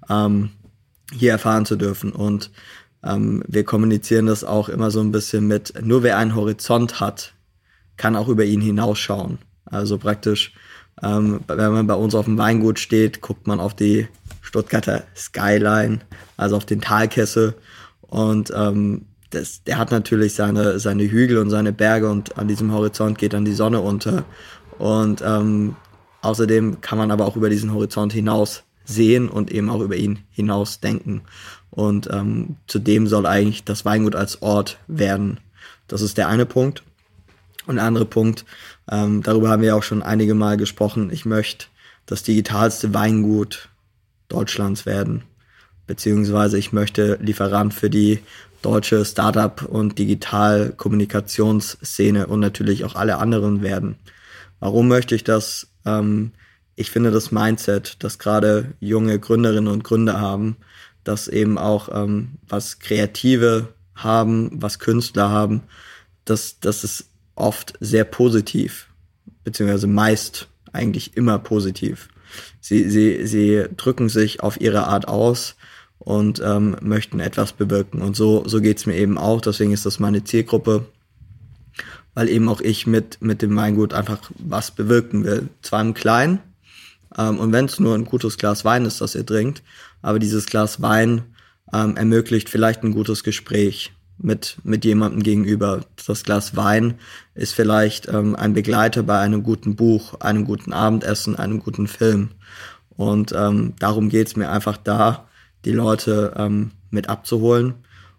ähm, 0.10 0.50
hier 1.14 1.32
erfahren 1.32 1.66
zu 1.66 1.76
dürfen. 1.76 2.12
Und 2.12 2.52
ähm, 3.04 3.44
wir 3.48 3.64
kommunizieren 3.64 4.26
das 4.26 4.44
auch 4.44 4.70
immer 4.70 4.92
so 4.92 5.02
ein 5.02 5.12
bisschen 5.12 5.48
mit, 5.48 5.74
nur 5.82 6.04
wer 6.04 6.18
einen 6.18 6.36
Horizont 6.36 7.00
hat, 7.00 7.34
kann 7.98 8.16
auch 8.16 8.28
über 8.28 8.46
ihn 8.46 8.62
hinausschauen. 8.62 9.40
Also 9.66 9.98
praktisch, 9.98 10.54
ähm, 11.02 11.42
wenn 11.48 11.72
man 11.72 11.88
bei 11.88 11.96
uns 11.96 12.16
auf 12.16 12.26
dem 12.26 12.38
Weingut 12.38 12.80
steht, 12.80 13.22
guckt 13.22 13.48
man 13.48 13.60
auf 13.60 13.76
die 13.76 14.08
Stuttgarter 14.42 15.04
Skyline, 15.16 16.00
also 16.38 16.56
auf 16.58 16.66
den 16.66 16.82
Talkessel. 16.82 17.56
Und 18.02 18.52
ähm, 18.56 19.06
das, 19.32 19.64
der 19.64 19.78
hat 19.78 19.92
natürlich 19.92 20.36
seine, 20.36 20.80
seine 20.80 21.10
Hügel 21.10 21.40
und 21.40 21.50
seine 21.50 21.74
Berge 21.74 22.10
und 22.10 22.38
an 22.38 22.48
diesem 22.48 22.72
Horizont 22.72 23.18
geht 23.18 23.34
dann 23.34 23.46
die 23.46 23.54
Sonne 23.54 23.82
unter. 23.82 24.26
Und 24.78 25.24
ähm, 25.26 25.76
außerdem 26.22 26.82
kann 26.82 26.98
man 26.98 27.12
aber 27.12 27.26
auch 27.26 27.36
über 27.36 27.50
diesen 27.50 27.74
Horizont 27.74 28.14
hinaus 28.14 28.64
sehen 28.86 29.30
und 29.30 29.52
eben 29.52 29.70
auch 29.70 29.82
über 29.82 29.96
ihn 29.96 30.20
hinaus 30.32 30.80
denken. 30.80 31.24
Und 31.72 32.08
ähm, 32.12 32.58
zudem 32.68 33.08
soll 33.08 33.26
eigentlich 33.26 33.64
das 33.64 33.86
Weingut 33.86 34.16
als 34.16 34.42
Ort 34.42 34.78
werden. 34.88 35.40
Das 35.88 36.02
ist 36.02 36.18
der 36.18 36.28
eine 36.28 36.46
Punkt. 36.46 36.84
Und 37.66 37.76
der 37.76 37.86
andere 37.86 38.06
Punkt, 38.06 38.44
ähm, 38.92 39.24
darüber 39.24 39.48
haben 39.50 39.62
wir 39.62 39.76
auch 39.76 39.84
schon 39.84 40.04
einige 40.04 40.34
Mal 40.34 40.58
gesprochen, 40.58 41.10
ich 41.12 41.24
möchte 41.26 41.68
das 42.06 42.24
digitalste 42.24 42.94
Weingut 42.94 43.70
Deutschlands 44.28 44.86
werden. 44.86 45.24
Beziehungsweise 45.88 46.58
ich 46.58 46.74
möchte 46.74 47.18
Lieferant 47.22 47.74
für 47.74 47.90
die 47.90 48.20
deutsche 48.62 49.06
Startup- 49.06 49.64
und 49.64 49.98
Digitalkommunikationsszene 50.00 52.28
und 52.28 52.40
natürlich 52.40 52.86
auch 52.86 52.96
alle 52.96 53.18
anderen 53.18 53.62
werden. 53.62 53.98
Warum 54.60 54.88
möchte 54.88 55.16
ich 55.16 55.24
das? 55.24 55.68
Ähm, 55.86 56.32
ich 56.76 56.90
finde 56.90 57.12
das 57.12 57.32
Mindset, 57.32 57.98
das 58.00 58.18
gerade 58.18 58.74
junge 58.80 59.20
Gründerinnen 59.20 59.72
und 59.72 59.84
Gründer 59.84 60.20
haben, 60.20 60.58
das 61.04 61.28
eben 61.28 61.58
auch 61.58 61.90
ähm, 61.94 62.40
was 62.48 62.80
Kreative 62.80 63.68
haben, 63.96 64.50
was 64.54 64.80
Künstler 64.80 65.30
haben, 65.30 65.64
das, 66.26 66.60
das 66.60 66.84
ist 66.84 67.10
oft 67.36 67.74
sehr 67.80 68.04
positiv, 68.04 68.88
beziehungsweise 69.44 69.88
meist 69.88 70.48
eigentlich 70.72 71.16
immer 71.18 71.40
positiv. 71.40 72.10
Sie, 72.60 72.90
sie, 72.90 73.28
sie 73.28 73.66
drücken 73.76 74.10
sich 74.10 74.42
auf 74.42 74.60
ihre 74.60 74.88
Art 74.88 75.08
aus 75.08 75.56
und 76.00 76.42
ähm, 76.44 76.76
möchten 76.82 77.20
etwas 77.20 77.54
bewirken. 77.54 78.02
Und 78.02 78.16
so, 78.16 78.48
so 78.48 78.62
geht's 78.62 78.86
mir 78.86 78.96
eben 78.96 79.18
auch. 79.18 79.42
Deswegen 79.42 79.72
ist 79.72 79.86
das 79.86 80.00
meine 80.00 80.24
Zielgruppe, 80.24 80.86
weil 82.14 82.30
eben 82.30 82.50
auch 82.50 82.62
ich 82.62 82.88
mit, 82.88 83.22
mit 83.22 83.42
dem 83.42 83.56
Weingut 83.56 83.94
einfach 83.94 84.32
was 84.40 84.72
bewirken 84.72 85.24
will. 85.24 85.50
Zwar 85.62 85.82
im 85.82 85.94
Kleinen, 85.94 86.40
ähm, 87.18 87.40
und 87.40 87.52
wenn 87.52 87.66
es 87.66 87.80
nur 87.80 87.96
ein 87.96 88.06
gutes 88.06 88.38
Glas 88.38 88.66
Wein 88.66 88.86
ist, 88.86 89.02
das 89.02 89.16
ihr 89.16 89.26
trinkt, 89.26 89.64
aber 90.02 90.20
dieses 90.20 90.46
Glas 90.46 90.82
Wein 90.82 91.24
ähm, 91.74 91.96
ermöglicht 91.96 92.50
vielleicht 92.50 92.84
ein 92.84 92.94
gutes 92.94 93.24
Gespräch 93.24 93.92
mit, 94.24 94.58
mit 94.64 94.86
jemandem 94.86 95.22
gegenüber. 95.22 95.82
Das 96.08 96.24
Glas 96.24 96.56
Wein 96.56 96.96
ist 97.36 97.54
vielleicht 97.54 98.08
ähm, 98.08 98.36
ein 98.36 98.54
Begleiter 98.54 99.04
bei 99.04 99.20
einem 99.20 99.44
guten 99.44 99.76
Buch, 99.76 100.20
einem 100.22 100.46
guten 100.46 100.74
Abendessen, 100.74 101.36
einem 101.36 101.60
guten 101.60 101.88
Film. 101.88 102.30
Und 102.96 103.34
ähm, 103.36 103.74
darum 103.80 104.10
geht's 104.10 104.36
mir 104.36 104.50
einfach 104.50 104.78
da, 104.78 105.28
die 105.66 105.72
Leute 105.72 106.34
ähm, 106.38 106.72
mit 106.90 107.10
abzuholen. 107.10 107.76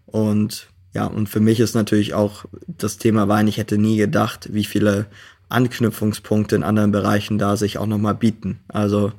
Und 0.07 0.69
ja, 0.93 1.07
und 1.07 1.29
für 1.29 1.40
mich 1.40 1.59
ist 1.59 1.75
natürlich 1.75 2.14
auch 2.14 2.45
das 2.67 2.99
Thema 2.99 3.29
Wein, 3.29 3.49
ich 3.49 3.57
hätte 3.57 3.79
nie 3.79 3.97
gedacht, 3.97 4.49
wie 4.53 4.64
viele 4.64 5.07
Anknüpfungspunkte 5.49 6.57
in 6.57 6.62
anderen 6.62 6.93
Bereichen 6.93 7.38
da 7.38 7.57
sich 7.57 7.79
auch 7.79 7.87
nochmal 7.87 8.14
bieten. 8.14 8.61
Also 8.69 9.12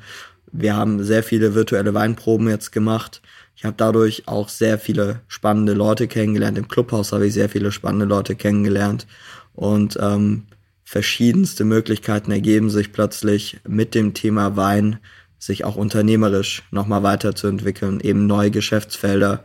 wir 0.52 0.76
haben 0.76 1.04
sehr 1.04 1.24
viele 1.24 1.54
virtuelle 1.54 1.94
Weinproben 1.94 2.48
jetzt 2.48 2.72
gemacht. 2.72 3.22
Ich 3.56 3.64
habe 3.64 3.76
dadurch 3.78 4.28
auch 4.28 4.50
sehr 4.50 4.78
viele 4.78 5.22
spannende 5.28 5.74
Leute 5.74 6.08
kennengelernt. 6.08 6.58
Im 6.58 6.68
Clubhaus 6.68 7.14
habe 7.14 7.28
ich 7.28 7.34
sehr 7.34 7.50
viele 7.50 7.72
spannende 7.72 8.06
Leute 8.06 8.36
kennengelernt. 8.36 9.08
Und 9.54 9.98
ähm, 10.02 10.48
verschiedenste 10.84 11.64
Möglichkeiten 11.64 12.32
ergeben 12.32 12.70
sich 12.70 12.92
plötzlich 12.92 13.60
mit 13.68 13.96
dem 13.96 14.14
Thema 14.14 14.58
Wein, 14.58 15.00
sich 15.40 15.64
auch 15.64 15.78
unternehmerisch 15.78 16.64
nochmal 16.72 17.04
weiterzuentwickeln, 17.04 18.02
eben 18.02 18.28
neue 18.28 18.52
Geschäftsfelder, 18.52 19.44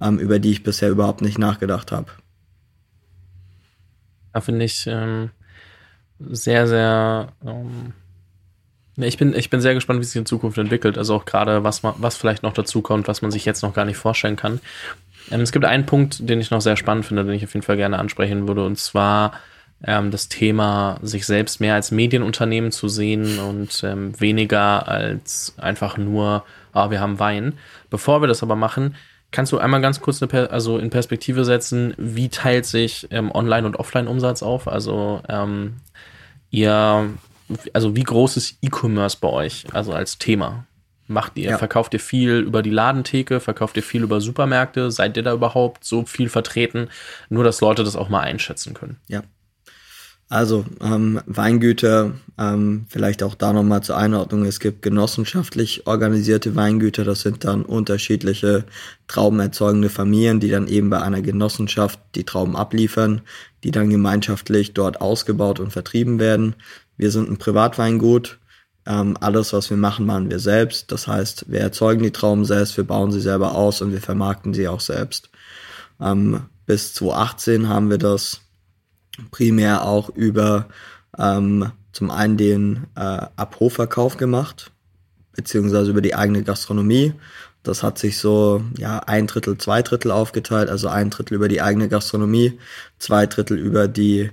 ähm, 0.00 0.18
über 0.18 0.38
die 0.38 0.50
ich 0.50 0.64
bisher 0.64 0.90
überhaupt 0.90 1.22
nicht 1.22 1.38
nachgedacht 1.38 1.92
habe. 1.92 2.10
Da 4.32 4.40
finde 4.40 4.64
ich 4.64 4.86
ähm, 4.88 5.30
sehr, 6.18 6.66
sehr 6.66 7.32
ähm, 7.44 7.92
ich 8.96 9.16
bin, 9.16 9.34
ich 9.34 9.50
bin 9.50 9.60
sehr 9.60 9.74
gespannt, 9.74 10.00
wie 10.00 10.04
sich 10.04 10.16
in 10.16 10.26
Zukunft 10.26 10.58
entwickelt. 10.58 10.98
Also 10.98 11.14
auch 11.14 11.24
gerade, 11.24 11.64
was, 11.64 11.82
was 11.82 12.16
vielleicht 12.16 12.42
noch 12.42 12.52
dazu 12.52 12.82
kommt, 12.82 13.08
was 13.08 13.22
man 13.22 13.30
sich 13.30 13.44
jetzt 13.44 13.62
noch 13.62 13.74
gar 13.74 13.84
nicht 13.84 13.96
vorstellen 13.96 14.36
kann. 14.36 14.60
Ähm, 15.30 15.40
es 15.40 15.52
gibt 15.52 15.64
einen 15.64 15.86
Punkt, 15.86 16.28
den 16.28 16.40
ich 16.40 16.50
noch 16.50 16.60
sehr 16.60 16.76
spannend 16.76 17.06
finde, 17.06 17.24
den 17.24 17.34
ich 17.34 17.44
auf 17.44 17.54
jeden 17.54 17.64
Fall 17.64 17.76
gerne 17.76 17.98
ansprechen 17.98 18.46
würde, 18.46 18.64
und 18.64 18.78
zwar 18.78 19.32
ähm, 19.84 20.10
das 20.10 20.28
Thema, 20.28 20.98
sich 21.02 21.26
selbst 21.26 21.60
mehr 21.60 21.74
als 21.74 21.90
Medienunternehmen 21.90 22.70
zu 22.70 22.88
sehen 22.88 23.38
und 23.38 23.82
ähm, 23.82 24.18
weniger 24.20 24.86
als 24.88 25.54
einfach 25.58 25.96
nur, 25.96 26.44
ah, 26.72 26.90
wir 26.90 27.00
haben 27.00 27.18
Wein. 27.18 27.54
Bevor 27.90 28.20
wir 28.22 28.28
das 28.28 28.42
aber 28.42 28.56
machen, 28.56 28.94
kannst 29.30 29.52
du 29.52 29.58
einmal 29.58 29.80
ganz 29.80 30.00
kurz 30.00 30.22
eine, 30.22 30.50
also 30.50 30.78
in 30.78 30.90
Perspektive 30.90 31.44
setzen, 31.44 31.94
wie 31.96 32.28
teilt 32.28 32.66
sich 32.66 33.08
ähm, 33.10 33.30
Online- 33.32 33.66
und 33.66 33.76
Offline-Umsatz 33.76 34.42
auf? 34.42 34.68
Also 34.68 35.22
ähm, 35.28 35.76
ihr 36.50 37.10
also 37.72 37.96
wie 37.96 38.04
groß 38.04 38.36
ist 38.36 38.58
E-Commerce 38.62 39.16
bei 39.20 39.28
euch, 39.28 39.64
also 39.72 39.92
als 39.92 40.18
Thema? 40.18 40.66
Macht 41.08 41.36
ihr, 41.36 41.50
ja. 41.50 41.58
verkauft 41.58 41.94
ihr 41.94 42.00
viel 42.00 42.38
über 42.38 42.62
die 42.62 42.70
Ladentheke, 42.70 43.40
verkauft 43.40 43.76
ihr 43.76 43.82
viel 43.82 44.02
über 44.02 44.20
Supermärkte? 44.20 44.90
Seid 44.90 45.16
ihr 45.16 45.22
da 45.22 45.34
überhaupt 45.34 45.84
so 45.84 46.06
viel 46.06 46.28
vertreten? 46.28 46.88
Nur, 47.28 47.44
dass 47.44 47.60
Leute 47.60 47.84
das 47.84 47.96
auch 47.96 48.08
mal 48.08 48.20
einschätzen 48.20 48.72
können. 48.72 48.96
Ja. 49.08 49.22
Also 50.32 50.64
ähm, 50.80 51.20
Weingüter, 51.26 52.12
ähm, 52.38 52.86
vielleicht 52.88 53.22
auch 53.22 53.34
da 53.34 53.52
nochmal 53.52 53.82
zur 53.82 53.98
Einordnung. 53.98 54.46
Es 54.46 54.60
gibt 54.60 54.80
genossenschaftlich 54.80 55.86
organisierte 55.86 56.56
Weingüter, 56.56 57.04
das 57.04 57.20
sind 57.20 57.44
dann 57.44 57.66
unterschiedliche 57.66 58.64
traubenerzeugende 59.08 59.90
Familien, 59.90 60.40
die 60.40 60.48
dann 60.48 60.68
eben 60.68 60.88
bei 60.88 61.02
einer 61.02 61.20
Genossenschaft 61.20 62.00
die 62.14 62.24
Trauben 62.24 62.56
abliefern, 62.56 63.20
die 63.62 63.72
dann 63.72 63.90
gemeinschaftlich 63.90 64.72
dort 64.72 65.02
ausgebaut 65.02 65.60
und 65.60 65.70
vertrieben 65.70 66.18
werden. 66.18 66.54
Wir 66.96 67.10
sind 67.10 67.30
ein 67.30 67.38
Privatweingut. 67.38 68.38
Ähm, 68.84 69.16
alles, 69.20 69.52
was 69.52 69.70
wir 69.70 69.76
machen, 69.76 70.06
machen 70.06 70.30
wir 70.30 70.40
selbst. 70.40 70.90
Das 70.90 71.06
heißt, 71.06 71.46
wir 71.48 71.60
erzeugen 71.60 72.02
die 72.02 72.10
Trauben 72.10 72.44
selbst, 72.44 72.76
wir 72.76 72.84
bauen 72.84 73.12
sie 73.12 73.20
selber 73.20 73.54
aus 73.54 73.80
und 73.80 73.92
wir 73.92 74.00
vermarkten 74.00 74.54
sie 74.54 74.66
auch 74.66 74.80
selbst. 74.80 75.30
Ähm, 76.00 76.42
bis 76.66 76.94
2018 76.94 77.68
haben 77.68 77.90
wir 77.90 77.98
das 77.98 78.40
primär 79.30 79.84
auch 79.84 80.08
über 80.08 80.68
ähm, 81.18 81.70
zum 81.92 82.10
einen 82.10 82.36
den 82.36 82.86
äh, 82.96 83.26
Abhofverkauf 83.36 84.16
gemacht, 84.16 84.72
beziehungsweise 85.32 85.90
über 85.90 86.00
die 86.00 86.14
eigene 86.14 86.42
Gastronomie. 86.42 87.14
Das 87.62 87.82
hat 87.82 87.98
sich 87.98 88.18
so 88.18 88.64
ja 88.76 88.98
ein 89.00 89.26
Drittel, 89.26 89.58
zwei 89.58 89.82
Drittel 89.82 90.10
aufgeteilt, 90.10 90.68
also 90.68 90.88
ein 90.88 91.10
Drittel 91.10 91.34
über 91.34 91.48
die 91.48 91.62
eigene 91.62 91.88
Gastronomie, 91.88 92.58
zwei 92.98 93.26
Drittel 93.26 93.58
über 93.58 93.86
die 93.86 94.30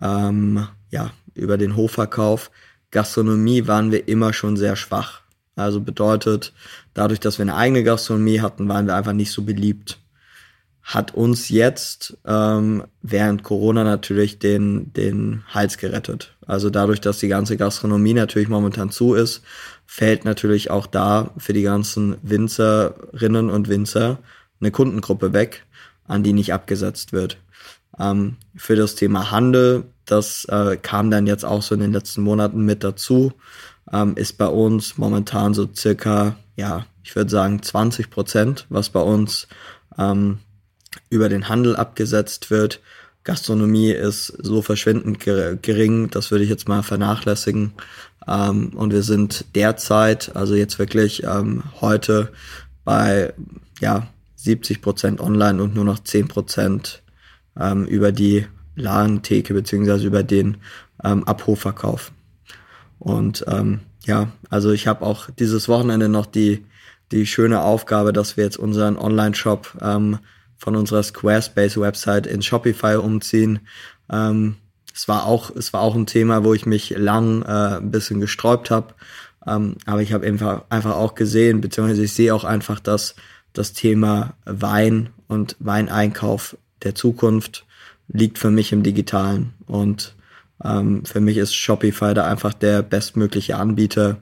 ähm, 0.00 0.66
ja 0.90 1.10
über 1.34 1.58
den 1.58 1.76
Hofverkauf. 1.76 2.50
Gastronomie 2.90 3.66
waren 3.66 3.92
wir 3.92 4.08
immer 4.08 4.32
schon 4.32 4.56
sehr 4.56 4.76
schwach. 4.76 5.22
Also 5.56 5.80
bedeutet, 5.80 6.52
dadurch, 6.94 7.20
dass 7.20 7.38
wir 7.38 7.44
eine 7.44 7.56
eigene 7.56 7.84
Gastronomie 7.84 8.40
hatten, 8.40 8.68
waren 8.68 8.86
wir 8.86 8.94
einfach 8.94 9.12
nicht 9.12 9.30
so 9.30 9.42
beliebt. 9.42 9.98
Hat 10.82 11.14
uns 11.14 11.50
jetzt 11.50 12.16
ähm, 12.24 12.84
während 13.02 13.42
Corona 13.42 13.84
natürlich 13.84 14.38
den, 14.38 14.92
den 14.92 15.42
Hals 15.48 15.78
gerettet. 15.78 16.34
Also 16.46 16.70
dadurch, 16.70 17.00
dass 17.00 17.18
die 17.18 17.28
ganze 17.28 17.56
Gastronomie 17.56 18.14
natürlich 18.14 18.48
momentan 18.48 18.90
zu 18.90 19.14
ist, 19.14 19.42
fällt 19.86 20.24
natürlich 20.24 20.70
auch 20.70 20.86
da 20.86 21.30
für 21.36 21.52
die 21.52 21.62
ganzen 21.62 22.16
Winzerinnen 22.22 23.50
und 23.50 23.68
Winzer 23.68 24.18
eine 24.60 24.70
Kundengruppe 24.70 25.32
weg, 25.32 25.64
an 26.06 26.22
die 26.22 26.32
nicht 26.32 26.52
abgesetzt 26.52 27.12
wird. 27.12 27.38
Ähm, 27.98 28.36
für 28.56 28.76
das 28.76 28.94
Thema 28.94 29.30
Handel, 29.30 29.84
das 30.06 30.44
äh, 30.46 30.76
kam 30.76 31.10
dann 31.10 31.26
jetzt 31.26 31.44
auch 31.44 31.62
so 31.62 31.74
in 31.74 31.80
den 31.80 31.92
letzten 31.92 32.22
Monaten 32.22 32.64
mit 32.64 32.84
dazu, 32.84 33.32
ähm, 33.92 34.16
ist 34.16 34.38
bei 34.38 34.46
uns 34.46 34.98
momentan 34.98 35.54
so 35.54 35.68
circa, 35.74 36.36
ja, 36.56 36.86
ich 37.02 37.16
würde 37.16 37.30
sagen 37.30 37.62
20 37.62 38.10
Prozent, 38.10 38.66
was 38.68 38.90
bei 38.90 39.00
uns 39.00 39.48
ähm, 39.98 40.38
über 41.08 41.28
den 41.28 41.48
Handel 41.48 41.76
abgesetzt 41.76 42.50
wird. 42.50 42.80
Gastronomie 43.24 43.90
ist 43.90 44.26
so 44.38 44.62
verschwindend 44.62 45.20
gering, 45.20 46.10
das 46.10 46.30
würde 46.30 46.44
ich 46.44 46.50
jetzt 46.50 46.68
mal 46.68 46.82
vernachlässigen. 46.82 47.72
Ähm, 48.26 48.70
und 48.74 48.92
wir 48.92 49.02
sind 49.02 49.44
derzeit, 49.54 50.34
also 50.34 50.54
jetzt 50.54 50.78
wirklich 50.78 51.22
ähm, 51.24 51.64
heute 51.80 52.32
bei 52.84 53.34
ja 53.80 54.06
70 54.36 54.80
Prozent 54.80 55.20
online 55.20 55.62
und 55.62 55.74
nur 55.74 55.84
noch 55.84 55.98
10 55.98 56.28
Prozent 56.28 57.02
ähm, 57.58 57.86
über 57.86 58.12
die 58.12 58.46
Ladentheke 58.76 59.54
beziehungsweise 59.54 60.06
über 60.06 60.22
den 60.22 60.58
ähm, 61.04 61.24
Abhofverkauf. 61.24 62.12
Und 62.98 63.44
ähm, 63.48 63.80
ja, 64.04 64.28
also 64.48 64.70
ich 64.70 64.86
habe 64.86 65.04
auch 65.04 65.30
dieses 65.30 65.68
Wochenende 65.68 66.08
noch 66.08 66.26
die, 66.26 66.64
die 67.12 67.26
schöne 67.26 67.62
Aufgabe, 67.62 68.12
dass 68.12 68.36
wir 68.36 68.44
jetzt 68.44 68.58
unseren 68.58 68.96
Online-Shop 68.96 69.78
ähm, 69.80 70.18
von 70.56 70.76
unserer 70.76 71.02
Squarespace-Website 71.02 72.26
in 72.26 72.42
Shopify 72.42 72.96
umziehen. 72.96 73.60
Ähm, 74.10 74.56
es 74.94 75.08
war 75.08 75.24
auch, 75.24 75.54
es 75.54 75.72
war 75.72 75.80
auch 75.80 75.94
ein 75.94 76.06
Thema, 76.06 76.44
wo 76.44 76.52
ich 76.52 76.66
mich 76.66 76.90
lang 76.90 77.42
äh, 77.42 77.78
ein 77.78 77.90
bisschen 77.90 78.20
gesträubt 78.20 78.70
habe. 78.70 78.94
Ähm, 79.46 79.76
aber 79.86 80.02
ich 80.02 80.12
habe 80.12 80.26
einfach, 80.26 80.64
einfach 80.68 80.96
auch 80.96 81.14
gesehen, 81.14 81.60
beziehungsweise 81.60 82.04
ich 82.04 82.12
sehe 82.12 82.34
auch 82.34 82.44
einfach, 82.44 82.80
dass 82.80 83.14
das 83.52 83.72
Thema 83.72 84.34
Wein 84.44 85.10
und 85.28 85.56
Weineinkauf 85.58 86.56
der 86.82 86.94
Zukunft 86.94 87.66
liegt 88.08 88.38
für 88.38 88.50
mich 88.50 88.72
im 88.72 88.82
Digitalen. 88.82 89.54
Und 89.66 90.14
ähm, 90.64 91.04
für 91.04 91.20
mich 91.20 91.36
ist 91.36 91.54
Shopify 91.54 92.14
da 92.14 92.26
einfach 92.26 92.54
der 92.54 92.82
bestmögliche 92.82 93.56
Anbieter, 93.56 94.18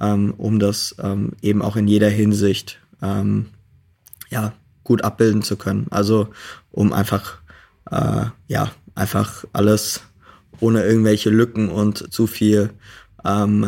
ähm, 0.00 0.34
um 0.36 0.58
das 0.58 0.96
ähm, 1.02 1.32
eben 1.42 1.62
auch 1.62 1.76
in 1.76 1.88
jeder 1.88 2.08
Hinsicht 2.08 2.80
ähm, 3.02 3.46
ja, 4.30 4.52
gut 4.84 5.02
abbilden 5.02 5.42
zu 5.42 5.56
können. 5.56 5.86
Also 5.90 6.28
um 6.70 6.92
einfach, 6.92 7.38
äh, 7.90 8.26
ja, 8.48 8.70
einfach 8.94 9.44
alles 9.52 10.02
ohne 10.60 10.82
irgendwelche 10.82 11.30
Lücken 11.30 11.68
und 11.68 12.12
zu 12.12 12.26
viel 12.26 12.70
ähm, 13.24 13.66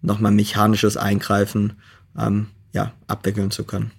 nochmal 0.00 0.32
mechanisches 0.32 0.96
Eingreifen 0.96 1.74
ähm, 2.18 2.48
ja, 2.72 2.92
abwickeln 3.06 3.50
zu 3.50 3.64
können. 3.64 3.90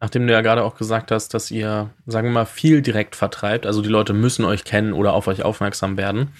Nachdem 0.00 0.26
du 0.26 0.32
ja 0.32 0.40
gerade 0.40 0.64
auch 0.64 0.76
gesagt 0.76 1.10
hast, 1.10 1.34
dass 1.34 1.50
ihr, 1.50 1.90
sagen 2.06 2.28
wir 2.28 2.32
mal, 2.32 2.46
viel 2.46 2.80
direkt 2.80 3.16
vertreibt, 3.16 3.66
also 3.66 3.82
die 3.82 3.88
Leute 3.88 4.14
müssen 4.14 4.44
euch 4.44 4.64
kennen 4.64 4.94
oder 4.94 5.12
auf 5.12 5.26
euch 5.26 5.42
aufmerksam 5.42 5.98
werden, 5.98 6.32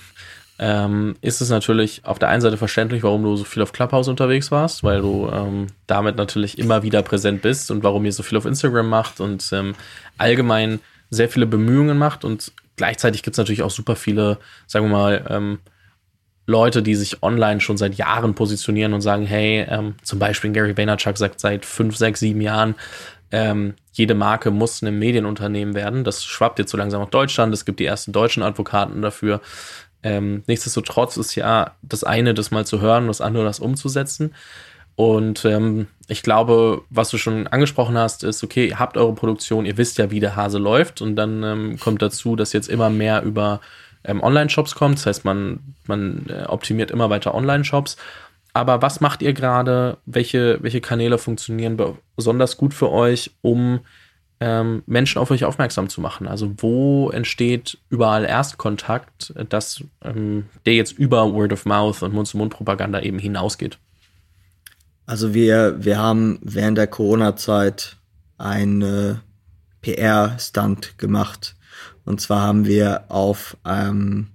ähm, 0.59 1.17
ist 1.21 1.41
es 1.41 1.49
natürlich 1.49 2.05
auf 2.05 2.19
der 2.19 2.29
einen 2.29 2.43
Seite 2.43 2.57
verständlich, 2.57 3.03
warum 3.03 3.23
du 3.23 3.37
so 3.37 3.45
viel 3.45 3.63
auf 3.63 3.73
Clubhouse 3.73 4.09
unterwegs 4.09 4.51
warst, 4.51 4.85
weil 4.85 5.01
du 5.01 5.29
ähm, 5.33 5.69
damit 5.87 6.17
natürlich 6.17 6.59
immer 6.59 6.83
wieder 6.83 7.03
präsent 7.03 7.43
bist 7.43 7.71
und 7.71 7.83
warum 7.83 8.05
ihr 8.05 8.13
so 8.13 8.23
viel 8.23 8.37
auf 8.37 8.45
Instagram 8.45 8.89
macht 8.89 9.21
und 9.21 9.51
ähm, 9.53 9.75
allgemein 10.19 10.81
sehr 11.09 11.29
viele 11.29 11.47
Bemühungen 11.47 11.97
macht 11.97 12.25
und 12.25 12.53
gleichzeitig 12.77 13.23
gibt 13.23 13.35
es 13.35 13.39
natürlich 13.39 13.63
auch 13.63 13.71
super 13.71 13.97
viele, 13.97 14.39
sagen 14.67 14.87
wir 14.87 14.97
mal, 14.97 15.27
ähm, 15.29 15.59
Leute, 16.47 16.83
die 16.83 16.95
sich 16.95 17.23
online 17.23 17.61
schon 17.61 17.77
seit 17.77 17.95
Jahren 17.95 18.35
positionieren 18.35 18.93
und 18.93 19.01
sagen, 19.01 19.25
hey, 19.25 19.65
ähm, 19.69 19.95
zum 20.03 20.19
Beispiel 20.19 20.53
Gary 20.53 20.77
Vaynerchuk 20.77 21.17
sagt 21.17 21.41
seit 21.41 21.65
fünf, 21.65 21.97
sechs, 21.97 22.21
sieben 22.21 22.41
Jahren, 22.41 22.75
ähm, 23.33 23.75
jede 23.93 24.15
Marke 24.15 24.51
muss 24.51 24.83
ein 24.83 24.99
Medienunternehmen 24.99 25.75
werden. 25.75 26.05
Das 26.05 26.25
schwappt 26.25 26.59
jetzt 26.59 26.71
so 26.71 26.79
langsam 26.79 27.01
nach 27.01 27.11
Deutschland. 27.11 27.53
Es 27.55 27.65
gibt 27.65 27.81
die 27.81 27.87
ersten 27.87 28.13
deutschen 28.13 28.43
Advokaten 28.43 29.03
dafür. 29.03 29.41
Ähm, 30.03 30.43
nichtsdestotrotz 30.47 31.17
ist 31.17 31.35
ja 31.35 31.73
das 31.83 32.05
eine, 32.05 32.35
das 32.35 32.51
mal 32.51 32.67
zu 32.67 32.81
hören, 32.81 33.07
das 33.07 33.21
andere, 33.21 33.45
das 33.45 33.61
umzusetzen. 33.61 34.35
Und 34.97 35.45
ähm, 35.45 35.87
ich 36.09 36.23
glaube, 36.23 36.83
was 36.91 37.11
du 37.11 37.19
schon 37.19 37.47
angesprochen 37.47 37.97
hast, 37.97 38.25
ist, 38.25 38.43
okay, 38.43 38.69
ihr 38.69 38.79
habt 38.79 38.97
eure 38.97 39.15
Produktion, 39.15 39.65
ihr 39.65 39.79
wisst 39.79 39.99
ja, 39.99 40.11
wie 40.11 40.21
der 40.21 40.37
Hase 40.37 40.59
läuft. 40.59 41.01
Und 41.01 41.17
dann 41.17 41.43
ähm, 41.43 41.79
kommt 41.79 42.03
dazu, 42.03 42.37
dass 42.37 42.53
jetzt 42.53 42.69
immer 42.69 42.91
mehr 42.91 43.23
über 43.23 43.61
ähm, 44.05 44.23
Online-Shops 44.23 44.75
kommt. 44.75 44.99
Das 44.99 45.07
heißt, 45.07 45.25
man, 45.25 45.61
man 45.87 46.27
äh, 46.29 46.45
optimiert 46.45 46.91
immer 46.91 47.11
weiter 47.11 47.35
Online-Shops. 47.35 47.97
Aber 48.53 48.83
was 48.83 49.01
macht 49.01 49.23
ihr 49.23 49.33
gerade? 49.33 49.99
Welche, 50.07 50.59
welche 50.61 50.81
Kanäle 50.81 51.19
funktionieren 51.19 51.81
besonders 52.17 52.57
gut 52.57 52.75
für 52.75 52.91
euch, 52.91 53.31
um 53.43 53.81
ähm, 54.41 54.83
Menschen 54.87 55.19
auf 55.19 55.31
euch 55.31 55.45
aufmerksam 55.45 55.89
zu 55.89 56.01
machen? 56.01 56.27
Also 56.27 56.53
wo 56.57 57.11
entsteht 57.11 57.79
überall 57.91 58.25
Erstkontakt, 58.25 59.33
dass 59.49 59.85
ähm, 60.03 60.47
der 60.67 60.75
jetzt 60.75 60.93
über 60.93 61.33
Word 61.33 61.53
of 61.53 61.67
Mouth 61.67 62.03
und 62.03 62.13
Mund-zu-Mund-Propaganda 62.13 63.01
eben 63.01 63.19
hinausgeht? 63.19 63.79
Also 65.07 65.35
wir, 65.35 65.85
wir 65.85 65.99
haben 65.99 66.39
während 66.43 66.79
der 66.79 66.87
Corona-Zeit 66.87 67.97
einen 68.39 69.21
PR-Stunt 69.83 70.99
gemacht. 70.99 71.57
Und 72.05 72.21
zwar 72.21 72.43
haben 72.43 72.67
wir 72.67 73.05
auf, 73.09 73.57
ähm, 73.65 74.29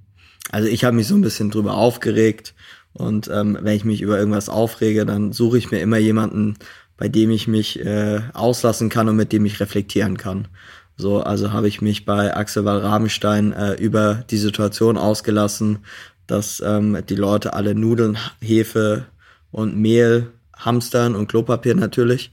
also 0.52 0.68
ich 0.68 0.84
habe 0.84 0.96
mich 0.96 1.08
so 1.08 1.16
ein 1.16 1.22
bisschen 1.22 1.52
drüber 1.52 1.76
aufgeregt, 1.76 2.54
und 2.98 3.28
ähm, 3.28 3.58
wenn 3.62 3.76
ich 3.76 3.84
mich 3.84 4.02
über 4.02 4.18
irgendwas 4.18 4.48
aufrege, 4.48 5.06
dann 5.06 5.34
suche 5.34 5.58
ich 5.58 5.70
mir 5.70 5.80
immer 5.80 5.98
jemanden, 5.98 6.56
bei 6.98 7.10
dem 7.10 7.30
ich 7.30 7.48
mich 7.48 7.84
äh, 7.86 8.22
auslassen 8.34 8.88
kann 8.90 9.10
und 9.10 9.18
mit 9.18 9.34
dem 9.34 9.46
ich 9.46 9.60
reflektieren 9.60 10.18
kann. 10.18 10.48
So, 10.96 11.22
also 11.22 11.52
habe 11.52 11.68
ich 11.68 11.82
mich 11.82 12.06
bei 12.06 12.36
Axel 12.36 12.64
Wall-Rabenstein 12.64 13.52
äh, 13.52 13.74
über 13.74 14.24
die 14.30 14.38
Situation 14.38 14.98
ausgelassen, 14.98 15.80
dass 16.26 16.64
ähm, 16.66 16.98
die 17.10 17.16
Leute 17.16 17.54
alle 17.54 17.76
Nudeln, 17.76 18.18
Hefe 18.40 19.06
und 19.52 19.78
Mehl 19.78 20.32
hamstern 20.58 21.16
und 21.16 21.28
Klopapier 21.28 21.76
natürlich 21.76 22.32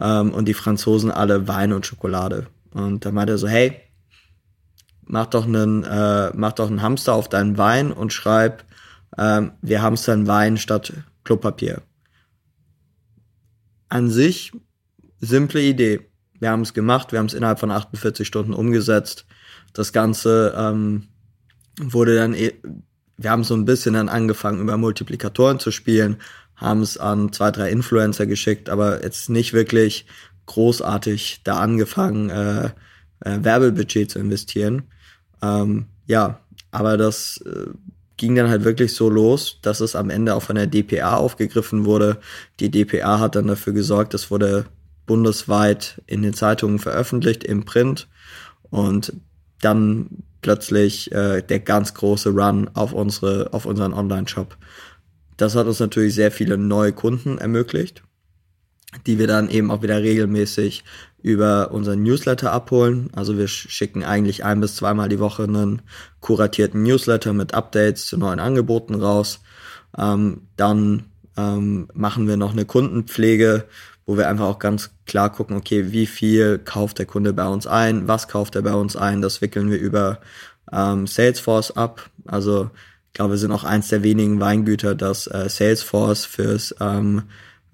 ähm, 0.00 0.32
und 0.32 0.46
die 0.46 0.54
Franzosen 0.54 1.10
alle 1.10 1.48
Wein 1.48 1.74
und 1.74 1.84
Schokolade. 1.84 2.46
Und 2.72 3.04
da 3.04 3.10
meinte 3.10 3.34
er 3.34 3.38
so, 3.38 3.46
hey, 3.46 3.78
mach 5.04 5.26
doch 5.26 5.44
einen, 5.46 5.84
äh, 5.84 6.30
mach 6.34 6.52
doch 6.52 6.68
einen 6.68 6.80
Hamster 6.80 7.12
auf 7.12 7.28
deinen 7.28 7.58
Wein 7.58 7.92
und 7.92 8.14
schreib 8.14 8.64
ähm, 9.16 9.52
wir 9.62 9.82
haben 9.82 9.94
es 9.94 10.04
dann 10.04 10.26
Wein 10.26 10.56
statt 10.56 10.92
Klopapier. 11.24 11.82
An 13.88 14.10
sich 14.10 14.52
simple 15.20 15.62
Idee. 15.62 16.00
Wir 16.40 16.50
haben 16.50 16.62
es 16.62 16.74
gemacht, 16.74 17.12
wir 17.12 17.18
haben 17.18 17.26
es 17.26 17.34
innerhalb 17.34 17.58
von 17.58 17.70
48 17.70 18.26
Stunden 18.26 18.54
umgesetzt. 18.54 19.26
Das 19.72 19.92
Ganze 19.92 20.54
ähm, 20.56 21.08
wurde 21.80 22.16
dann, 22.16 22.34
e 22.34 22.52
wir 23.16 23.30
haben 23.30 23.42
so 23.42 23.54
ein 23.54 23.64
bisschen 23.64 23.94
dann 23.94 24.08
angefangen, 24.08 24.60
über 24.60 24.76
Multiplikatoren 24.76 25.58
zu 25.58 25.72
spielen, 25.72 26.18
haben 26.54 26.82
es 26.82 26.98
an 26.98 27.32
zwei, 27.32 27.50
drei 27.50 27.70
Influencer 27.70 28.26
geschickt, 28.26 28.68
aber 28.68 29.02
jetzt 29.02 29.28
nicht 29.28 29.52
wirklich 29.52 30.06
großartig 30.46 31.42
da 31.42 31.58
angefangen, 31.58 32.30
äh, 32.30 32.66
äh, 33.20 33.38
Werbebudget 33.42 34.10
zu 34.10 34.18
investieren. 34.20 34.84
Ähm, 35.42 35.86
ja, 36.06 36.40
aber 36.70 36.96
das 36.96 37.38
äh, 37.44 37.70
ging 38.18 38.34
dann 38.34 38.50
halt 38.50 38.64
wirklich 38.64 38.94
so 38.94 39.08
los, 39.08 39.58
dass 39.62 39.80
es 39.80 39.96
am 39.96 40.10
Ende 40.10 40.34
auch 40.34 40.42
von 40.42 40.56
der 40.56 40.66
DPA 40.66 41.16
aufgegriffen 41.16 41.86
wurde. 41.86 42.18
Die 42.60 42.70
DPA 42.70 43.20
hat 43.20 43.36
dann 43.36 43.46
dafür 43.46 43.72
gesorgt, 43.72 44.12
es 44.12 44.30
wurde 44.30 44.66
bundesweit 45.06 46.02
in 46.06 46.22
den 46.22 46.34
Zeitungen 46.34 46.78
veröffentlicht, 46.78 47.44
im 47.44 47.64
Print. 47.64 48.08
Und 48.70 49.14
dann 49.62 50.08
plötzlich 50.42 51.10
äh, 51.12 51.42
der 51.42 51.60
ganz 51.60 51.94
große 51.94 52.30
Run 52.30 52.70
auf 52.74 52.92
unsere, 52.92 53.52
auf 53.52 53.64
unseren 53.64 53.94
Online-Shop. 53.94 54.56
Das 55.36 55.54
hat 55.54 55.66
uns 55.66 55.80
natürlich 55.80 56.14
sehr 56.14 56.30
viele 56.30 56.58
neue 56.58 56.92
Kunden 56.92 57.38
ermöglicht, 57.38 58.02
die 59.06 59.18
wir 59.18 59.26
dann 59.26 59.48
eben 59.48 59.70
auch 59.70 59.82
wieder 59.82 60.02
regelmäßig 60.02 60.84
über 61.22 61.70
unseren 61.72 62.02
Newsletter 62.02 62.52
abholen. 62.52 63.10
Also 63.14 63.36
wir 63.36 63.48
schicken 63.48 64.04
eigentlich 64.04 64.44
ein 64.44 64.60
bis 64.60 64.76
zweimal 64.76 65.08
die 65.08 65.18
Woche 65.18 65.44
einen 65.44 65.82
kuratierten 66.20 66.82
Newsletter 66.82 67.32
mit 67.32 67.54
Updates 67.54 68.06
zu 68.06 68.16
neuen 68.16 68.38
Angeboten 68.38 68.94
raus. 68.94 69.40
Ähm, 69.96 70.42
dann 70.56 71.04
ähm, 71.36 71.88
machen 71.92 72.28
wir 72.28 72.36
noch 72.36 72.52
eine 72.52 72.64
Kundenpflege, 72.64 73.64
wo 74.06 74.16
wir 74.16 74.28
einfach 74.28 74.46
auch 74.46 74.58
ganz 74.58 74.90
klar 75.06 75.30
gucken, 75.30 75.56
okay, 75.56 75.92
wie 75.92 76.06
viel 76.06 76.58
kauft 76.58 76.98
der 76.98 77.06
Kunde 77.06 77.32
bei 77.32 77.46
uns 77.46 77.66
ein, 77.66 78.08
was 78.08 78.28
kauft 78.28 78.54
er 78.54 78.62
bei 78.62 78.74
uns 78.74 78.96
ein, 78.96 79.20
das 79.20 79.42
wickeln 79.42 79.70
wir 79.70 79.78
über 79.78 80.20
ähm, 80.72 81.06
Salesforce 81.06 81.72
ab. 81.72 82.10
Also 82.26 82.70
ich 83.08 83.14
glaube, 83.14 83.32
wir 83.32 83.38
sind 83.38 83.52
auch 83.52 83.64
eins 83.64 83.88
der 83.88 84.02
wenigen 84.02 84.40
Weingüter, 84.40 84.94
das 84.94 85.26
äh, 85.26 85.48
Salesforce 85.48 86.24
fürs 86.24 86.74
ähm, 86.80 87.24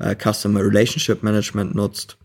äh, 0.05 0.14
Customer 0.14 0.61
Relationship 0.61 1.22
Management 1.22 1.74
nutzt. 1.74 2.18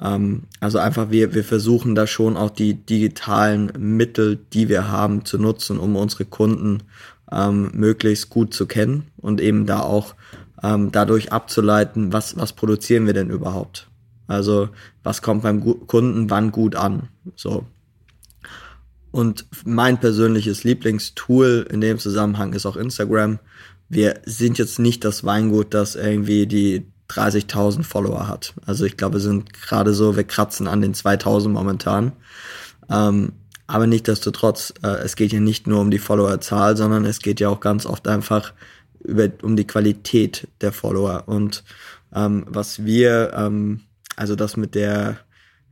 Ähm, 0.00 0.44
also 0.60 0.78
einfach, 0.78 1.10
wir, 1.10 1.34
wir 1.34 1.44
versuchen 1.44 1.94
da 1.94 2.06
schon 2.06 2.36
auch 2.36 2.50
die 2.50 2.74
digitalen 2.74 3.72
Mittel, 3.78 4.38
die 4.52 4.68
wir 4.68 4.88
haben, 4.88 5.24
zu 5.24 5.38
nutzen, 5.38 5.78
um 5.78 5.96
unsere 5.96 6.24
Kunden 6.24 6.82
ähm, 7.30 7.70
möglichst 7.74 8.30
gut 8.30 8.54
zu 8.54 8.66
kennen 8.66 9.08
und 9.18 9.40
eben 9.40 9.66
da 9.66 9.80
auch 9.80 10.14
ähm, 10.62 10.90
dadurch 10.92 11.32
abzuleiten, 11.32 12.12
was, 12.12 12.36
was 12.36 12.52
produzieren 12.52 13.06
wir 13.06 13.14
denn 13.14 13.30
überhaupt? 13.30 13.88
Also 14.26 14.68
was 15.02 15.22
kommt 15.22 15.42
beim 15.42 15.60
Kunden 15.86 16.30
wann 16.30 16.52
gut 16.52 16.76
an? 16.76 17.08
So. 17.34 17.66
Und 19.10 19.46
mein 19.64 19.98
persönliches 19.98 20.62
Lieblingstool 20.62 21.66
in 21.68 21.80
dem 21.80 21.98
Zusammenhang 21.98 22.52
ist 22.52 22.64
auch 22.64 22.76
Instagram. 22.76 23.40
Wir 23.88 24.20
sind 24.24 24.58
jetzt 24.58 24.78
nicht 24.78 25.04
das 25.04 25.24
Weingut, 25.24 25.74
das 25.74 25.96
irgendwie 25.96 26.46
die 26.46 26.86
30.000 27.10 27.82
Follower 27.82 28.28
hat. 28.28 28.54
Also 28.66 28.84
ich 28.84 28.96
glaube, 28.96 29.14
wir 29.14 29.20
sind 29.20 29.52
gerade 29.52 29.92
so, 29.94 30.16
wir 30.16 30.24
kratzen 30.24 30.66
an 30.66 30.80
den 30.80 30.94
2.000 30.94 31.48
momentan. 31.48 32.12
Ähm, 32.90 33.32
aber 33.66 33.86
nichtsdestotrotz, 33.86 34.74
äh, 34.82 34.98
es 35.04 35.16
geht 35.16 35.32
ja 35.32 35.40
nicht 35.40 35.66
nur 35.66 35.80
um 35.80 35.90
die 35.90 35.98
Followerzahl, 35.98 36.76
sondern 36.76 37.04
es 37.04 37.20
geht 37.20 37.40
ja 37.40 37.48
auch 37.48 37.60
ganz 37.60 37.86
oft 37.86 38.08
einfach 38.08 38.52
über, 39.02 39.28
um 39.42 39.56
die 39.56 39.66
Qualität 39.66 40.48
der 40.60 40.72
Follower. 40.72 41.24
Und 41.26 41.64
ähm, 42.14 42.44
was 42.48 42.84
wir, 42.84 43.32
ähm, 43.34 43.82
also 44.16 44.34
das 44.34 44.56
mit 44.56 44.74
der 44.74 45.18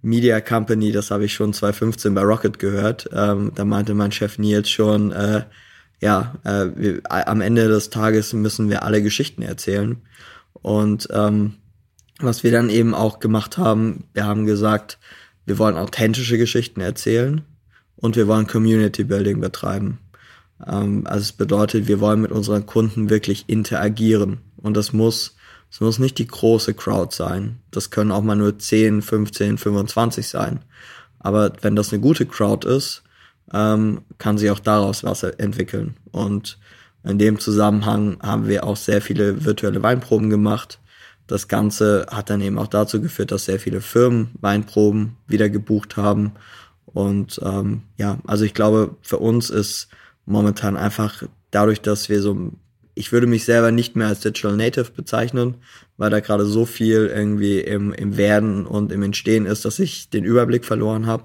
Media 0.00 0.40
Company, 0.40 0.92
das 0.92 1.10
habe 1.10 1.24
ich 1.24 1.34
schon 1.34 1.52
2015 1.52 2.14
bei 2.14 2.22
Rocket 2.22 2.58
gehört. 2.58 3.08
Ähm, 3.12 3.52
da 3.54 3.64
meinte 3.64 3.94
mein 3.94 4.12
Chef 4.12 4.38
Nils 4.38 4.70
schon, 4.70 5.10
äh, 5.10 5.42
ja, 6.00 6.36
äh, 6.44 6.66
wir, 6.76 7.00
am 7.08 7.40
Ende 7.40 7.66
des 7.66 7.90
Tages 7.90 8.32
müssen 8.32 8.70
wir 8.70 8.84
alle 8.84 9.02
Geschichten 9.02 9.42
erzählen. 9.42 10.00
Und 10.62 11.08
ähm, 11.12 11.54
was 12.20 12.42
wir 12.42 12.50
dann 12.50 12.70
eben 12.70 12.94
auch 12.94 13.20
gemacht 13.20 13.58
haben, 13.58 14.04
wir 14.12 14.26
haben 14.26 14.44
gesagt, 14.44 14.98
wir 15.46 15.58
wollen 15.58 15.76
authentische 15.76 16.38
Geschichten 16.38 16.80
erzählen 16.80 17.42
und 17.96 18.16
wir 18.16 18.26
wollen 18.26 18.46
Community 18.46 19.04
Building 19.04 19.40
betreiben. 19.40 19.98
Ähm, 20.66 21.06
also 21.06 21.22
es 21.22 21.32
bedeutet, 21.32 21.88
wir 21.88 22.00
wollen 22.00 22.20
mit 22.20 22.32
unseren 22.32 22.66
Kunden 22.66 23.10
wirklich 23.10 23.44
interagieren. 23.48 24.38
Und 24.56 24.76
das 24.76 24.92
muss, 24.92 25.36
es 25.70 25.80
muss 25.80 25.98
nicht 25.98 26.18
die 26.18 26.26
große 26.26 26.74
Crowd 26.74 27.14
sein. 27.14 27.60
Das 27.70 27.90
können 27.90 28.12
auch 28.12 28.22
mal 28.22 28.36
nur 28.36 28.58
10, 28.58 29.02
15, 29.02 29.58
25 29.58 30.28
sein. 30.28 30.60
Aber 31.18 31.52
wenn 31.62 31.76
das 31.76 31.92
eine 31.92 32.00
gute 32.00 32.26
Crowd 32.26 32.68
ist, 32.68 33.02
ähm, 33.52 34.02
kann 34.18 34.38
sich 34.38 34.50
auch 34.50 34.60
daraus 34.60 35.04
was 35.04 35.22
entwickeln. 35.22 35.96
Und 36.10 36.58
in 37.08 37.18
dem 37.18 37.38
Zusammenhang 37.38 38.18
haben 38.22 38.48
wir 38.48 38.64
auch 38.64 38.76
sehr 38.76 39.00
viele 39.00 39.44
virtuelle 39.44 39.82
Weinproben 39.82 40.28
gemacht. 40.28 40.78
Das 41.26 41.48
Ganze 41.48 42.06
hat 42.10 42.30
dann 42.30 42.40
eben 42.40 42.58
auch 42.58 42.66
dazu 42.66 43.00
geführt, 43.00 43.32
dass 43.32 43.46
sehr 43.46 43.58
viele 43.58 43.80
Firmen 43.80 44.30
Weinproben 44.40 45.16
wieder 45.26 45.48
gebucht 45.48 45.96
haben. 45.96 46.32
Und 46.86 47.40
ähm, 47.42 47.82
ja, 47.96 48.18
also 48.26 48.44
ich 48.44 48.54
glaube, 48.54 48.96
für 49.02 49.18
uns 49.18 49.50
ist 49.50 49.88
momentan 50.26 50.76
einfach 50.76 51.22
dadurch, 51.50 51.80
dass 51.80 52.08
wir 52.08 52.20
so, 52.20 52.52
ich 52.94 53.12
würde 53.12 53.26
mich 53.26 53.44
selber 53.44 53.72
nicht 53.72 53.96
mehr 53.96 54.08
als 54.08 54.20
Digital 54.20 54.56
Native 54.56 54.90
bezeichnen, 54.90 55.54
weil 55.96 56.10
da 56.10 56.20
gerade 56.20 56.44
so 56.44 56.66
viel 56.66 57.10
irgendwie 57.14 57.60
im, 57.60 57.92
im 57.92 58.16
Werden 58.16 58.66
und 58.66 58.92
im 58.92 59.02
Entstehen 59.02 59.46
ist, 59.46 59.64
dass 59.64 59.78
ich 59.78 60.10
den 60.10 60.24
Überblick 60.24 60.64
verloren 60.64 61.06
habe. 61.06 61.24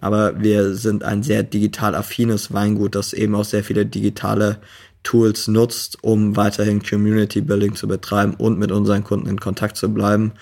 Aber 0.00 0.40
wir 0.40 0.74
sind 0.74 1.04
ein 1.04 1.22
sehr 1.22 1.42
digital 1.42 1.94
affines 1.94 2.52
Weingut, 2.52 2.94
das 2.94 3.12
eben 3.12 3.34
auch 3.34 3.44
sehr 3.44 3.64
viele 3.64 3.86
digitale 3.86 4.58
Tools 5.02 5.48
nutzt, 5.48 6.02
um 6.02 6.36
weiterhin 6.36 6.82
Community 6.82 7.40
Building 7.40 7.74
zu 7.74 7.88
betreiben 7.88 8.34
und 8.34 8.58
mit 8.58 8.70
unseren 8.70 9.04
Kunden 9.04 9.28
in 9.28 9.40
Kontakt 9.40 9.76
zu 9.76 9.92
bleiben. 9.92 10.32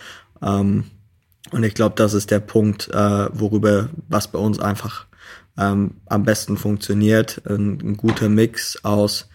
Ähm, 0.43 0.85
und 1.51 1.65
ich 1.65 1.75
glaube, 1.75 1.95
das 1.97 2.15
ist 2.15 2.31
der 2.31 2.41
Punkt, 2.41 2.89
äh, 2.89 3.29
worüber 3.33 3.89
was 4.09 4.29
bei 4.29 4.39
uns 4.39 4.59
einfach 4.61 5.07
ähm, 5.59 5.97
am 6.07 6.25
besten 6.25 6.57
funktioniert. 6.57 7.43
Ein, 7.47 7.81
ein, 7.81 7.97
guter 7.97 8.29
Mix 8.29 8.85
aus 8.85 9.29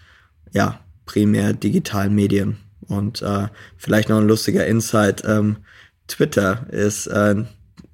ja 0.51 0.79
primär 1.05 1.53
digitalen 1.53 2.13
Medien. 2.13 2.57
Und 2.87 3.21
äh, 3.21 3.47
vielleicht 3.77 4.09
noch 4.09 4.19
ein 4.19 4.27
lustiger 4.27 4.65
Insight. 4.65 5.23
Ähm, 5.25 5.57
Twitter 6.07 6.67
ist 6.69 7.07
äh, 7.07 7.43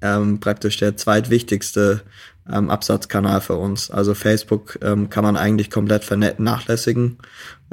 ähm, 0.02 0.40
praktisch 0.40 0.76
der 0.76 0.96
zweitwichtigste 0.96 2.02
ähm, 2.50 2.70
Absatzkanal 2.70 3.40
für 3.40 3.56
uns. 3.56 3.90
Also 3.90 4.14
Facebook 4.14 4.78
ähm, 4.82 5.10
kann 5.10 5.24
man 5.24 5.36
eigentlich 5.36 5.70
komplett 5.70 6.04
vernachlässigen, 6.04 7.18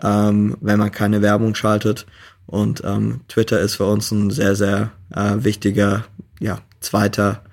ähm, 0.01 0.57
wenn 0.61 0.79
man 0.79 0.91
keine 0.91 1.21
Werbung 1.21 1.55
schaltet. 1.55 2.05
Und 2.45 2.83
ähm, 2.83 3.21
Twitter 3.27 3.59
ist 3.59 3.75
für 3.75 3.85
uns 3.85 4.11
ein 4.11 4.31
sehr, 4.31 4.55
sehr 4.55 4.91
äh, 5.13 5.35
wichtiger, 5.37 6.05
ja, 6.39 6.59
zweiter 6.79 7.43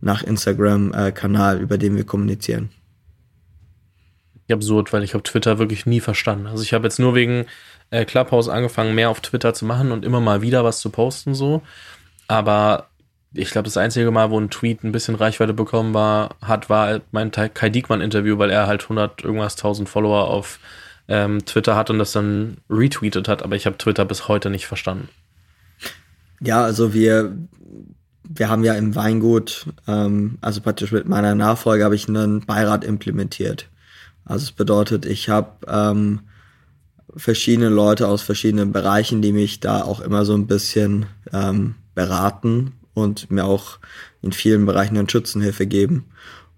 nach 0.00 0.22
Instagram-Kanal, 0.22 1.58
äh, 1.58 1.60
über 1.60 1.78
den 1.78 1.96
wir 1.96 2.04
kommunizieren. 2.04 2.70
Absurd, 4.52 4.92
weil 4.92 5.02
ich 5.02 5.14
habe 5.14 5.22
Twitter 5.22 5.58
wirklich 5.58 5.86
nie 5.86 6.00
verstanden. 6.00 6.46
Also 6.46 6.62
ich 6.62 6.74
habe 6.74 6.84
jetzt 6.84 6.98
nur 6.98 7.14
wegen 7.14 7.46
äh, 7.90 8.04
Clubhouse 8.04 8.48
angefangen, 8.48 8.94
mehr 8.94 9.08
auf 9.08 9.20
Twitter 9.20 9.54
zu 9.54 9.64
machen 9.64 9.90
und 9.90 10.04
immer 10.04 10.20
mal 10.20 10.42
wieder 10.42 10.64
was 10.64 10.80
zu 10.80 10.90
posten 10.90 11.34
so. 11.34 11.62
Aber 12.28 12.88
ich 13.34 13.50
glaube, 13.50 13.64
das 13.64 13.76
einzige 13.76 14.10
Mal, 14.10 14.30
wo 14.30 14.38
ein 14.38 14.50
Tweet 14.50 14.84
ein 14.84 14.92
bisschen 14.92 15.16
Reichweite 15.16 15.54
bekommen 15.54 15.92
war, 15.92 16.36
hat, 16.40 16.70
war 16.70 17.00
mein 17.10 17.32
Kai 17.32 17.68
Diekmann-Interview, 17.68 18.38
weil 18.38 18.50
er 18.50 18.66
halt 18.66 18.84
100 18.84 19.24
irgendwas 19.24 19.56
1000 19.56 19.88
Follower 19.88 20.28
auf 20.28 20.60
ähm, 21.08 21.44
Twitter 21.44 21.74
hat 21.74 21.90
und 21.90 21.98
das 21.98 22.12
dann 22.12 22.58
retweetet 22.70 23.28
hat. 23.28 23.42
Aber 23.42 23.56
ich 23.56 23.66
habe 23.66 23.76
Twitter 23.76 24.04
bis 24.04 24.28
heute 24.28 24.50
nicht 24.50 24.66
verstanden. 24.66 25.08
Ja, 26.40 26.62
also 26.62 26.94
wir, 26.94 27.36
wir 28.22 28.48
haben 28.48 28.62
ja 28.62 28.74
im 28.74 28.94
Weingut, 28.94 29.66
ähm, 29.88 30.38
also 30.40 30.60
praktisch 30.60 30.92
mit 30.92 31.08
meiner 31.08 31.34
Nachfolge 31.34 31.84
habe 31.84 31.96
ich 31.96 32.08
einen 32.08 32.46
Beirat 32.46 32.84
implementiert. 32.84 33.68
Also 34.24 34.44
es 34.44 34.52
bedeutet, 34.52 35.06
ich 35.06 35.28
habe 35.28 35.56
ähm, 35.66 36.20
verschiedene 37.16 37.68
Leute 37.68 38.06
aus 38.06 38.22
verschiedenen 38.22 38.70
Bereichen, 38.70 39.22
die 39.22 39.32
mich 39.32 39.58
da 39.58 39.82
auch 39.82 40.00
immer 40.00 40.24
so 40.24 40.34
ein 40.34 40.46
bisschen 40.46 41.06
ähm, 41.32 41.74
beraten 41.94 42.72
und 42.94 43.30
mir 43.30 43.44
auch 43.44 43.78
in 44.22 44.32
vielen 44.32 44.66
Bereichen 44.66 44.94
dann 44.94 45.08
Schützenhilfe 45.08 45.66
geben. 45.66 46.06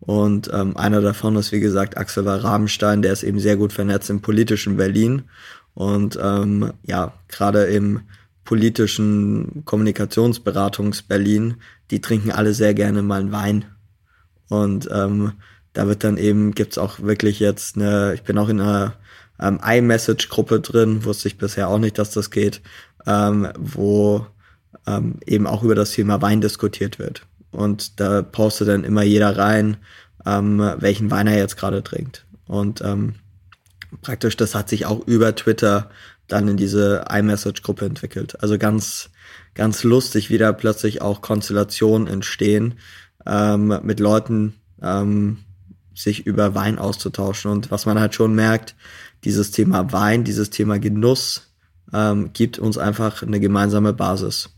Und 0.00 0.50
ähm, 0.52 0.76
einer 0.76 1.00
davon 1.00 1.36
ist, 1.36 1.52
wie 1.52 1.60
gesagt, 1.60 1.96
Axel 1.96 2.28
Rabenstein, 2.28 3.02
der 3.02 3.12
ist 3.12 3.22
eben 3.22 3.40
sehr 3.40 3.56
gut 3.56 3.72
vernetzt 3.72 4.10
im 4.10 4.20
politischen 4.20 4.76
Berlin. 4.76 5.22
Und 5.74 6.18
ähm, 6.22 6.72
ja, 6.84 7.14
gerade 7.28 7.64
im 7.64 8.02
politischen 8.44 9.62
Kommunikationsberatungs 9.64 11.02
Berlin, 11.02 11.56
die 11.90 12.00
trinken 12.00 12.30
alle 12.30 12.54
sehr 12.54 12.74
gerne 12.74 13.02
mal 13.02 13.20
einen 13.20 13.32
Wein. 13.32 13.64
Und 14.48 14.88
ähm, 14.92 15.32
da 15.72 15.88
wird 15.88 16.04
dann 16.04 16.16
eben, 16.16 16.52
gibt's 16.52 16.78
auch 16.78 17.00
wirklich 17.00 17.40
jetzt 17.40 17.76
eine, 17.76 18.14
ich 18.14 18.22
bin 18.22 18.38
auch 18.38 18.48
in 18.48 18.60
einer 18.60 18.94
ähm, 19.40 19.60
iMessage-Gruppe 19.62 20.60
drin, 20.60 21.04
wusste 21.04 21.28
ich 21.28 21.36
bisher 21.36 21.68
auch 21.68 21.78
nicht, 21.78 21.98
dass 21.98 22.12
das 22.12 22.30
geht, 22.30 22.62
ähm, 23.06 23.48
wo 23.58 24.26
ähm, 24.86 25.16
eben 25.26 25.46
auch 25.46 25.62
über 25.62 25.74
das 25.74 25.92
Thema 25.92 26.22
Wein 26.22 26.40
diskutiert 26.40 26.98
wird. 26.98 27.22
Und 27.50 28.00
da 28.00 28.22
postet 28.22 28.68
dann 28.68 28.84
immer 28.84 29.02
jeder 29.02 29.36
rein, 29.36 29.78
ähm, 30.24 30.58
welchen 30.78 31.10
Wein 31.10 31.26
er 31.26 31.38
jetzt 31.38 31.56
gerade 31.56 31.82
trinkt. 31.82 32.26
Und 32.46 32.80
ähm, 32.82 33.14
praktisch, 34.02 34.36
das 34.36 34.54
hat 34.54 34.68
sich 34.68 34.86
auch 34.86 35.06
über 35.06 35.34
Twitter 35.34 35.90
dann 36.28 36.48
in 36.48 36.56
diese 36.56 37.04
iMessage-Gruppe 37.10 37.86
entwickelt. 37.86 38.40
Also 38.42 38.58
ganz, 38.58 39.10
ganz 39.54 39.84
lustig, 39.84 40.30
wie 40.30 40.38
da 40.38 40.52
plötzlich 40.52 41.02
auch 41.02 41.22
Konstellationen 41.22 42.08
entstehen, 42.08 42.74
ähm, 43.24 43.80
mit 43.82 44.00
Leuten 44.00 44.54
ähm, 44.82 45.38
sich 45.94 46.26
über 46.26 46.54
Wein 46.54 46.78
auszutauschen. 46.78 47.50
Und 47.50 47.70
was 47.70 47.86
man 47.86 47.98
halt 47.98 48.14
schon 48.14 48.34
merkt, 48.34 48.74
dieses 49.24 49.50
Thema 49.50 49.92
Wein, 49.92 50.24
dieses 50.24 50.50
Thema 50.50 50.78
Genuss 50.78 51.54
ähm, 51.92 52.32
gibt 52.32 52.58
uns 52.58 52.76
einfach 52.76 53.22
eine 53.22 53.40
gemeinsame 53.40 53.92
Basis 53.92 54.55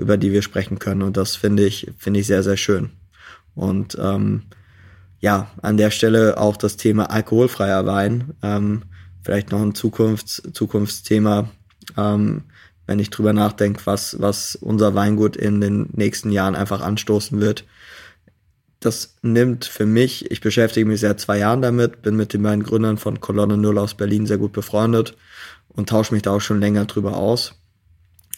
über 0.00 0.16
die 0.16 0.32
wir 0.32 0.42
sprechen 0.42 0.78
können. 0.78 1.02
Und 1.02 1.16
das 1.16 1.36
finde 1.36 1.64
ich, 1.64 1.92
finde 1.98 2.20
ich 2.20 2.26
sehr, 2.26 2.42
sehr 2.42 2.56
schön. 2.56 2.90
Und 3.54 3.96
ähm, 4.00 4.44
ja, 5.20 5.50
an 5.60 5.76
der 5.76 5.90
Stelle 5.90 6.38
auch 6.38 6.56
das 6.56 6.76
Thema 6.76 7.10
alkoholfreier 7.10 7.86
Wein. 7.86 8.34
Ähm, 8.42 8.84
vielleicht 9.22 9.52
noch 9.52 9.60
ein 9.60 9.74
Zukunfts-, 9.74 10.52
Zukunftsthema. 10.52 11.50
Ähm, 11.96 12.44
wenn 12.86 12.98
ich 12.98 13.10
drüber 13.10 13.32
nachdenke, 13.32 13.82
was, 13.84 14.20
was 14.20 14.56
unser 14.56 14.96
Weingut 14.96 15.36
in 15.36 15.60
den 15.60 15.90
nächsten 15.92 16.32
Jahren 16.32 16.56
einfach 16.56 16.80
anstoßen 16.80 17.40
wird. 17.40 17.64
Das 18.80 19.14
nimmt 19.22 19.64
für 19.64 19.86
mich, 19.86 20.28
ich 20.30 20.40
beschäftige 20.40 20.86
mich 20.86 20.98
seit 20.98 21.20
zwei 21.20 21.38
Jahren 21.38 21.62
damit, 21.62 22.02
bin 22.02 22.16
mit 22.16 22.32
den 22.32 22.42
beiden 22.42 22.64
Gründern 22.64 22.98
von 22.98 23.20
Kolonne 23.20 23.56
Null 23.56 23.78
aus 23.78 23.94
Berlin 23.94 24.26
sehr 24.26 24.38
gut 24.38 24.52
befreundet 24.52 25.16
und 25.68 25.88
tausche 25.88 26.12
mich 26.12 26.24
da 26.24 26.32
auch 26.32 26.40
schon 26.40 26.58
länger 26.58 26.86
drüber 26.86 27.16
aus. 27.16 27.54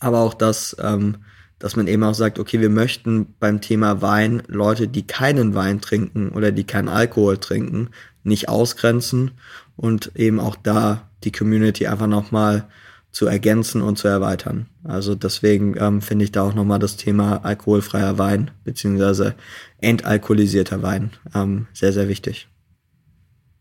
Aber 0.01 0.21
auch 0.21 0.35
das, 0.35 0.77
ähm, 0.83 1.25
dass 1.63 1.77
man 1.77 1.87
eben 1.87 2.03
auch 2.03 2.15
sagt, 2.15 2.41
okay, 2.41 2.61
wir 2.61 2.71
möchten 2.71 3.37
beim 3.39 3.61
Thema 3.61 4.03
Wein 4.03 4.43
Leute, 4.49 4.89
die 4.89 5.07
keinen 5.07 5.55
Wein 5.55 5.81
trinken 5.81 6.31
oder 6.31 6.51
die 6.51 6.65
keinen 6.65 6.89
Alkohol 6.89 7.39
trinken, 7.39 7.91
nicht 8.25 8.49
ausgrenzen 8.49 9.31
und 9.77 10.11
eben 10.17 10.41
auch 10.41 10.57
da 10.61 11.09
die 11.23 11.31
Community 11.31 11.87
einfach 11.87 12.09
nochmal 12.09 12.65
zu 13.13 13.27
ergänzen 13.29 13.81
und 13.81 13.97
zu 13.97 14.09
erweitern. 14.09 14.67
Also 14.83 15.15
deswegen 15.15 15.77
ähm, 15.79 16.03
finde 16.03 16.25
ich 16.25 16.33
da 16.33 16.43
auch 16.43 16.55
nochmal 16.55 16.81
das 16.81 16.97
Thema 16.97 17.45
alkoholfreier 17.45 18.19
Wein 18.19 18.51
beziehungsweise 18.65 19.37
entalkoholisierter 19.79 20.83
Wein 20.83 21.13
ähm, 21.33 21.69
sehr, 21.73 21.93
sehr 21.93 22.09
wichtig. 22.09 22.49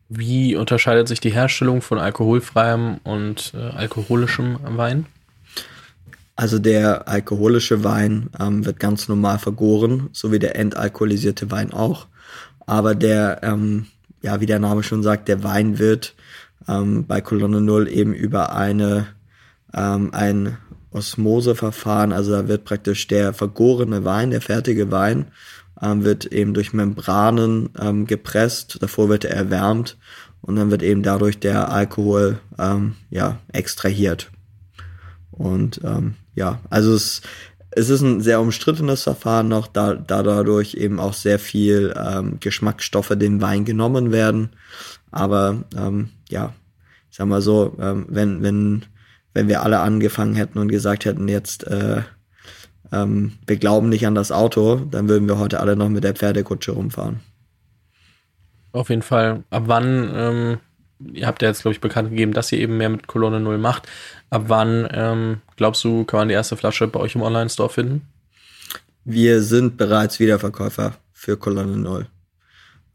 Wie 0.09 0.55
unterscheidet 0.55 1.07
sich 1.07 1.19
die 1.19 1.33
Herstellung 1.33 1.83
von 1.83 1.99
alkoholfreiem 1.99 2.97
und 3.03 3.53
äh, 3.53 3.59
alkoholischem 3.59 4.57
Wein? 4.63 5.05
Also 6.41 6.57
der 6.57 7.07
alkoholische 7.07 7.83
Wein 7.83 8.31
ähm, 8.39 8.65
wird 8.65 8.79
ganz 8.79 9.07
normal 9.07 9.37
vergoren, 9.37 10.09
so 10.11 10.31
wie 10.31 10.39
der 10.39 10.55
entalkoholisierte 10.55 11.51
Wein 11.51 11.71
auch. 11.71 12.07
Aber 12.65 12.95
der, 12.95 13.41
ähm, 13.43 13.85
ja, 14.23 14.41
wie 14.41 14.47
der 14.47 14.57
Name 14.57 14.81
schon 14.81 15.03
sagt, 15.03 15.27
der 15.27 15.43
Wein 15.43 15.77
wird 15.77 16.15
ähm, 16.67 17.05
bei 17.05 17.21
Kolonne 17.21 17.61
Null 17.61 17.87
eben 17.87 18.15
über 18.15 18.55
eine 18.55 19.05
ähm, 19.71 20.09
ein 20.15 20.57
Osmoseverfahren, 20.89 22.11
also 22.11 22.31
da 22.31 22.47
wird 22.47 22.65
praktisch 22.65 23.05
der 23.05 23.33
vergorene 23.33 24.03
Wein, 24.03 24.31
der 24.31 24.41
fertige 24.41 24.89
Wein, 24.89 25.27
ähm, 25.79 26.03
wird 26.03 26.25
eben 26.25 26.55
durch 26.55 26.73
Membranen 26.73 27.69
ähm, 27.79 28.07
gepresst, 28.07 28.79
davor 28.81 29.09
wird 29.09 29.25
er 29.25 29.35
erwärmt 29.35 29.95
und 30.41 30.55
dann 30.55 30.71
wird 30.71 30.81
eben 30.81 31.03
dadurch 31.03 31.37
der 31.37 31.71
Alkohol 31.71 32.39
ähm, 32.57 32.95
ja 33.11 33.37
extrahiert. 33.53 34.31
Und 35.29 35.81
ähm, 35.83 36.15
ja, 36.35 36.59
also 36.69 36.93
es, 36.93 37.21
es 37.71 37.89
ist 37.89 38.01
ein 38.01 38.21
sehr 38.21 38.41
umstrittenes 38.41 39.03
Verfahren 39.03 39.47
noch, 39.47 39.67
da, 39.67 39.95
da 39.95 40.23
dadurch 40.23 40.75
eben 40.75 40.99
auch 40.99 41.13
sehr 41.13 41.39
viel 41.39 41.93
ähm, 41.97 42.39
Geschmacksstoffe 42.39 43.13
dem 43.15 43.41
Wein 43.41 43.65
genommen 43.65 44.11
werden. 44.11 44.49
Aber 45.11 45.63
ähm, 45.75 46.09
ja, 46.29 46.53
ich 47.09 47.17
sag 47.17 47.27
mal 47.27 47.41
so, 47.41 47.75
ähm, 47.79 48.05
wenn, 48.09 48.41
wenn, 48.43 48.85
wenn 49.33 49.47
wir 49.47 49.63
alle 49.63 49.79
angefangen 49.79 50.35
hätten 50.35 50.59
und 50.59 50.67
gesagt 50.67 51.05
hätten, 51.05 51.27
jetzt 51.27 51.65
äh, 51.67 52.01
ähm, 52.91 53.33
wir 53.47 53.57
glauben 53.57 53.89
nicht 53.89 54.05
an 54.05 54.15
das 54.15 54.31
Auto, 54.31 54.75
dann 54.75 55.07
würden 55.07 55.27
wir 55.27 55.37
heute 55.37 55.59
alle 55.59 55.75
noch 55.75 55.89
mit 55.89 56.03
der 56.03 56.15
Pferdekutsche 56.15 56.71
rumfahren. 56.71 57.21
Auf 58.73 58.89
jeden 58.89 59.01
Fall. 59.01 59.43
Ab 59.49 59.63
wann 59.67 60.11
ähm, 60.13 60.57
ihr 61.13 61.27
habt 61.27 61.41
ja 61.41 61.47
jetzt, 61.47 61.61
glaube 61.61 61.73
ich, 61.73 61.81
bekannt 61.81 62.09
gegeben, 62.09 62.33
dass 62.33 62.51
ihr 62.51 62.59
eben 62.59 62.77
mehr 62.77 62.89
mit 62.89 63.07
Kolonne 63.07 63.39
Null 63.39 63.57
macht. 63.57 63.87
Ab 64.29 64.43
wann, 64.47 64.87
ähm, 64.91 65.41
glaubst 65.61 65.83
du, 65.83 66.05
kann 66.05 66.21
man 66.21 66.27
die 66.27 66.33
erste 66.33 66.57
Flasche 66.57 66.87
bei 66.87 66.99
euch 66.99 67.13
im 67.13 67.21
Online-Store 67.21 67.69
finden? 67.69 68.01
Wir 69.05 69.43
sind 69.43 69.77
bereits 69.77 70.19
Wiederverkäufer 70.19 70.95
für 71.13 71.37
Kolonne 71.37 71.77
Null. 71.77 72.07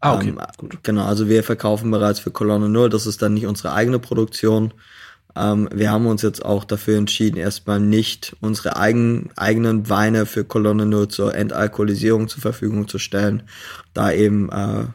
Ah, 0.00 0.16
okay. 0.16 0.30
Ähm, 0.30 0.40
Gut. 0.56 0.78
Genau, 0.82 1.04
also 1.04 1.28
wir 1.28 1.44
verkaufen 1.44 1.92
bereits 1.92 2.18
für 2.18 2.32
Kolonne 2.32 2.68
Null. 2.68 2.88
Das 2.88 3.06
ist 3.06 3.22
dann 3.22 3.34
nicht 3.34 3.46
unsere 3.46 3.72
eigene 3.72 4.00
Produktion. 4.00 4.74
Ähm, 5.36 5.68
wir 5.72 5.92
haben 5.92 6.08
uns 6.08 6.22
jetzt 6.22 6.44
auch 6.44 6.64
dafür 6.64 6.98
entschieden, 6.98 7.36
erstmal 7.36 7.78
nicht 7.78 8.34
unsere 8.40 8.76
eigen, 8.76 9.30
eigenen 9.36 9.88
Weine 9.88 10.26
für 10.26 10.42
Kolonne 10.42 10.86
Null 10.86 11.06
zur 11.06 11.36
Entalkoholisierung 11.36 12.26
zur 12.26 12.42
Verfügung 12.42 12.88
zu 12.88 12.98
stellen, 12.98 13.44
da 13.94 14.10
eben 14.10 14.50
äh, 14.50 14.86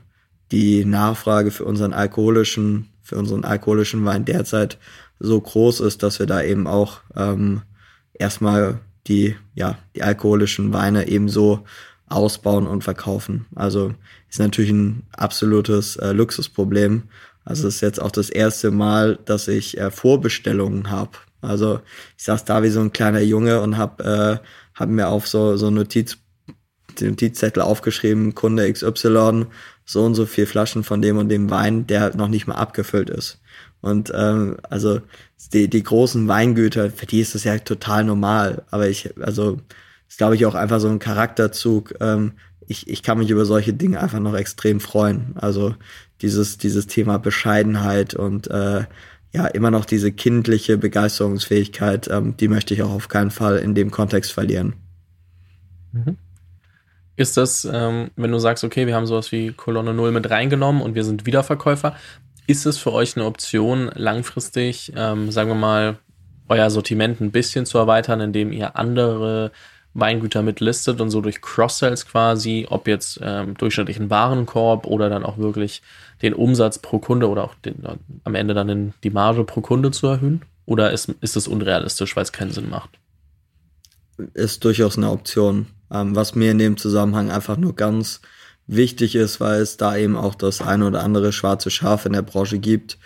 die 0.51 0.83
Nachfrage 0.83 1.51
für 1.51 1.63
unseren 1.63 1.93
alkoholischen 1.93 2.89
für 3.01 3.15
unseren 3.15 3.45
alkoholischen 3.45 4.03
Wein 4.03 4.25
derzeit 4.25 4.77
so 5.21 5.39
groß 5.39 5.81
ist, 5.81 6.03
dass 6.03 6.19
wir 6.19 6.25
da 6.25 6.41
eben 6.41 6.67
auch 6.67 7.01
ähm, 7.15 7.61
erstmal 8.13 8.79
die, 9.07 9.35
ja, 9.55 9.77
die 9.95 10.03
alkoholischen 10.03 10.73
Weine 10.73 11.07
ebenso 11.07 11.63
ausbauen 12.07 12.67
und 12.67 12.83
verkaufen. 12.83 13.45
Also 13.55 13.93
ist 14.29 14.39
natürlich 14.39 14.71
ein 14.71 15.03
absolutes 15.13 15.95
äh, 15.95 16.11
Luxusproblem. 16.11 17.03
Also 17.45 17.67
ist 17.67 17.81
jetzt 17.81 18.01
auch 18.01 18.11
das 18.11 18.29
erste 18.29 18.71
Mal, 18.71 19.17
dass 19.25 19.47
ich 19.47 19.77
äh, 19.77 19.91
Vorbestellungen 19.91 20.89
habe. 20.91 21.11
Also 21.41 21.79
ich 22.17 22.23
saß 22.23 22.45
da 22.45 22.61
wie 22.63 22.69
so 22.69 22.81
ein 22.81 22.91
kleiner 22.91 23.21
Junge 23.21 23.61
und 23.61 23.77
habe 23.77 24.39
äh, 24.43 24.47
hab 24.79 24.89
mir 24.89 25.07
auf 25.07 25.27
so 25.27 25.57
so 25.57 25.69
Notiz 25.69 26.17
Notizzettel 26.99 27.63
aufgeschrieben, 27.63 28.35
Kunde 28.35 28.71
XY 28.71 29.45
so 29.85 30.03
und 30.03 30.15
so 30.15 30.25
viel 30.25 30.45
Flaschen 30.45 30.83
von 30.83 31.01
dem 31.01 31.17
und 31.17 31.29
dem 31.29 31.49
Wein, 31.49 31.87
der 31.87 32.15
noch 32.15 32.27
nicht 32.27 32.47
mal 32.47 32.55
abgefüllt 32.55 33.09
ist. 33.09 33.40
Und 33.81 34.11
ähm, 34.15 34.57
also 34.69 35.01
die, 35.53 35.69
die 35.69 35.83
großen 35.83 36.27
Weingüter, 36.27 36.91
für 36.91 37.05
die 37.05 37.19
ist 37.19 37.35
das 37.35 37.43
ja 37.43 37.57
total 37.57 38.03
normal. 38.03 38.63
Aber 38.71 38.87
ich, 38.87 39.17
also 39.21 39.59
ist 40.07 40.17
glaube 40.17 40.35
ich 40.35 40.45
auch 40.45 40.55
einfach 40.55 40.79
so 40.79 40.87
ein 40.87 40.99
Charakterzug. 40.99 41.95
Ähm, 41.99 42.33
ich, 42.67 42.87
ich 42.87 43.03
kann 43.03 43.17
mich 43.17 43.29
über 43.29 43.45
solche 43.45 43.73
Dinge 43.73 43.99
einfach 43.99 44.19
noch 44.19 44.35
extrem 44.35 44.79
freuen. 44.79 45.33
Also 45.35 45.75
dieses, 46.21 46.57
dieses 46.57 46.87
Thema 46.87 47.17
Bescheidenheit 47.17 48.13
und 48.13 48.49
äh, 48.49 48.85
ja, 49.33 49.47
immer 49.47 49.71
noch 49.71 49.85
diese 49.85 50.11
kindliche 50.11 50.77
Begeisterungsfähigkeit, 50.77 52.09
ähm, 52.09 52.35
die 52.37 52.47
möchte 52.47 52.73
ich 52.73 52.83
auch 52.83 52.91
auf 52.91 53.07
keinen 53.07 53.31
Fall 53.31 53.57
in 53.57 53.75
dem 53.75 53.89
Kontext 53.89 54.31
verlieren. 54.31 54.73
Mhm. 55.93 56.17
Ist 57.15 57.37
das, 57.37 57.67
ähm, 57.71 58.09
wenn 58.15 58.31
du 58.31 58.39
sagst, 58.39 58.63
okay, 58.63 58.87
wir 58.87 58.95
haben 58.95 59.05
sowas 59.05 59.31
wie 59.31 59.53
Kolonne 59.53 59.93
0 59.93 60.11
mit 60.11 60.29
reingenommen 60.29 60.81
und 60.81 60.95
wir 60.95 61.03
sind 61.03 61.25
Wiederverkäufer, 61.25 61.95
ist 62.47 62.65
es 62.65 62.77
für 62.77 62.93
euch 62.93 63.15
eine 63.15 63.25
Option, 63.25 63.91
langfristig, 63.93 64.93
ähm, 64.95 65.31
sagen 65.31 65.49
wir 65.49 65.55
mal, 65.55 65.97
euer 66.49 66.69
Sortiment 66.69 67.21
ein 67.21 67.31
bisschen 67.31 67.65
zu 67.65 67.77
erweitern, 67.77 68.19
indem 68.19 68.51
ihr 68.51 68.75
andere 68.75 69.51
Weingüter 69.93 70.41
mitlistet 70.41 71.01
und 71.01 71.09
so 71.09 71.21
durch 71.21 71.41
Cross-Sells 71.41 72.05
quasi, 72.05 72.67
ob 72.69 72.87
jetzt 72.87 73.19
ähm, 73.21 73.55
durchschnittlichen 73.55 74.09
Warenkorb 74.09 74.85
oder 74.85 75.09
dann 75.09 75.23
auch 75.23 75.37
wirklich 75.37 75.81
den 76.21 76.33
Umsatz 76.33 76.79
pro 76.79 76.99
Kunde 76.99 77.29
oder 77.29 77.43
auch 77.43 77.55
den, 77.55 77.83
am 78.23 78.35
Ende 78.35 78.53
dann 78.53 78.67
den, 78.67 78.93
die 79.03 79.09
Marge 79.09 79.43
pro 79.43 79.61
Kunde 79.61 79.91
zu 79.91 80.07
erhöhen? 80.07 80.43
Oder 80.65 80.91
ist, 80.91 81.09
ist 81.21 81.35
es 81.35 81.47
unrealistisch, 81.47 82.15
weil 82.15 82.23
es 82.23 82.31
keinen 82.31 82.51
Sinn 82.51 82.69
macht? 82.69 82.91
Ist 84.33 84.63
durchaus 84.63 84.97
eine 84.97 85.09
Option. 85.09 85.67
Ähm, 85.91 86.15
was 86.15 86.35
mir 86.35 86.51
in 86.51 86.59
dem 86.59 86.77
Zusammenhang 86.77 87.31
einfach 87.31 87.57
nur 87.57 87.75
ganz 87.75 88.21
wichtig 88.67 89.15
ist, 89.15 89.39
weil 89.39 89.61
es 89.61 89.77
da 89.77 89.97
eben 89.97 90.15
auch 90.15 90.35
das 90.35 90.61
eine 90.61 90.87
oder 90.87 91.03
andere 91.03 91.33
schwarze 91.33 91.69
Schaf 91.69 92.05
in 92.05 92.13
der 92.13 92.21
Branche 92.21 92.59
gibt, 92.59 92.97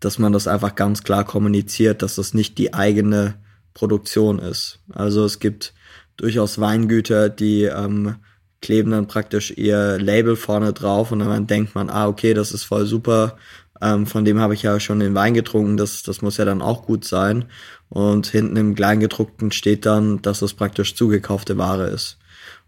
dass 0.00 0.18
man 0.18 0.32
das 0.32 0.46
einfach 0.46 0.74
ganz 0.74 1.02
klar 1.02 1.24
kommuniziert, 1.24 2.02
dass 2.02 2.14
das 2.14 2.32
nicht 2.32 2.56
die 2.58 2.72
eigene 2.72 3.34
Produktion 3.74 4.38
ist. 4.38 4.80
Also 4.90 5.24
es 5.24 5.38
gibt 5.38 5.74
durchaus 6.16 6.58
Weingüter, 6.58 7.28
die 7.28 7.64
ähm, 7.64 8.16
kleben 8.62 8.90
dann 8.90 9.06
praktisch 9.06 9.50
ihr 9.56 9.98
Label 9.98 10.36
vorne 10.36 10.72
drauf 10.72 11.12
und 11.12 11.20
dann 11.20 11.46
denkt 11.46 11.74
man, 11.74 11.90
ah, 11.90 12.08
okay, 12.08 12.34
das 12.34 12.52
ist 12.52 12.64
voll 12.64 12.86
super, 12.86 13.36
ähm, 13.80 14.06
von 14.06 14.24
dem 14.24 14.40
habe 14.40 14.54
ich 14.54 14.62
ja 14.62 14.78
schon 14.78 15.00
den 15.00 15.14
Wein 15.14 15.34
getrunken, 15.34 15.76
das, 15.76 16.02
das 16.02 16.22
muss 16.22 16.36
ja 16.36 16.44
dann 16.44 16.62
auch 16.62 16.84
gut 16.84 17.04
sein. 17.04 17.46
Und 17.88 18.26
hinten 18.26 18.56
im 18.56 18.74
Kleingedruckten 18.74 19.52
steht 19.52 19.86
dann, 19.86 20.22
dass 20.22 20.42
es 20.42 20.54
praktisch 20.54 20.94
zugekaufte 20.94 21.58
Ware 21.58 21.88
ist. 21.88 22.18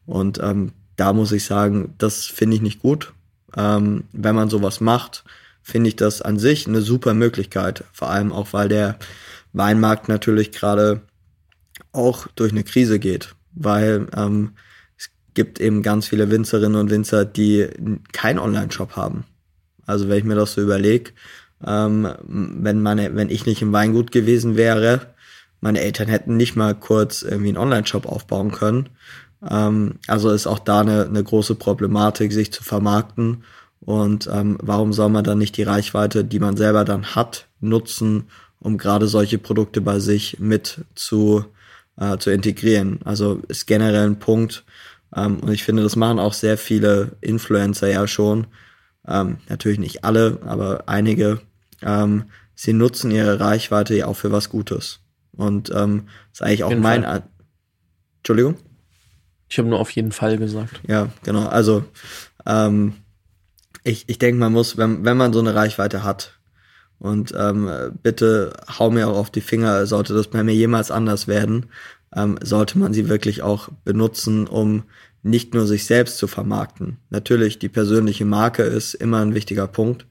Und 0.07 0.41
ähm, 0.43 0.73
da 1.03 1.13
muss 1.13 1.33
ich 1.33 1.45
sagen, 1.45 1.95
das 1.99 2.27
finde 2.27 2.55
ich 2.55 2.63
nicht 2.63 2.81
gut. 2.81 3.13
Ähm, 3.57 4.05
wenn 4.13 4.37
man 4.37 4.49
sowas 4.49 4.81
macht, 4.81 5.25
finde 5.61 5.89
ich 5.89 5.97
das 5.97 6.23
an 6.23 6.39
sich 6.39 6.69
eine 6.69 6.81
super 6.81 7.13
Möglichkeit. 7.13 7.83
Vor 7.93 8.09
allem 8.09 8.31
auch, 8.31 8.53
weil 8.53 8.69
der 8.69 9.01
Weinmarkt 9.53 10.09
natürlich 10.09 10.53
gerade 10.53 11.01
auch 11.91 12.29
durch 12.37 12.53
eine 12.53 12.63
Krise 12.63 13.01
geht. 13.01 13.35
Weil 13.53 14.07
ähm, 14.17 14.53
es 14.97 15.11
gibt 15.35 15.61
eben 15.61 15.83
ganz 15.83 16.07
viele 16.07 16.31
Winzerinnen 16.31 16.81
und 16.81 16.91
Winzer, 16.91 17.25
die 17.25 17.67
keinen 18.13 18.39
Online-Shop 18.39 18.95
haben. 18.95 19.25
Also 19.85 20.09
wenn 20.09 20.19
ich 20.19 20.25
mir 20.25 20.37
das 20.37 20.53
so 20.53 20.63
überlege, 20.63 21.11
ähm, 21.67 22.15
wenn 22.23 22.85
wenn 22.85 23.29
ich 23.29 23.45
nicht 23.45 23.61
im 23.61 23.73
Weingut 23.73 24.13
gewesen 24.13 24.57
wäre, 24.57 25.13
meine 25.61 25.81
Eltern 25.81 26.07
hätten 26.07 26.37
nicht 26.37 26.55
mal 26.55 26.77
kurz 26.77 27.23
irgendwie 27.23 27.49
einen 27.49 27.59
Online-Shop 27.59 28.07
aufbauen 28.07 28.53
können. 28.53 28.89
Ähm, 29.49 29.95
also 30.07 30.31
ist 30.31 30.47
auch 30.47 30.59
da 30.59 30.81
eine, 30.81 31.05
eine 31.05 31.23
große 31.23 31.55
Problematik, 31.55 32.33
sich 32.33 32.53
zu 32.53 32.63
vermarkten. 32.63 33.45
Und 33.81 34.29
ähm, 34.33 34.59
warum 34.63 34.93
soll 34.93 35.09
man 35.09 35.25
dann 35.25 35.39
nicht 35.39 35.57
die 35.57 35.65
Reichweite, 35.65 36.25
die 36.25 36.39
man 36.39 36.57
selber 36.57 36.85
dann 36.85 37.15
hat, 37.17 37.49
nutzen, 37.61 38.29
um 38.61 38.79
gerade 38.79 39.09
solche 39.09 39.39
Produkte 39.39 39.81
bei 39.81 39.99
sich 39.99 40.39
mit 40.39 40.85
zu, 40.95 41.45
äh, 41.97 42.17
zu 42.19 42.31
integrieren? 42.31 43.01
Also 43.05 43.43
ist 43.49 43.67
generell 43.67 44.07
ein 44.07 44.21
Punkt. 44.21 44.65
Ähm, 45.15 45.41
und 45.41 45.53
ich 45.53 45.65
finde, 45.65 45.83
das 45.83 45.97
machen 45.97 46.21
auch 46.21 46.33
sehr 46.33 46.57
viele 46.57 47.17
Influencer 47.21 47.89
ja 47.89 48.07
schon. 48.07 48.47
Ähm, 49.07 49.39
natürlich 49.49 49.81
nicht 49.81 50.05
alle, 50.05 50.39
aber 50.47 50.85
einige. 50.87 51.41
Ähm, 51.83 52.25
sie 52.55 52.73
nutzen 52.73 53.11
ihre 53.11 53.41
Reichweite 53.41 53.97
ja 53.97 54.07
auch 54.07 54.17
für 54.17 54.31
was 54.31 54.49
Gutes. 54.49 55.01
Und 55.33 55.73
ähm, 55.75 56.05
ist 56.33 56.43
eigentlich 56.43 56.63
auch 56.63 56.75
mein. 56.77 57.03
Fall. 57.03 57.25
Entschuldigung? 58.19 58.57
Ich 59.53 59.59
habe 59.59 59.69
nur 59.69 59.81
auf 59.81 59.91
jeden 59.91 60.13
Fall 60.13 60.39
gesagt. 60.39 60.81
Ja, 60.89 61.11
genau. 61.25 61.47
Also 61.47 61.85
ähm, 62.47 62.95
ich, 63.85 64.05
ich 64.07 64.19
denke, 64.19 64.41
man 64.41 64.51
muss, 64.51 64.79
wenn, 64.79 65.05
wenn 65.05 65.19
man 65.19 65.35
so 65.35 65.41
eine 65.41 65.55
Reichweite 65.55 66.05
hat, 66.05 66.39
und 66.99 67.35
ähm, 67.37 67.69
bitte 68.03 68.55
hau 68.79 68.91
mir 68.91 69.09
auch 69.09 69.17
auf 69.19 69.31
die 69.31 69.43
Finger, 69.43 69.87
sollte 69.87 70.15
das 70.15 70.29
bei 70.29 70.43
mir 70.43 70.55
jemals 70.55 70.91
anders 70.91 71.29
werden, 71.29 71.67
ähm, 72.15 72.39
sollte 72.43 72.79
man 72.79 72.95
sie 72.95 73.11
wirklich 73.11 73.43
auch 73.43 73.69
benutzen, 73.85 74.47
um 74.47 74.85
nicht 75.23 75.53
nur 75.53 75.67
sich 75.67 75.85
selbst 75.85 76.17
zu 76.17 76.29
vermarkten. 76.29 76.97
Natürlich, 77.11 77.59
die 77.59 77.69
persönliche 77.69 78.25
Marke 78.25 78.63
ist 78.63 78.95
immer 78.95 79.21
ein 79.21 79.35
wichtiger 79.35 79.67
Punkt, 79.67 80.07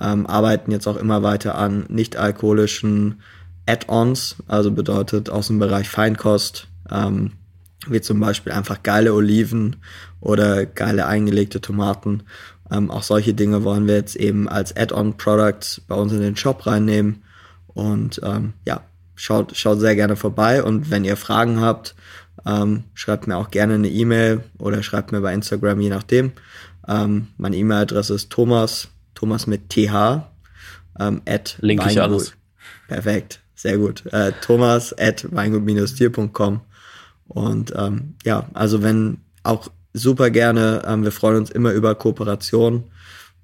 ähm, 0.00 0.26
arbeiten 0.26 0.70
jetzt 0.70 0.86
auch 0.86 0.96
immer 0.96 1.22
weiter 1.22 1.56
an 1.56 1.86
nicht-alkoholischen 1.88 3.20
Add-ons, 3.66 4.36
also 4.48 4.70
bedeutet 4.70 5.30
aus 5.30 5.48
dem 5.48 5.58
Bereich 5.58 5.88
Feinkost. 5.88 6.68
Ähm, 6.90 7.32
wie 7.86 8.00
zum 8.00 8.20
Beispiel 8.20 8.52
einfach 8.52 8.82
geile 8.82 9.14
Oliven 9.14 9.76
oder 10.20 10.66
geile 10.66 11.06
eingelegte 11.06 11.60
Tomaten. 11.60 12.24
Ähm, 12.70 12.90
auch 12.90 13.02
solche 13.02 13.34
Dinge 13.34 13.64
wollen 13.64 13.86
wir 13.86 13.94
jetzt 13.94 14.16
eben 14.16 14.48
als 14.48 14.76
Add-on-Product 14.76 15.82
bei 15.88 15.94
uns 15.94 16.12
in 16.12 16.20
den 16.20 16.36
Shop 16.36 16.66
reinnehmen. 16.66 17.22
Und 17.68 18.20
ähm, 18.22 18.52
ja, 18.66 18.82
schaut, 19.14 19.56
schaut 19.56 19.80
sehr 19.80 19.96
gerne 19.96 20.16
vorbei. 20.16 20.62
Und 20.62 20.90
wenn 20.90 21.04
ihr 21.04 21.16
Fragen 21.16 21.60
habt, 21.60 21.94
ähm, 22.46 22.84
schreibt 22.94 23.26
mir 23.26 23.36
auch 23.36 23.50
gerne 23.50 23.74
eine 23.74 23.88
E-Mail 23.88 24.44
oder 24.58 24.82
schreibt 24.82 25.12
mir 25.12 25.20
bei 25.20 25.32
Instagram, 25.32 25.80
je 25.80 25.90
nachdem. 25.90 26.32
Ähm, 26.86 27.28
meine 27.38 27.56
E-Mail-Adresse 27.56 28.14
ist 28.14 28.30
Thomas, 28.30 28.88
Thomas 29.20 29.46
mit 29.46 29.68
TH, 29.68 30.30
ähm, 30.98 31.20
at 31.26 31.58
Link 31.60 31.84
ich 31.86 32.00
alles. 32.00 32.32
Perfekt, 32.88 33.42
sehr 33.54 33.76
gut. 33.76 34.06
Äh, 34.06 34.32
Thomas 34.40 34.98
at 34.98 35.26
weingut-tier.com 35.30 36.62
und 37.28 37.74
ähm, 37.76 38.14
ja, 38.24 38.48
also 38.54 38.82
wenn 38.82 39.18
auch 39.42 39.68
super 39.92 40.30
gerne, 40.30 40.82
ähm, 40.86 41.04
wir 41.04 41.12
freuen 41.12 41.36
uns 41.36 41.50
immer 41.50 41.72
über 41.72 41.94
Kooperation. 41.94 42.84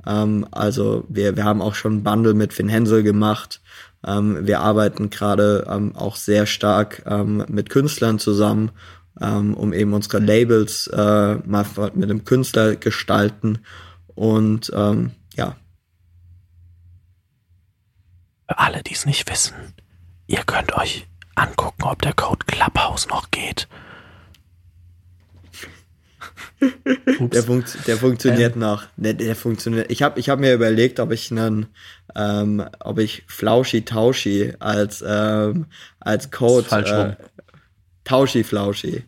Ähm, 0.07 0.47
also 0.51 1.05
wir, 1.11 1.37
wir 1.37 1.45
haben 1.45 1.61
auch 1.61 1.75
schon 1.75 2.03
Bundle 2.03 2.33
mit 2.33 2.55
Finn 2.55 2.71
Hensel 2.71 3.03
gemacht. 3.03 3.61
Ähm, 4.03 4.47
wir 4.47 4.61
arbeiten 4.61 5.11
gerade 5.11 5.67
ähm, 5.69 5.95
auch 5.95 6.17
sehr 6.17 6.47
stark 6.47 7.03
ähm, 7.05 7.45
mit 7.49 7.69
Künstlern 7.69 8.19
zusammen, 8.19 8.71
ähm, 9.21 9.53
um 9.53 9.75
eben 9.75 9.93
unsere 9.93 10.21
Labels 10.21 10.87
äh, 10.87 11.35
mal 11.45 11.67
mit 11.95 12.09
dem 12.09 12.25
Künstler 12.25 12.77
gestalten. 12.77 13.59
Und 14.15 14.73
ähm, 14.75 15.11
ja. 15.35 15.57
Für 18.49 18.59
alle, 18.59 18.83
die 18.83 18.95
es 18.95 19.07
nicht 19.07 19.29
wissen, 19.31 19.55
ihr 20.27 20.43
könnt 20.45 20.73
euch 20.75 21.07
angucken, 21.35 21.83
ob 21.83 22.01
der 22.03 22.13
Code 22.13 22.45
Clubhouse 22.47 23.09
noch 23.09 23.31
geht. 23.31 23.69
der, 27.21 27.43
funkt, 27.43 27.87
der 27.87 27.97
funktioniert 27.97 28.55
ähm. 28.55 28.61
noch. 28.61 28.85
Der, 28.97 29.15
der 29.15 29.37
funktioniert. 29.37 29.91
Ich 29.91 30.03
habe 30.03 30.19
ich 30.19 30.29
hab 30.29 30.39
mir 30.39 30.55
überlegt, 30.55 31.01
ob 31.01 31.13
ich 31.13 31.31
einen, 31.31 31.67
ähm, 32.15 32.65
ob 32.81 32.99
ich 32.99 33.25
Flauschi 33.27 33.85
Tauschi 33.85 34.55
als 34.59 35.05
ähm, 35.07 35.67
als 36.01 36.31
Code 36.31 36.69
äh, 36.71 37.17
Tauschi 38.05 38.45
Flauschi, 38.45 39.05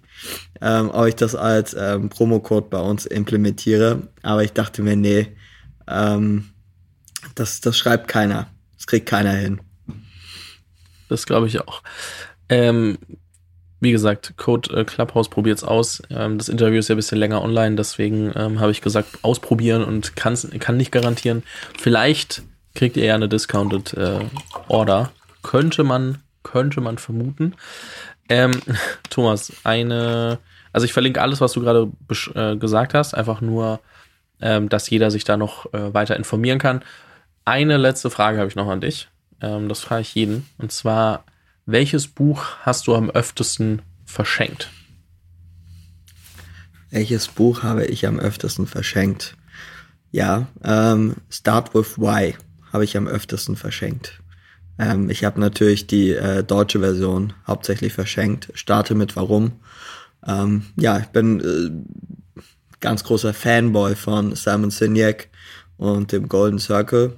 ähm, 0.61 0.91
ob 0.91 1.07
ich 1.07 1.17
das 1.17 1.35
als 1.35 1.75
ähm, 1.79 2.09
Promocode 2.09 2.69
bei 2.69 2.81
uns 2.81 3.07
implementiere. 3.07 4.09
Aber 4.23 4.43
ich 4.43 4.53
dachte 4.53 4.83
mir, 4.83 4.97
nee, 4.97 5.29
ähm, 5.87 6.51
das 7.35 7.61
das 7.61 7.79
schreibt 7.79 8.09
keiner. 8.09 8.49
Kriegt 8.89 9.07
keiner 9.07 9.33
hin. 9.33 9.61
Das 11.11 11.27
glaube 11.27 11.47
ich 11.47 11.61
auch. 11.61 11.83
Ähm, 12.49 12.97
wie 13.81 13.93
gesagt, 13.93 14.39
Code 14.39 14.75
äh, 14.75 14.85
Clubhouse 14.85 15.29
probiert's 15.29 15.63
aus. 15.63 16.01
Ähm, 16.09 16.39
das 16.39 16.49
Interview 16.49 16.79
ist 16.79 16.89
ja 16.89 16.95
ein 16.95 16.97
bisschen 16.97 17.19
länger 17.19 17.43
online, 17.43 17.77
deswegen 17.77 18.33
ähm, 18.35 18.61
habe 18.61 18.73
ich 18.73 18.81
gesagt, 18.81 19.19
ausprobieren 19.21 19.85
und 19.85 20.17
kann 20.17 20.39
nicht 20.79 20.91
garantieren. 20.91 21.43
Vielleicht 21.79 22.43
kriegt 22.75 22.97
ihr 22.97 23.05
ja 23.05 23.15
eine 23.15 23.29
Discounted 23.29 23.93
äh, 23.93 24.21
Order. 24.69 25.13
Könnte 25.43 25.85
man, 25.85 26.23
könnte 26.43 26.81
man 26.81 26.97
vermuten. 26.97 27.57
Ähm, 28.31 28.59
Thomas, 29.11 29.53
eine, 29.65 30.39
also 30.73 30.87
ich 30.87 30.95
verlinke 30.95 31.21
alles, 31.21 31.43
was 31.43 31.53
du 31.53 31.61
gerade 31.61 31.93
äh, 32.35 32.57
gesagt 32.57 32.95
hast, 32.95 33.13
einfach 33.13 33.43
nur, 33.43 33.81
ähm, 34.41 34.71
dass 34.71 34.89
jeder 34.89 35.11
sich 35.11 35.25
da 35.25 35.37
noch 35.37 35.71
äh, 35.75 35.93
weiter 35.93 36.17
informieren 36.17 36.59
kann. 36.59 36.83
Eine 37.49 37.79
letzte 37.79 38.11
Frage 38.11 38.37
habe 38.37 38.49
ich 38.49 38.57
noch 38.57 38.69
an 38.69 38.83
dich. 38.83 39.09
Ähm, 39.41 39.71
das 39.71 39.81
frage 39.81 40.03
ich 40.03 40.15
jeden. 40.15 40.47
Und 40.59 40.71
zwar, 40.71 41.25
welches 41.65 42.07
Buch 42.07 42.45
hast 42.61 42.87
du 42.87 42.95
am 42.95 43.09
öftesten 43.09 43.81
verschenkt? 44.05 44.71
Welches 46.91 47.29
Buch 47.29 47.63
habe 47.63 47.87
ich 47.87 48.07
am 48.07 48.19
öftesten 48.19 48.67
verschenkt? 48.67 49.35
Ja, 50.11 50.49
ähm, 50.63 51.15
Start 51.31 51.75
with 51.75 51.99
Why 51.99 52.37
habe 52.71 52.85
ich 52.85 52.99
am 52.99 53.09
öftesten 53.09 53.57
verschenkt. 53.57 54.21
Ähm, 54.79 55.09
ich 55.09 55.25
habe 55.25 55.41
natürlich 55.41 55.87
die 55.87 56.13
äh, 56.13 56.45
deutsche 56.45 56.81
Version 56.81 57.33
hauptsächlich 57.47 57.95
verschenkt. 57.95 58.51
Starte 58.53 58.95
mit 58.95 59.17
Warum. 59.17 59.53
Ähm, 60.27 60.67
ja, 60.77 60.99
ich 60.99 61.07
bin 61.07 61.41
äh, 61.41 62.43
ganz 62.81 63.05
großer 63.05 63.33
Fanboy 63.33 63.97
von 63.97 64.35
Simon 64.35 64.71
Sinek 64.71 65.31
und 65.79 66.13
dem 66.13 66.29
Golden 66.29 66.59
Circle. 66.59 67.17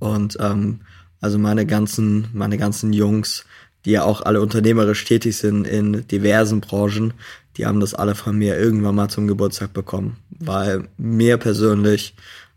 Und 0.00 0.36
ähm, 0.40 0.80
also 1.20 1.38
meine 1.38 1.66
ganzen, 1.66 2.28
meine 2.32 2.58
ganzen 2.58 2.92
Jungs, 2.92 3.44
die 3.84 3.92
ja 3.92 4.02
auch 4.02 4.22
alle 4.22 4.40
unternehmerisch 4.40 5.04
tätig 5.04 5.36
sind 5.36 5.66
in 5.66 6.06
diversen 6.08 6.60
Branchen, 6.60 7.14
die 7.56 7.66
haben 7.66 7.80
das 7.80 7.94
alle 7.94 8.14
von 8.14 8.36
mir 8.36 8.58
irgendwann 8.58 8.94
mal 8.94 9.08
zum 9.08 9.28
Geburtstag 9.28 9.72
bekommen. 9.72 10.16
Weil 10.30 10.88
mir 10.96 11.36
persönlich 11.36 12.14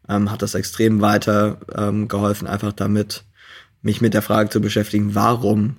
ähm, 0.09 0.31
hat 0.31 0.41
das 0.41 0.55
extrem 0.55 1.01
weiter 1.01 1.59
ähm, 1.75 2.07
geholfen, 2.07 2.47
einfach 2.47 2.73
damit, 2.73 3.23
mich 3.81 4.01
mit 4.01 4.13
der 4.13 4.21
Frage 4.21 4.49
zu 4.49 4.61
beschäftigen, 4.61 5.13
warum 5.13 5.75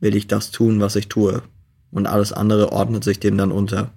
will 0.00 0.16
ich 0.16 0.26
das 0.26 0.50
tun, 0.50 0.80
was 0.80 0.96
ich 0.96 1.08
tue? 1.08 1.42
Und 1.90 2.06
alles 2.06 2.32
andere 2.32 2.72
ordnet 2.72 3.04
sich 3.04 3.20
dem 3.20 3.36
dann 3.36 3.52
unter. 3.52 3.92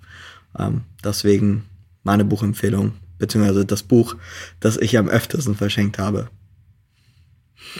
Ähm, 0.58 0.82
deswegen 1.04 1.64
meine 2.04 2.26
Buchempfehlung, 2.26 2.94
beziehungsweise 3.18 3.66
das 3.66 3.84
Buch, 3.84 4.16
das 4.60 4.78
ich 4.78 4.98
am 4.98 5.08
öftesten 5.08 5.56
verschenkt 5.56 5.98
habe. 5.98 6.30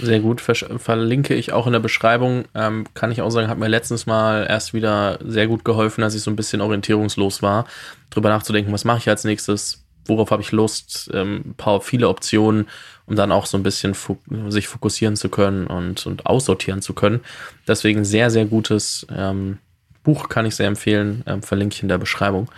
Sehr 0.02 0.20
gut, 0.20 0.42
verlinke 0.42 1.36
ich 1.36 1.54
auch 1.54 1.68
in 1.68 1.74
der 1.74 1.80
Beschreibung. 1.80 2.46
Ähm, 2.54 2.86
kann 2.94 3.12
ich 3.12 3.22
auch 3.22 3.30
sagen, 3.30 3.48
hat 3.48 3.58
mir 3.58 3.68
letztens 3.68 4.06
mal 4.06 4.46
erst 4.48 4.74
wieder 4.74 5.20
sehr 5.24 5.48
gut 5.48 5.64
geholfen, 5.64 6.04
als 6.04 6.16
ich 6.16 6.22
so 6.22 6.32
ein 6.32 6.36
bisschen 6.36 6.62
orientierungslos 6.62 7.42
war, 7.42 7.66
drüber 8.10 8.30
nachzudenken, 8.30 8.74
was 8.74 8.84
mache 8.84 8.98
ich 8.98 9.10
als 9.10 9.24
nächstes, 9.24 9.86
worauf 10.06 10.32
habe 10.32 10.42
ich 10.42 10.52
Lust, 10.52 11.10
ähm, 11.14 11.56
paar 11.56 11.80
viele 11.82 12.10
Optionen, 12.10 12.68
um 13.06 13.16
dann 13.16 13.32
auch 13.32 13.46
so 13.46 13.58
ein 13.58 13.64
bisschen 13.64 13.94
fo 13.94 14.18
sich 14.50 14.68
fokussieren 14.68 15.16
zu 15.16 15.30
können 15.30 15.68
und, 15.68 16.06
und 16.06 16.26
aussortieren 16.26 16.82
zu 16.82 16.94
können. 16.94 17.22
Deswegen 17.68 18.04
sehr, 18.04 18.30
sehr 18.30 18.46
gutes 18.46 19.08
ähm, 19.16 19.60
Buch 20.04 20.30
kann 20.30 20.46
ich 20.46 20.56
sehr 20.56 20.68
empfehlen, 20.68 21.24
ähm, 21.26 21.42
verlinke 21.42 21.76
ich 21.76 21.82
in 21.82 21.90
der 21.90 21.98
Beschreibung. 21.98 22.50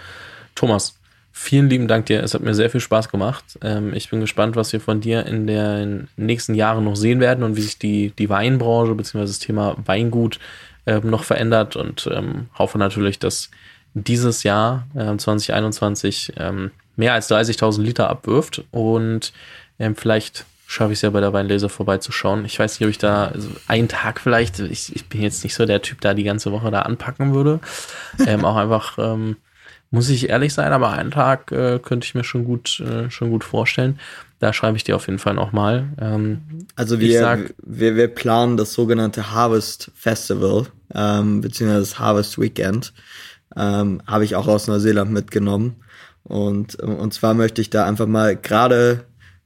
Thomas, 0.55 0.96
Vielen 1.39 1.69
lieben 1.69 1.87
Dank 1.87 2.07
dir. 2.07 2.23
Es 2.23 2.33
hat 2.33 2.41
mir 2.41 2.55
sehr 2.55 2.71
viel 2.71 2.81
Spaß 2.81 3.09
gemacht. 3.09 3.59
Ähm, 3.61 3.93
ich 3.93 4.09
bin 4.09 4.19
gespannt, 4.19 4.55
was 4.55 4.73
wir 4.73 4.81
von 4.81 5.01
dir 5.01 5.27
in 5.27 5.45
den 5.45 6.07
nächsten 6.17 6.55
Jahren 6.55 6.83
noch 6.83 6.95
sehen 6.95 7.19
werden 7.19 7.43
und 7.43 7.55
wie 7.55 7.61
sich 7.61 7.77
die, 7.77 8.11
die 8.17 8.27
Weinbranche 8.27 8.95
bzw. 8.95 9.21
das 9.21 9.37
Thema 9.37 9.77
Weingut 9.85 10.39
ähm, 10.87 11.11
noch 11.11 11.23
verändert 11.23 11.75
und 11.75 12.09
ähm, 12.11 12.49
hoffe 12.57 12.79
natürlich, 12.79 13.19
dass 13.19 13.51
dieses 13.93 14.41
Jahr 14.41 14.87
äh, 14.95 15.15
2021 15.15 16.33
ähm, 16.37 16.71
mehr 16.95 17.13
als 17.13 17.29
30.000 17.29 17.83
Liter 17.83 18.09
abwirft 18.09 18.63
und 18.71 19.31
vielleicht 19.93 20.45
schaffe 20.65 20.91
ich 20.91 20.97
es 20.97 21.03
ja 21.03 21.11
bei 21.11 21.21
der 21.21 21.33
Weinlese 21.33 21.69
vorbeizuschauen. 21.69 22.45
Ich 22.45 22.57
weiß 22.57 22.79
nicht, 22.79 22.87
ob 22.87 22.89
ich 22.89 22.97
da 22.97 23.27
also 23.27 23.49
einen 23.67 23.87
Tag 23.87 24.19
vielleicht, 24.19 24.57
ich, 24.57 24.95
ich 24.95 25.05
bin 25.05 25.21
jetzt 25.21 25.43
nicht 25.43 25.53
so 25.53 25.67
der 25.67 25.83
Typ, 25.83 26.01
da 26.01 26.15
die 26.15 26.23
ganze 26.23 26.51
Woche 26.51 26.71
da 26.71 26.81
anpacken 26.81 27.35
würde. 27.35 27.59
Ähm, 28.25 28.43
auch 28.43 28.55
einfach, 28.55 28.97
ähm, 28.97 29.37
muss 29.89 30.09
ich 30.09 30.29
ehrlich 30.29 30.53
sein, 30.53 30.73
aber 30.73 30.91
einen 30.91 31.11
Tag 31.11 31.51
äh, 31.51 31.79
könnte 31.79 32.05
ich 32.05 32.15
mir 32.15 32.23
schon 32.23 32.43
gut, 32.45 32.79
äh, 32.79 33.09
schon 33.09 33.29
gut 33.29 33.43
vorstellen. 33.43 33.99
Da 34.39 34.53
schreibe 34.53 34.77
ich 34.77 34.83
dir 34.83 34.95
auf 34.95 35.07
jeden 35.07 35.19
Fall 35.19 35.33
nochmal. 35.33 35.87
Ähm, 35.99 36.41
also 36.75 36.99
wir, 36.99 37.19
sag, 37.19 37.53
wir, 37.63 37.95
wir 37.95 38.07
planen 38.07 38.57
das 38.57 38.73
sogenannte 38.73 39.31
Harvest 39.31 39.91
Festival, 39.95 40.67
ähm, 40.93 41.41
beziehungsweise 41.41 41.79
das 41.81 41.99
Harvest 41.99 42.39
Weekend. 42.39 42.93
Ähm, 43.55 44.01
Habe 44.05 44.25
ich 44.25 44.35
auch 44.35 44.47
aus 44.47 44.67
Neuseeland 44.67 45.11
mitgenommen. 45.11 45.77
Und, 46.23 46.75
und 46.75 47.13
zwar 47.13 47.33
möchte 47.33 47.61
ich 47.61 47.69
da 47.69 47.85
einfach 47.85 48.05
mal 48.05 48.35
gerade 48.35 49.05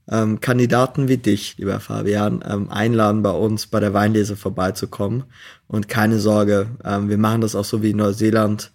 ähm, 0.09 0.41
Kandidaten 0.41 1.07
wie 1.07 1.17
dich, 1.17 1.57
lieber 1.57 1.79
Fabian, 1.79 2.43
ähm, 2.47 2.69
einladen, 2.69 3.21
bei 3.21 3.31
uns 3.31 3.67
bei 3.67 3.79
der 3.79 3.93
Weinlese 3.93 4.35
vorbeizukommen. 4.35 5.23
Und 5.67 5.87
keine 5.87 6.19
Sorge, 6.19 6.67
ähm, 6.83 7.07
wir 7.07 7.19
machen 7.19 7.41
das 7.41 7.55
auch 7.55 7.65
so 7.65 7.83
wie 7.83 7.91
in 7.91 7.97
Neuseeland. 7.97 8.71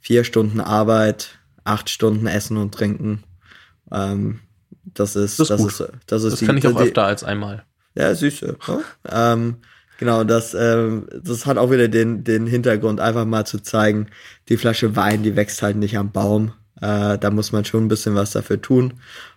Vier 0.00 0.24
Stunden 0.24 0.60
Arbeit, 0.60 1.38
acht 1.64 1.90
Stunden 1.90 2.26
Essen 2.26 2.56
und 2.56 2.74
Trinken. 2.74 3.22
Ähm, 3.92 4.40
das 4.84 5.16
ist, 5.16 5.38
das 5.38 5.50
ist, 5.50 5.60
das, 5.60 5.80
ist, 5.80 5.92
das 6.06 6.24
ist, 6.24 6.32
das 6.32 6.38
die, 6.40 6.46
kann 6.46 6.56
ich 6.56 6.66
auch 6.66 6.76
die, 6.76 6.88
öfter 6.88 7.04
als 7.04 7.22
einmal. 7.22 7.64
Ja, 7.94 8.14
süße. 8.14 8.56
Ne? 8.66 8.84
ähm, 9.10 9.56
genau, 9.98 10.24
das, 10.24 10.54
ähm, 10.54 11.06
das 11.22 11.46
hat 11.46 11.58
auch 11.58 11.70
wieder 11.70 11.88
den, 11.88 12.24
den 12.24 12.46
Hintergrund, 12.46 13.00
einfach 13.00 13.24
mal 13.24 13.44
zu 13.44 13.60
zeigen, 13.60 14.06
die 14.48 14.56
Flasche 14.56 14.96
Wein, 14.96 15.22
die 15.22 15.36
wächst 15.36 15.62
halt 15.62 15.76
nicht 15.76 15.98
am 15.98 16.12
Baum. 16.12 16.52
Äh, 16.80 17.18
da 17.18 17.30
muss 17.30 17.52
man 17.52 17.64
schon 17.64 17.84
ein 17.84 17.88
bisschen 17.88 18.14
was 18.14 18.30
dafür 18.30 18.60
tun 18.60 18.94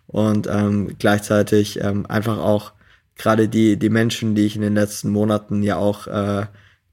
und 0.07 0.47
ähm, 0.47 0.95
gleichzeitig 0.97 1.81
ähm, 1.81 2.05
einfach 2.05 2.37
auch 2.37 2.71
gerade 3.17 3.49
die, 3.49 3.77
die 3.77 3.89
Menschen, 3.89 4.35
die 4.35 4.45
ich 4.45 4.55
in 4.55 4.61
den 4.61 4.75
letzten 4.75 5.09
Monaten 5.09 5.61
ja 5.61 5.75
auch 5.75 6.07
äh, 6.07 6.45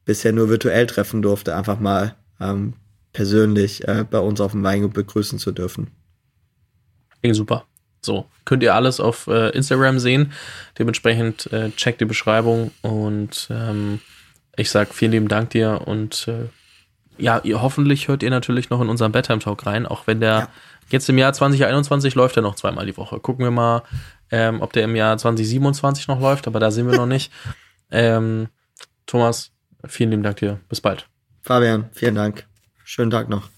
bisher 0.05 0.33
nur 0.33 0.49
virtuell 0.49 0.87
treffen 0.87 1.23
durfte, 1.23 1.55
einfach 1.55 1.79
mal 1.79 2.17
ähm, 2.41 2.75
persönlich 3.13 3.87
äh, 3.89 4.05
bei 4.09 4.19
uns 4.19 4.41
auf 4.41 4.53
dem 4.53 4.63
Weingut 4.63 4.93
begrüßen 4.93 5.39
zu 5.39 5.53
dürfen. 5.53 5.91
Klingt 7.21 7.37
super. 7.37 7.65
So, 8.03 8.27
könnt 8.45 8.63
ihr 8.63 8.75
alles 8.75 8.99
auf 8.99 9.27
äh, 9.27 9.51
Instagram 9.51 9.99
sehen. 9.99 10.33
Dementsprechend 10.79 11.53
äh, 11.53 11.71
checkt 11.73 12.01
die 12.01 12.07
Beschreibung 12.07 12.71
und 12.81 13.49
ähm, 13.51 14.01
ich 14.57 14.71
sag 14.71 14.95
vielen 14.95 15.13
lieben 15.13 15.29
Dank 15.29 15.51
dir 15.51 15.83
und 15.87 16.27
äh, 16.29 16.49
ja, 17.19 17.41
ihr, 17.45 17.61
hoffentlich 17.61 18.09
hört 18.09 18.23
ihr 18.23 18.31
natürlich 18.31 18.71
noch 18.71 18.81
in 18.81 18.89
unseren 18.89 19.13
Bedtime 19.13 19.41
Talk 19.41 19.67
rein, 19.67 19.87
auch 19.87 20.07
wenn 20.07 20.21
der 20.21 20.31
ja. 20.31 20.49
Jetzt 20.91 21.09
im 21.09 21.19
Jahr 21.19 21.33
2021 21.33 22.15
läuft 22.15 22.37
er 22.37 22.43
noch 22.43 22.57
zweimal 22.57 22.85
die 22.85 22.97
Woche. 22.97 23.21
Gucken 23.21 23.45
wir 23.45 23.53
mal, 23.53 23.83
ähm, 24.31 24.61
ob 24.61 24.73
der 24.73 24.85
im 24.85 24.97
Jahr 24.97 25.17
2027 25.17 26.09
noch 26.09 26.21
läuft, 26.21 26.47
aber 26.47 26.61
da 26.61 26.71
sind 26.71 26.91
wir 26.91 26.97
noch 26.97 27.07
nicht. 27.07 27.33
Ähm, 27.93 28.47
Thomas, 29.05 29.51
vielen 29.85 30.13
lieben 30.13 30.23
Dank 30.23 30.37
dir. 30.37 30.61
Bis 30.69 30.81
bald. 30.81 31.09
Fabian, 31.43 31.89
vielen 31.93 32.15
Dank. 32.15 32.50
Schönen 32.93 33.13
Tag 33.13 33.29
noch. 33.29 33.51